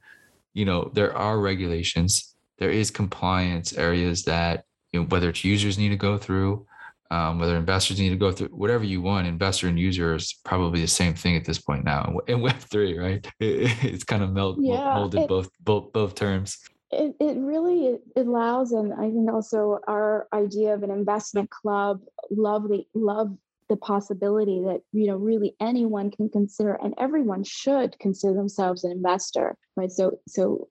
you 0.55 0.65
know 0.65 0.91
there 0.95 1.15
are 1.15 1.39
regulations 1.39 2.35
there 2.59 2.71
is 2.71 2.91
compliance 2.91 3.75
areas 3.75 4.25
that 4.25 4.65
you 4.93 5.01
know, 5.01 5.07
whether 5.09 5.29
it's 5.29 5.45
users 5.45 5.77
need 5.77 5.91
to 5.91 5.97
go 6.09 6.17
through 6.17 6.67
um, 7.11 7.39
whether 7.39 7.57
investors 7.57 8.01
need 8.01 8.11
to 8.11 8.17
go 8.17 8.33
through 8.33 8.49
whatever 8.49 8.85
you 8.85 9.01
want. 9.01 9.27
Investor 9.27 9.69
and 9.69 9.79
user 9.79 10.15
is 10.15 10.35
probably 10.45 10.81
the 10.81 10.89
same 10.89 11.15
thing 11.15 11.37
at 11.37 11.45
this 11.45 11.59
point 11.59 11.85
now 11.85 12.19
in 12.29 12.41
Web 12.41 12.59
three, 12.59 12.99
right? 12.99 13.27
It, 13.41 13.73
it's 13.85 14.05
kind 14.05 14.23
of 14.23 14.33
meld, 14.33 14.59
yeah, 14.61 14.95
molded 14.95 15.23
it, 15.23 15.29
both 15.29 15.51
both 15.61 15.93
both 15.93 16.15
terms. 16.15 16.59
It, 16.93 17.17
it 17.19 17.37
really 17.39 17.99
allows, 18.15 18.73
and 18.73 18.93
I 18.93 19.11
think 19.11 19.31
also 19.31 19.81
our 19.89 20.29
idea 20.33 20.73
of 20.75 20.83
an 20.83 20.91
investment 20.91 21.51
club, 21.51 22.01
lovely 22.31 22.89
love 22.95 23.37
the 23.69 23.77
possibility 23.77 24.63
that 24.65 24.81
you 24.93 25.07
know 25.07 25.17
really 25.17 25.55
anyone 25.61 26.11
can 26.11 26.29
consider 26.29 26.75
and 26.75 26.95
everyone 26.99 27.43
should 27.43 27.99
consider 27.99 28.33
themselves 28.35 28.85
an 28.85 28.93
investor 28.93 29.57
right 29.75 29.91
so 29.91 30.19
so 30.29 30.69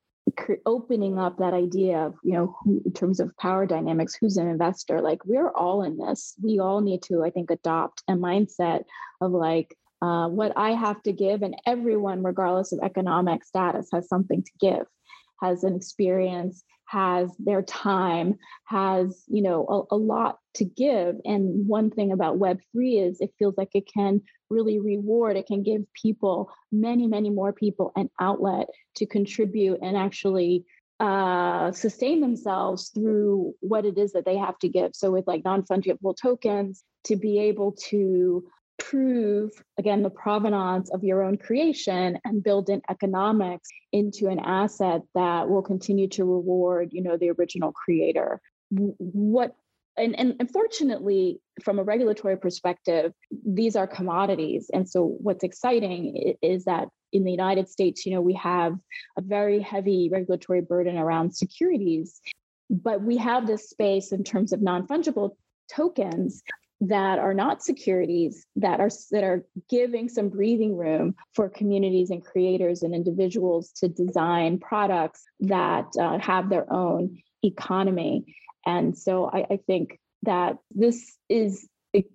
opening 0.65 1.19
up 1.19 1.37
that 1.37 1.53
idea 1.53 1.97
of 1.99 2.15
you 2.23 2.33
know 2.33 2.55
who, 2.63 2.81
in 2.85 2.93
terms 2.93 3.19
of 3.19 3.35
power 3.37 3.65
dynamics 3.65 4.15
who's 4.15 4.37
an 4.37 4.47
investor? 4.47 5.01
Like 5.01 5.23
we're 5.25 5.51
all 5.51 5.83
in 5.83 5.97
this. 5.97 6.35
We 6.41 6.59
all 6.59 6.81
need 6.81 7.01
to 7.03 7.23
i 7.23 7.29
think 7.29 7.51
adopt 7.51 8.03
a 8.07 8.13
mindset 8.13 8.83
of 9.21 9.31
like 9.31 9.75
uh, 10.01 10.27
what 10.27 10.51
i 10.55 10.71
have 10.71 11.01
to 11.03 11.13
give 11.13 11.41
and 11.41 11.55
everyone 11.65 12.23
regardless 12.23 12.71
of 12.71 12.79
economic 12.83 13.43
status 13.43 13.89
has 13.91 14.07
something 14.07 14.43
to 14.43 14.51
give 14.59 14.85
has 15.41 15.63
an 15.63 15.75
experience 15.75 16.63
has 16.85 17.31
their 17.39 17.61
time 17.61 18.35
has 18.65 19.23
you 19.27 19.41
know 19.41 19.87
a, 19.91 19.95
a, 19.95 19.97
lot 19.97 20.39
to 20.55 20.65
give 20.65 21.15
and 21.25 21.67
one 21.67 21.89
thing 21.89 22.11
about 22.11 22.39
web3 22.39 23.07
is 23.07 23.21
it 23.21 23.33
feels 23.37 23.55
like 23.57 23.69
it 23.73 23.87
can 23.91 24.21
really 24.49 24.79
reward 24.79 25.37
it 25.37 25.47
can 25.47 25.63
give 25.63 25.81
people 25.93 26.51
many 26.71 27.07
many 27.07 27.29
more 27.29 27.53
people 27.53 27.91
an 27.95 28.09
outlet 28.19 28.67
to 28.95 29.05
contribute 29.05 29.79
and 29.81 29.97
actually 29.97 30.65
uh, 30.99 31.71
sustain 31.71 32.21
themselves 32.21 32.89
through 32.89 33.53
what 33.59 33.85
it 33.85 33.97
is 33.97 34.13
that 34.13 34.25
they 34.25 34.37
have 34.37 34.57
to 34.59 34.69
give. 34.69 34.95
So 34.95 35.11
with 35.11 35.27
like 35.27 35.43
non-fungible 35.43 36.15
tokens 36.15 36.83
to 37.05 37.15
be 37.15 37.39
able 37.39 37.73
to 37.89 38.45
prove 38.77 39.51
again 39.77 40.03
the 40.03 40.09
provenance 40.09 40.89
of 40.91 41.03
your 41.03 41.23
own 41.23 41.37
creation 41.37 42.19
and 42.25 42.43
build 42.43 42.69
in 42.69 42.81
economics 42.89 43.69
into 43.93 44.27
an 44.27 44.39
asset 44.39 45.01
that 45.15 45.49
will 45.49 45.61
continue 45.61 46.09
to 46.09 46.25
reward 46.25 46.89
you 46.91 47.01
know 47.01 47.17
the 47.17 47.31
original 47.31 47.71
creator. 47.71 48.41
What 48.69 49.55
and, 49.97 50.17
and 50.19 50.35
unfortunately 50.39 51.39
from 51.63 51.79
a 51.79 51.83
regulatory 51.83 52.37
perspective 52.37 53.13
these 53.45 53.75
are 53.75 53.87
commodities. 53.87 54.69
And 54.73 54.89
so 54.89 55.15
what's 55.19 55.43
exciting 55.43 56.35
is 56.41 56.65
that 56.65 56.89
in 57.11 57.23
the 57.23 57.31
united 57.31 57.69
states 57.69 58.05
you 58.05 58.11
know 58.13 58.21
we 58.21 58.33
have 58.33 58.73
a 59.17 59.21
very 59.21 59.61
heavy 59.61 60.09
regulatory 60.11 60.59
burden 60.61 60.97
around 60.97 61.33
securities 61.33 62.19
but 62.69 63.01
we 63.01 63.15
have 63.15 63.47
this 63.47 63.69
space 63.69 64.11
in 64.11 64.23
terms 64.23 64.51
of 64.51 64.61
non-fungible 64.61 65.31
tokens 65.71 66.41
that 66.81 67.19
are 67.19 67.33
not 67.33 67.63
securities 67.63 68.45
that 68.55 68.79
are 68.79 68.89
that 69.11 69.23
are 69.23 69.45
giving 69.69 70.09
some 70.09 70.29
breathing 70.29 70.75
room 70.75 71.15
for 71.33 71.47
communities 71.47 72.09
and 72.09 72.25
creators 72.25 72.83
and 72.83 72.93
individuals 72.93 73.71
to 73.71 73.87
design 73.87 74.59
products 74.59 75.23
that 75.39 75.85
uh, 75.99 76.17
have 76.19 76.49
their 76.49 76.71
own 76.71 77.17
economy 77.43 78.25
and 78.65 78.97
so 78.97 79.29
I, 79.31 79.45
I 79.49 79.59
think 79.67 79.99
that 80.23 80.57
this 80.71 81.17
is 81.29 81.67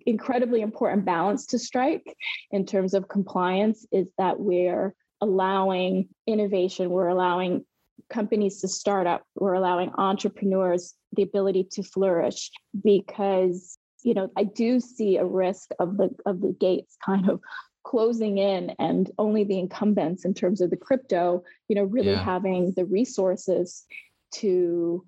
incredibly 0.04 0.60
important 0.60 1.04
balance 1.04 1.46
to 1.46 1.58
strike 1.58 2.16
in 2.50 2.66
terms 2.66 2.92
of 2.92 3.08
compliance 3.08 3.86
is 3.92 4.08
that 4.18 4.38
we're 4.38 4.94
allowing 5.22 6.08
innovation 6.26 6.90
we're 6.90 7.08
allowing 7.08 7.64
companies 8.10 8.60
to 8.60 8.68
start 8.68 9.06
up 9.06 9.22
we're 9.36 9.54
allowing 9.54 9.90
entrepreneurs 9.96 10.94
the 11.12 11.22
ability 11.22 11.66
to 11.70 11.82
flourish 11.82 12.50
because 12.84 13.78
you 14.02 14.14
know, 14.14 14.30
I 14.36 14.44
do 14.44 14.80
see 14.80 15.16
a 15.16 15.24
risk 15.24 15.70
of 15.78 15.96
the 15.96 16.10
of 16.26 16.40
the 16.40 16.52
gates 16.58 16.96
kind 17.04 17.28
of 17.28 17.40
closing 17.82 18.38
in 18.38 18.70
and 18.78 19.10
only 19.18 19.44
the 19.44 19.58
incumbents 19.58 20.24
in 20.24 20.34
terms 20.34 20.60
of 20.60 20.70
the 20.70 20.76
crypto, 20.76 21.42
you 21.68 21.76
know, 21.76 21.84
really 21.84 22.10
yeah. 22.10 22.22
having 22.22 22.72
the 22.76 22.84
resources 22.84 23.84
to 24.32 25.04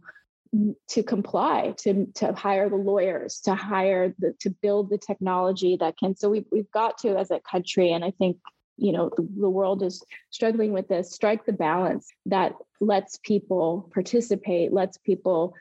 to 0.88 1.03
comply, 1.03 1.74
to 1.78 2.07
to 2.14 2.32
hire 2.32 2.68
the 2.68 2.76
lawyers, 2.76 3.40
to 3.40 3.55
hire 3.55 4.14
the 4.18 4.34
to 4.40 4.50
build 4.50 4.90
the 4.90 4.98
technology 4.98 5.76
that 5.76 5.96
can. 5.98 6.16
So 6.16 6.28
we've 6.28 6.46
we've 6.53 6.70
got 6.72 6.98
to 6.98 7.16
as 7.16 7.30
a 7.30 7.40
country, 7.40 7.92
and 7.92 8.05
I 8.05 8.11
think 8.11 8.38
you 8.76 8.92
know 8.92 9.11
the, 9.16 9.26
the 9.38 9.50
world 9.50 9.82
is 9.82 10.03
struggling 10.30 10.72
with 10.72 10.88
this. 10.88 11.12
Strike 11.12 11.46
the 11.46 11.53
balance 11.53 12.09
that 12.26 12.55
lets 12.80 13.18
people 13.18 13.90
participate, 13.94 14.72
lets 14.72 14.98
people 14.98 15.55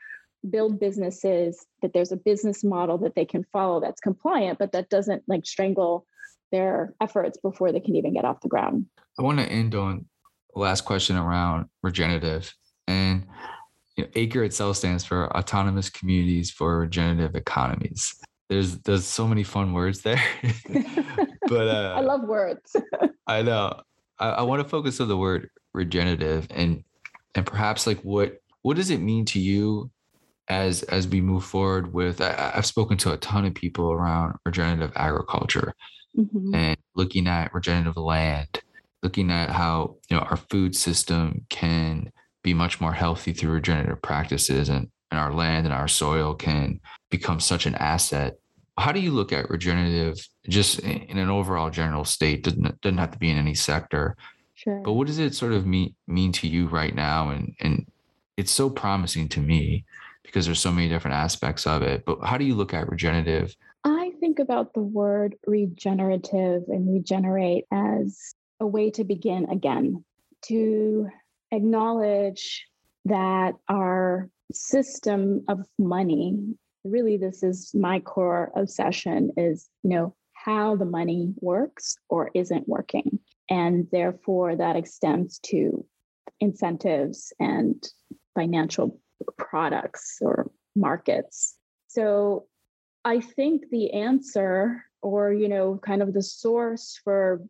build 0.48 0.80
businesses 0.80 1.64
that 1.80 1.92
there's 1.92 2.12
a 2.12 2.16
business 2.16 2.64
model 2.64 2.98
that 2.98 3.14
they 3.14 3.24
can 3.24 3.44
follow 3.52 3.80
that's 3.80 4.00
compliant 4.00 4.58
but 4.58 4.72
that 4.72 4.88
doesn't 4.88 5.22
like 5.28 5.46
strangle 5.46 6.04
their 6.50 6.94
efforts 7.00 7.38
before 7.38 7.70
they 7.70 7.78
can 7.78 7.94
even 7.94 8.12
get 8.12 8.24
off 8.24 8.40
the 8.40 8.48
ground 8.48 8.84
i 9.20 9.22
want 9.22 9.38
to 9.38 9.46
end 9.46 9.76
on 9.76 10.04
last 10.56 10.84
question 10.84 11.16
around 11.16 11.66
regenerative 11.84 12.52
and 12.88 13.21
you 13.96 14.04
know, 14.04 14.10
acre 14.14 14.44
itself 14.44 14.76
stands 14.76 15.04
for 15.04 15.34
autonomous 15.36 15.90
communities 15.90 16.50
for 16.50 16.78
regenerative 16.78 17.36
economies. 17.36 18.14
There's 18.48 18.78
there's 18.80 19.04
so 19.04 19.26
many 19.26 19.44
fun 19.44 19.72
words 19.72 20.02
there 20.02 20.22
but 21.52 21.68
uh, 21.68 21.94
i 21.96 22.00
love 22.00 22.22
words. 22.22 22.76
I 23.26 23.42
know. 23.42 23.80
I, 24.18 24.28
I 24.28 24.42
want 24.42 24.62
to 24.62 24.68
focus 24.68 25.00
on 25.00 25.08
the 25.08 25.16
word 25.16 25.50
regenerative 25.74 26.46
and 26.50 26.84
and 27.34 27.46
perhaps 27.46 27.86
like 27.86 28.00
what 28.00 28.38
what 28.62 28.76
does 28.76 28.90
it 28.90 29.00
mean 29.00 29.24
to 29.26 29.40
you 29.40 29.90
as 30.48 30.82
as 30.84 31.06
we 31.08 31.20
move 31.20 31.44
forward 31.44 31.92
with 31.92 32.20
I, 32.20 32.52
have 32.54 32.66
spoken 32.66 32.96
to 32.98 33.12
a 33.12 33.16
ton 33.16 33.46
of 33.46 33.54
people 33.54 33.90
around 33.90 34.36
regenerative 34.44 34.92
agriculture 34.96 35.74
mm-hmm. 36.16 36.54
and 36.54 36.76
looking 36.94 37.26
at 37.26 37.54
regenerative 37.54 37.96
land 37.96 38.60
looking 39.02 39.30
at 39.30 39.50
how 39.50 39.96
you 40.10 40.16
know 40.16 40.22
our 40.22 40.36
food 40.36 40.76
system 40.76 41.46
can 41.48 42.12
be 42.42 42.54
much 42.54 42.80
more 42.80 42.92
healthy 42.92 43.32
through 43.32 43.52
regenerative 43.52 44.02
practices 44.02 44.68
and, 44.68 44.90
and 45.10 45.20
our 45.20 45.32
land 45.32 45.66
and 45.66 45.74
our 45.74 45.88
soil 45.88 46.34
can 46.34 46.80
become 47.10 47.40
such 47.40 47.66
an 47.66 47.74
asset 47.76 48.38
how 48.78 48.90
do 48.90 49.00
you 49.00 49.10
look 49.10 49.32
at 49.32 49.50
regenerative 49.50 50.16
just 50.48 50.78
in 50.80 51.18
an 51.18 51.28
overall 51.28 51.70
general 51.70 52.04
state 52.04 52.42
doesn't 52.42 52.80
doesn't 52.80 52.98
have 52.98 53.10
to 53.10 53.18
be 53.18 53.30
in 53.30 53.36
any 53.36 53.54
sector 53.54 54.16
sure. 54.54 54.80
but 54.84 54.94
what 54.94 55.06
does 55.06 55.18
it 55.18 55.34
sort 55.34 55.52
of 55.52 55.66
mean 55.66 55.94
mean 56.06 56.32
to 56.32 56.48
you 56.48 56.66
right 56.68 56.94
now 56.94 57.28
and 57.28 57.54
and 57.60 57.86
it's 58.36 58.50
so 58.50 58.70
promising 58.70 59.28
to 59.28 59.40
me 59.40 59.84
because 60.22 60.46
there's 60.46 60.60
so 60.60 60.72
many 60.72 60.88
different 60.88 61.14
aspects 61.14 61.66
of 61.66 61.82
it. 61.82 62.04
But 62.04 62.24
how 62.24 62.38
do 62.38 62.44
you 62.44 62.54
look 62.54 62.72
at 62.72 62.88
regenerative? 62.88 63.54
I 63.84 64.12
think 64.20 64.38
about 64.38 64.72
the 64.72 64.80
word 64.80 65.36
regenerative 65.46 66.64
and 66.68 66.92
regenerate 66.92 67.66
as 67.70 68.34
a 68.60 68.66
way 68.66 68.90
to 68.92 69.04
begin 69.04 69.50
again, 69.50 70.04
to 70.46 71.08
acknowledge 71.52 72.66
that 73.04 73.54
our 73.68 74.28
system 74.52 75.44
of 75.48 75.66
money, 75.78 76.36
really, 76.84 77.16
this 77.16 77.42
is 77.42 77.72
my 77.74 78.00
core 78.00 78.50
obsession, 78.56 79.32
is, 79.36 79.68
you 79.82 79.90
know, 79.90 80.14
how 80.32 80.74
the 80.74 80.84
money 80.84 81.32
works 81.40 81.96
or 82.08 82.30
isn't 82.34 82.68
working. 82.68 83.20
And 83.48 83.86
therefore, 83.92 84.56
that 84.56 84.76
extends 84.76 85.38
to 85.44 85.84
incentives 86.40 87.32
and 87.38 87.82
financial 88.34 89.00
products 89.36 90.18
or 90.20 90.50
markets. 90.74 91.56
So 91.88 92.46
I 93.04 93.20
think 93.20 93.68
the 93.70 93.92
answer 93.92 94.84
or 95.02 95.32
you 95.32 95.48
know 95.48 95.78
kind 95.84 96.02
of 96.02 96.14
the 96.14 96.22
source 96.22 96.98
for 97.02 97.42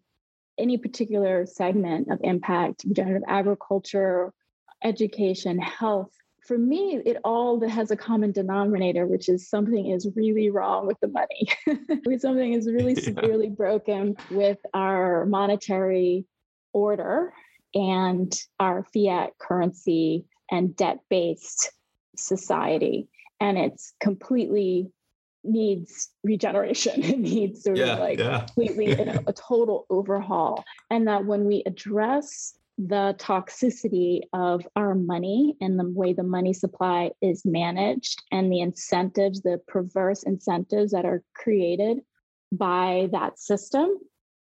any 0.59 0.77
particular 0.77 1.47
segment 1.47 2.11
of 2.11 2.19
impact 2.23 2.85
regenerative 2.87 3.23
agriculture 3.29 4.33
education 4.85 5.59
health 5.59 6.11
for 6.47 6.59
me 6.59 7.01
it 7.07 7.17
all 7.25 7.61
has 7.69 7.91
a 7.91 7.97
common 7.97 8.33
denominator 8.33 9.07
which 9.07 9.29
is 9.29 9.49
something 9.49 9.91
is 9.91 10.09
really 10.17 10.51
wrong 10.51 10.87
with 10.87 10.99
the 11.01 11.09
money 11.09 11.49
something 12.19 12.53
is 12.53 12.67
really 12.73 12.95
severely 12.95 13.49
broken 13.49 14.17
with 14.31 14.59
our 14.75 15.25
monetary 15.27 16.27
order 16.73 17.33
and 17.75 18.39
our 18.61 18.85
fiat 18.93 19.31
currency 19.39 20.25
and 20.51 20.77
debt 20.77 20.99
based 21.09 21.73
society. 22.17 23.09
And 23.41 23.59
it's 23.59 23.95
completely 24.01 24.91
needs 25.45 26.11
regeneration. 26.23 27.03
It 27.13 27.19
needs 27.19 27.65
sort 27.65 27.77
yeah, 27.77 27.95
of 27.95 27.99
like 27.99 28.19
yeah. 28.19 28.39
completely 28.41 28.91
you 28.91 29.05
know, 29.05 29.23
a 29.27 29.33
total 29.33 29.87
overhaul. 29.91 30.65
And 30.91 31.07
that 31.09 31.25
when 31.27 31.45
we 31.45 31.63
address 31.67 32.55
the 32.79 33.15
toxicity 33.19 34.23
of 34.33 34.67
our 34.77 34.95
money 34.95 35.57
and 35.61 35.79
the 35.79 35.89
way 35.89 36.13
the 36.13 36.23
money 36.23 36.53
supply 36.53 37.11
is 37.21 37.45
managed 37.45 38.23
and 38.33 38.51
the 38.51 38.61
incentives, 38.61 39.43
the 39.43 39.61
perverse 39.69 40.23
incentives 40.23 40.93
that 40.93 41.05
are 41.05 41.23
created 41.35 41.99
by 42.51 43.09
that 43.13 43.39
system, 43.39 43.99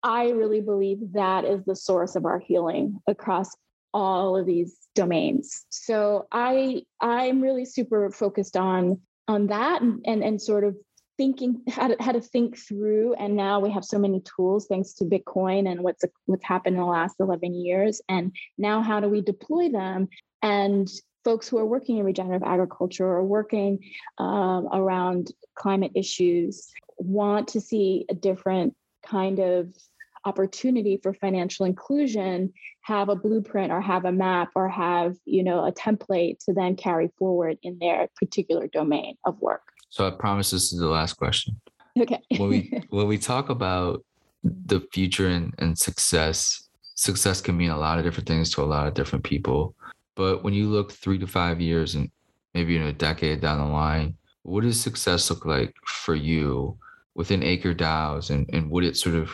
I 0.03 0.29
really 0.29 0.61
believe 0.61 1.13
that 1.13 1.45
is 1.45 1.63
the 1.65 1.75
source 1.75 2.15
of 2.15 2.25
our 2.25 2.39
healing 2.39 2.99
across 3.07 3.55
all 3.93 4.37
of 4.37 4.45
these 4.45 4.77
domains. 4.95 5.65
So 5.69 6.27
I 6.31 6.83
I'm 7.01 7.41
really 7.41 7.65
super 7.65 8.09
focused 8.11 8.57
on 8.57 8.99
on 9.31 9.47
that 9.47 9.81
and 9.81 10.01
and, 10.05 10.23
and 10.23 10.41
sort 10.41 10.63
of 10.63 10.75
thinking 11.17 11.61
how 11.69 11.87
to, 11.87 11.95
how 11.99 12.11
to 12.11 12.21
think 12.21 12.57
through. 12.57 13.13
And 13.13 13.35
now 13.35 13.59
we 13.59 13.69
have 13.71 13.85
so 13.85 13.99
many 13.99 14.21
tools 14.21 14.67
thanks 14.67 14.93
to 14.93 15.05
bitcoin 15.05 15.69
and 15.69 15.81
what's 15.81 16.03
what's 16.25 16.45
happened 16.45 16.75
in 16.75 16.81
the 16.81 16.87
last 16.87 17.15
11 17.19 17.53
years. 17.53 18.01
And 18.09 18.35
now 18.57 18.81
how 18.81 18.99
do 18.99 19.07
we 19.07 19.21
deploy 19.21 19.69
them? 19.69 20.09
And 20.41 20.89
folks 21.23 21.47
who 21.47 21.59
are 21.59 21.65
working 21.65 21.97
in 21.97 22.05
regenerative 22.05 22.47
agriculture 22.47 23.05
or 23.05 23.23
working 23.23 23.79
um, 24.17 24.67
around 24.73 25.31
climate 25.55 25.91
issues 25.93 26.67
want 26.97 27.49
to 27.49 27.61
see 27.61 28.05
a 28.09 28.15
different 28.15 28.73
kind 29.05 29.39
of 29.39 29.73
opportunity 30.25 30.99
for 31.01 31.13
financial 31.13 31.65
inclusion 31.65 32.53
have 32.81 33.09
a 33.09 33.15
blueprint 33.15 33.71
or 33.71 33.81
have 33.81 34.05
a 34.05 34.11
map 34.11 34.49
or 34.55 34.69
have 34.69 35.15
you 35.25 35.43
know 35.43 35.65
a 35.65 35.71
template 35.71 36.37
to 36.45 36.53
then 36.53 36.75
carry 36.75 37.11
forward 37.17 37.57
in 37.63 37.77
their 37.79 38.07
particular 38.17 38.67
domain 38.67 39.15
of 39.25 39.39
work. 39.41 39.61
So 39.89 40.07
i 40.07 40.11
promise 40.11 40.51
this 40.51 40.71
is 40.71 40.79
the 40.79 40.87
last 40.87 41.13
question. 41.13 41.59
Okay. 41.99 42.21
When 42.37 42.49
we 42.49 42.83
when 42.89 43.07
we 43.07 43.17
talk 43.17 43.49
about 43.49 44.03
the 44.43 44.81
future 44.91 45.27
and, 45.27 45.53
and 45.59 45.77
success 45.77 46.69
success 46.95 47.41
can 47.41 47.57
mean 47.57 47.69
a 47.69 47.77
lot 47.77 47.97
of 47.97 48.03
different 48.03 48.27
things 48.27 48.51
to 48.51 48.61
a 48.61 48.65
lot 48.65 48.87
of 48.87 48.93
different 48.93 49.23
people. 49.23 49.75
But 50.15 50.43
when 50.43 50.53
you 50.53 50.69
look 50.69 50.91
three 50.91 51.17
to 51.19 51.27
five 51.27 51.61
years 51.61 51.95
and 51.95 52.11
maybe 52.53 52.75
in 52.75 52.83
a 52.83 52.93
decade 52.93 53.41
down 53.41 53.59
the 53.59 53.65
line 53.65 54.15
what 54.43 54.63
does 54.63 54.79
success 54.79 55.29
look 55.29 55.45
like 55.45 55.75
for 55.85 56.15
you 56.15 56.77
within 57.15 57.43
acre 57.43 57.73
DAOs 57.73 58.29
and, 58.29 58.49
and 58.53 58.69
would 58.69 58.83
it 58.83 58.97
sort 58.97 59.15
of 59.15 59.31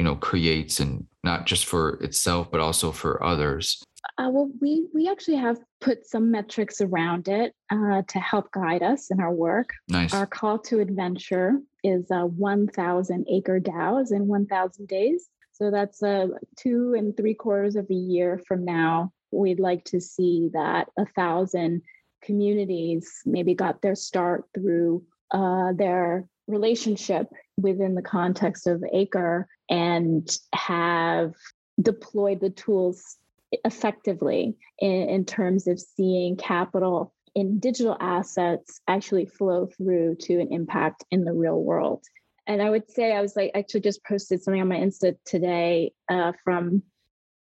you 0.00 0.04
know 0.04 0.16
creates 0.16 0.80
and 0.80 1.06
not 1.24 1.44
just 1.44 1.66
for 1.66 2.02
itself 2.02 2.50
but 2.50 2.58
also 2.58 2.90
for 2.90 3.22
others. 3.22 3.84
Uh, 4.16 4.30
well 4.32 4.50
we 4.58 4.86
we 4.94 5.10
actually 5.10 5.36
have 5.36 5.58
put 5.82 6.06
some 6.06 6.30
metrics 6.30 6.80
around 6.80 7.28
it 7.28 7.52
uh, 7.70 8.00
to 8.08 8.18
help 8.18 8.50
guide 8.50 8.82
us 8.82 9.10
in 9.10 9.20
our 9.20 9.30
work. 9.30 9.68
Nice. 9.90 10.14
Our 10.14 10.26
call 10.26 10.58
to 10.60 10.80
adventure 10.80 11.58
is 11.84 12.10
uh, 12.10 12.22
1000 12.22 13.26
acre 13.28 13.60
DAOs 13.60 14.10
in 14.10 14.26
1000 14.26 14.88
days. 14.88 15.28
So 15.52 15.70
that's 15.70 16.02
uh, 16.02 16.28
two 16.56 16.94
and 16.96 17.14
three 17.14 17.34
quarters 17.34 17.76
of 17.76 17.86
a 17.90 17.94
year 17.94 18.40
from 18.48 18.64
now 18.64 19.12
we'd 19.30 19.60
like 19.60 19.84
to 19.84 20.00
see 20.00 20.48
that 20.54 20.88
a 20.98 21.04
thousand 21.14 21.82
communities 22.22 23.20
maybe 23.26 23.54
got 23.54 23.82
their 23.82 23.94
start 23.94 24.46
through 24.54 25.04
uh, 25.30 25.74
their 25.74 26.24
relationship 26.46 27.26
within 27.58 27.94
the 27.94 28.02
context 28.02 28.66
of 28.66 28.82
acre 28.92 29.46
and 29.70 30.28
have 30.52 31.34
deployed 31.80 32.40
the 32.40 32.50
tools 32.50 33.16
effectively 33.64 34.56
in, 34.78 35.08
in 35.08 35.24
terms 35.24 35.66
of 35.66 35.80
seeing 35.80 36.36
capital 36.36 37.14
in 37.34 37.60
digital 37.60 37.96
assets 38.00 38.80
actually 38.88 39.24
flow 39.24 39.66
through 39.66 40.16
to 40.16 40.40
an 40.40 40.52
impact 40.52 41.04
in 41.10 41.24
the 41.24 41.32
real 41.32 41.62
world. 41.62 42.04
And 42.46 42.60
I 42.60 42.70
would 42.70 42.90
say 42.90 43.12
I 43.12 43.20
was 43.20 43.36
like 43.36 43.52
actually 43.54 43.82
just 43.82 44.04
posted 44.04 44.42
something 44.42 44.60
on 44.60 44.68
my 44.68 44.78
Insta 44.78 45.16
today 45.24 45.92
uh, 46.08 46.32
from 46.42 46.82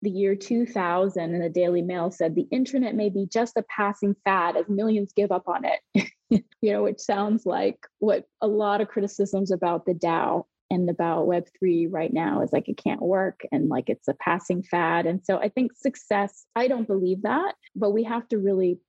the 0.02 0.10
year 0.10 0.36
2000 0.36 1.22
and 1.22 1.44
the 1.44 1.50
Daily 1.50 1.82
Mail 1.82 2.12
said 2.12 2.34
the 2.34 2.48
internet 2.52 2.96
may 2.96 3.10
be 3.10 3.28
just 3.32 3.58
a 3.58 3.64
passing 3.64 4.16
fad 4.24 4.56
as 4.56 4.68
millions 4.70 5.14
give 5.16 5.32
up 5.32 5.48
on 5.48 5.66
it. 5.66 6.10
you 6.62 6.72
know, 6.72 6.84
which 6.84 7.00
sounds 7.00 7.46
like 7.46 7.78
what 8.00 8.26
a 8.42 8.48
lot 8.48 8.82
of 8.82 8.88
criticisms 8.88 9.52
about 9.52 9.86
the 9.86 9.94
DAO 9.94 10.46
and 10.70 10.90
about 10.90 11.28
web3 11.28 11.88
right 11.90 12.14
now 12.14 12.42
is 12.42 12.52
like 12.52 12.68
it 12.68 12.78
can't 12.78 13.02
work 13.02 13.42
and 13.52 13.70
like 13.70 13.90
it's 13.90 14.08
a 14.08 14.14
passing 14.16 14.64
fad. 14.64 15.06
And 15.06 15.24
so 15.24 15.38
i 15.38 15.50
think 15.50 15.72
success 15.76 16.46
i 16.56 16.68
don't 16.68 16.88
believe 16.88 17.24
that 17.24 17.56
but 17.76 17.92
we 17.92 18.04
have 18.04 18.28
to 18.30 18.38
really 18.38 18.80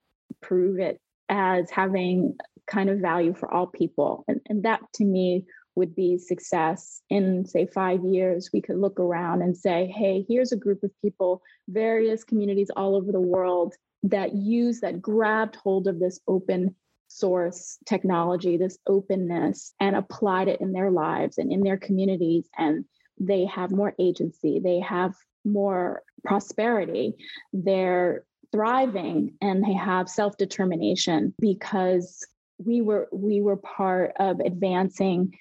prove 0.41 0.79
it 0.79 1.01
as 1.29 1.71
having 1.71 2.37
kind 2.67 2.91
of 2.91 2.99
value 2.99 3.35
for 3.35 3.53
all 3.53 3.67
people. 3.67 4.25
And, 4.29 4.41
and 4.49 4.63
that 4.65 4.81
to 4.95 5.05
me 5.05 5.45
would 5.75 5.95
be 5.95 6.19
success 6.19 7.03
in 7.09 7.47
say 7.47 7.67
five 7.73 8.05
years. 8.05 8.51
We 8.53 8.61
could 8.61 8.79
look 8.79 8.99
around 8.99 9.43
and 9.43 9.57
say 9.57 9.93
hey 9.97 10.25
here's 10.29 10.53
a 10.53 10.57
group 10.57 10.83
of 10.83 10.91
people 11.03 11.43
various 11.69 12.25
communities 12.25 12.71
all 12.77 12.97
over 12.97 13.13
the 13.13 13.21
world 13.21 13.75
that 14.03 14.35
use 14.35 14.81
that 14.81 15.03
grabbed 15.03 15.57
hold 15.57 15.87
of 15.87 15.99
this 15.99 16.21
open 16.27 16.75
source 17.09 17.79
technology, 17.87 18.57
this 18.57 18.79
openness, 18.87 19.75
and 19.81 19.97
applied 19.97 20.49
it 20.49 20.61
in 20.61 20.73
their 20.73 20.91
lives 20.91 21.39
and 21.39 21.51
in 21.53 21.63
their 21.63 21.77
communities. 21.77 22.49
And 22.57 22.85
they 23.19 23.47
have 23.47 23.73
more 23.73 23.95
agency, 23.99 24.61
they 24.61 24.81
have 24.81 25.15
more 25.45 26.03
prosperity, 26.25 27.15
they're 27.53 28.25
thriving, 28.53 29.35
and 29.41 29.65
they 29.65 29.73
have 29.73 30.09
self 30.09 30.37
determination 30.37 31.35
because 31.41 32.25
we 32.59 32.81
were 32.81 33.09
we 33.13 33.41
were 33.41 33.57
part 33.57 34.13
of 34.19 34.41
advancing 34.41 35.35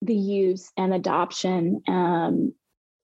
the 0.00 0.14
use 0.14 0.70
and 0.76 0.92
adoption 0.92 1.80
um, 1.88 2.52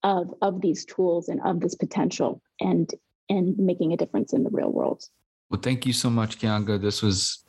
of 0.03 0.35
of 0.43 0.61
these 0.61 0.85
tools 0.85 1.29
and 1.29 1.41
of 1.45 1.61
this 1.61 1.75
potential 1.75 2.43
and 2.61 2.91
and 3.29 3.59
making 3.59 3.93
a 3.93 3.97
difference 3.97 4.33
in 4.33 4.43
the 4.43 4.51
real 4.51 4.71
world. 4.71 5.05
Well, 5.51 5.61
thank 5.61 5.87
you 5.87 5.93
so 5.93 6.11
much, 6.11 6.39
Kianga. 6.39 6.81
This 6.81 7.03
was 7.03 7.45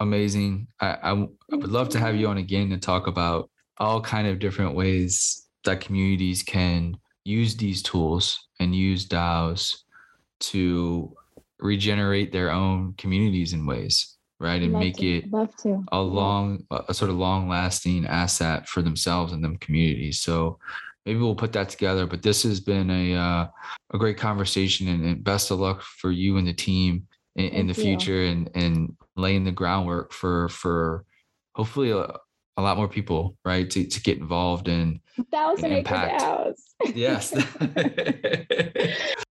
amazing. 0.00 0.66
I, 0.80 0.88
I, 1.02 1.12
I 1.12 1.56
would 1.56 1.70
love 1.70 1.88
to 1.90 1.98
have 1.98 2.16
you 2.16 2.28
on 2.28 2.38
again 2.38 2.70
to 2.70 2.78
talk 2.78 3.06
about 3.06 3.50
all 3.78 4.00
kind 4.00 4.26
of 4.26 4.38
different 4.38 4.74
ways 4.74 5.46
that 5.64 5.80
communities 5.80 6.42
can 6.42 6.96
use 7.24 7.56
these 7.56 7.82
tools 7.82 8.48
and 8.58 8.74
use 8.74 9.06
DAOs 9.06 9.82
to 10.40 11.14
regenerate 11.58 12.32
their 12.32 12.50
own 12.50 12.94
communities 12.96 13.52
in 13.52 13.66
ways, 13.66 14.16
right? 14.38 14.62
And 14.62 14.72
make 14.72 14.96
to, 14.96 15.18
it 15.18 15.32
love 15.32 15.54
to. 15.56 15.84
a 15.92 16.00
long, 16.00 16.64
a 16.88 16.94
sort 16.94 17.10
of 17.10 17.16
long 17.16 17.48
lasting 17.48 18.06
asset 18.06 18.68
for 18.68 18.82
themselves 18.82 19.32
and 19.32 19.44
them 19.44 19.58
communities. 19.58 20.20
So 20.20 20.58
maybe 21.04 21.20
we'll 21.20 21.34
put 21.34 21.52
that 21.52 21.68
together. 21.68 22.06
But 22.06 22.22
this 22.22 22.42
has 22.44 22.60
been 22.60 22.90
a 22.90 23.14
uh, 23.14 23.46
a 23.92 23.98
great 23.98 24.16
conversation, 24.16 24.88
and, 24.88 25.04
and, 25.04 25.24
best 25.24 25.50
of 25.50 25.58
luck 25.58 25.82
for 25.82 26.10
you 26.10 26.38
and 26.38 26.46
the 26.46 26.52
team 26.52 27.06
in, 27.46 27.52
in 27.52 27.66
the 27.66 27.74
future, 27.74 28.24
and 28.24 28.50
and 28.54 28.96
laying 29.16 29.44
the 29.44 29.52
groundwork 29.52 30.12
for 30.12 30.48
for 30.48 31.04
hopefully 31.54 31.90
a, 31.90 32.16
a 32.56 32.62
lot 32.62 32.76
more 32.76 32.88
people, 32.88 33.36
right, 33.44 33.68
to, 33.70 33.86
to 33.86 34.02
get 34.02 34.18
involved 34.18 34.68
in 34.68 35.00
thousand 35.30 35.72
acre 35.72 35.94
DAOs. 35.94 36.60
yes. 36.94 37.34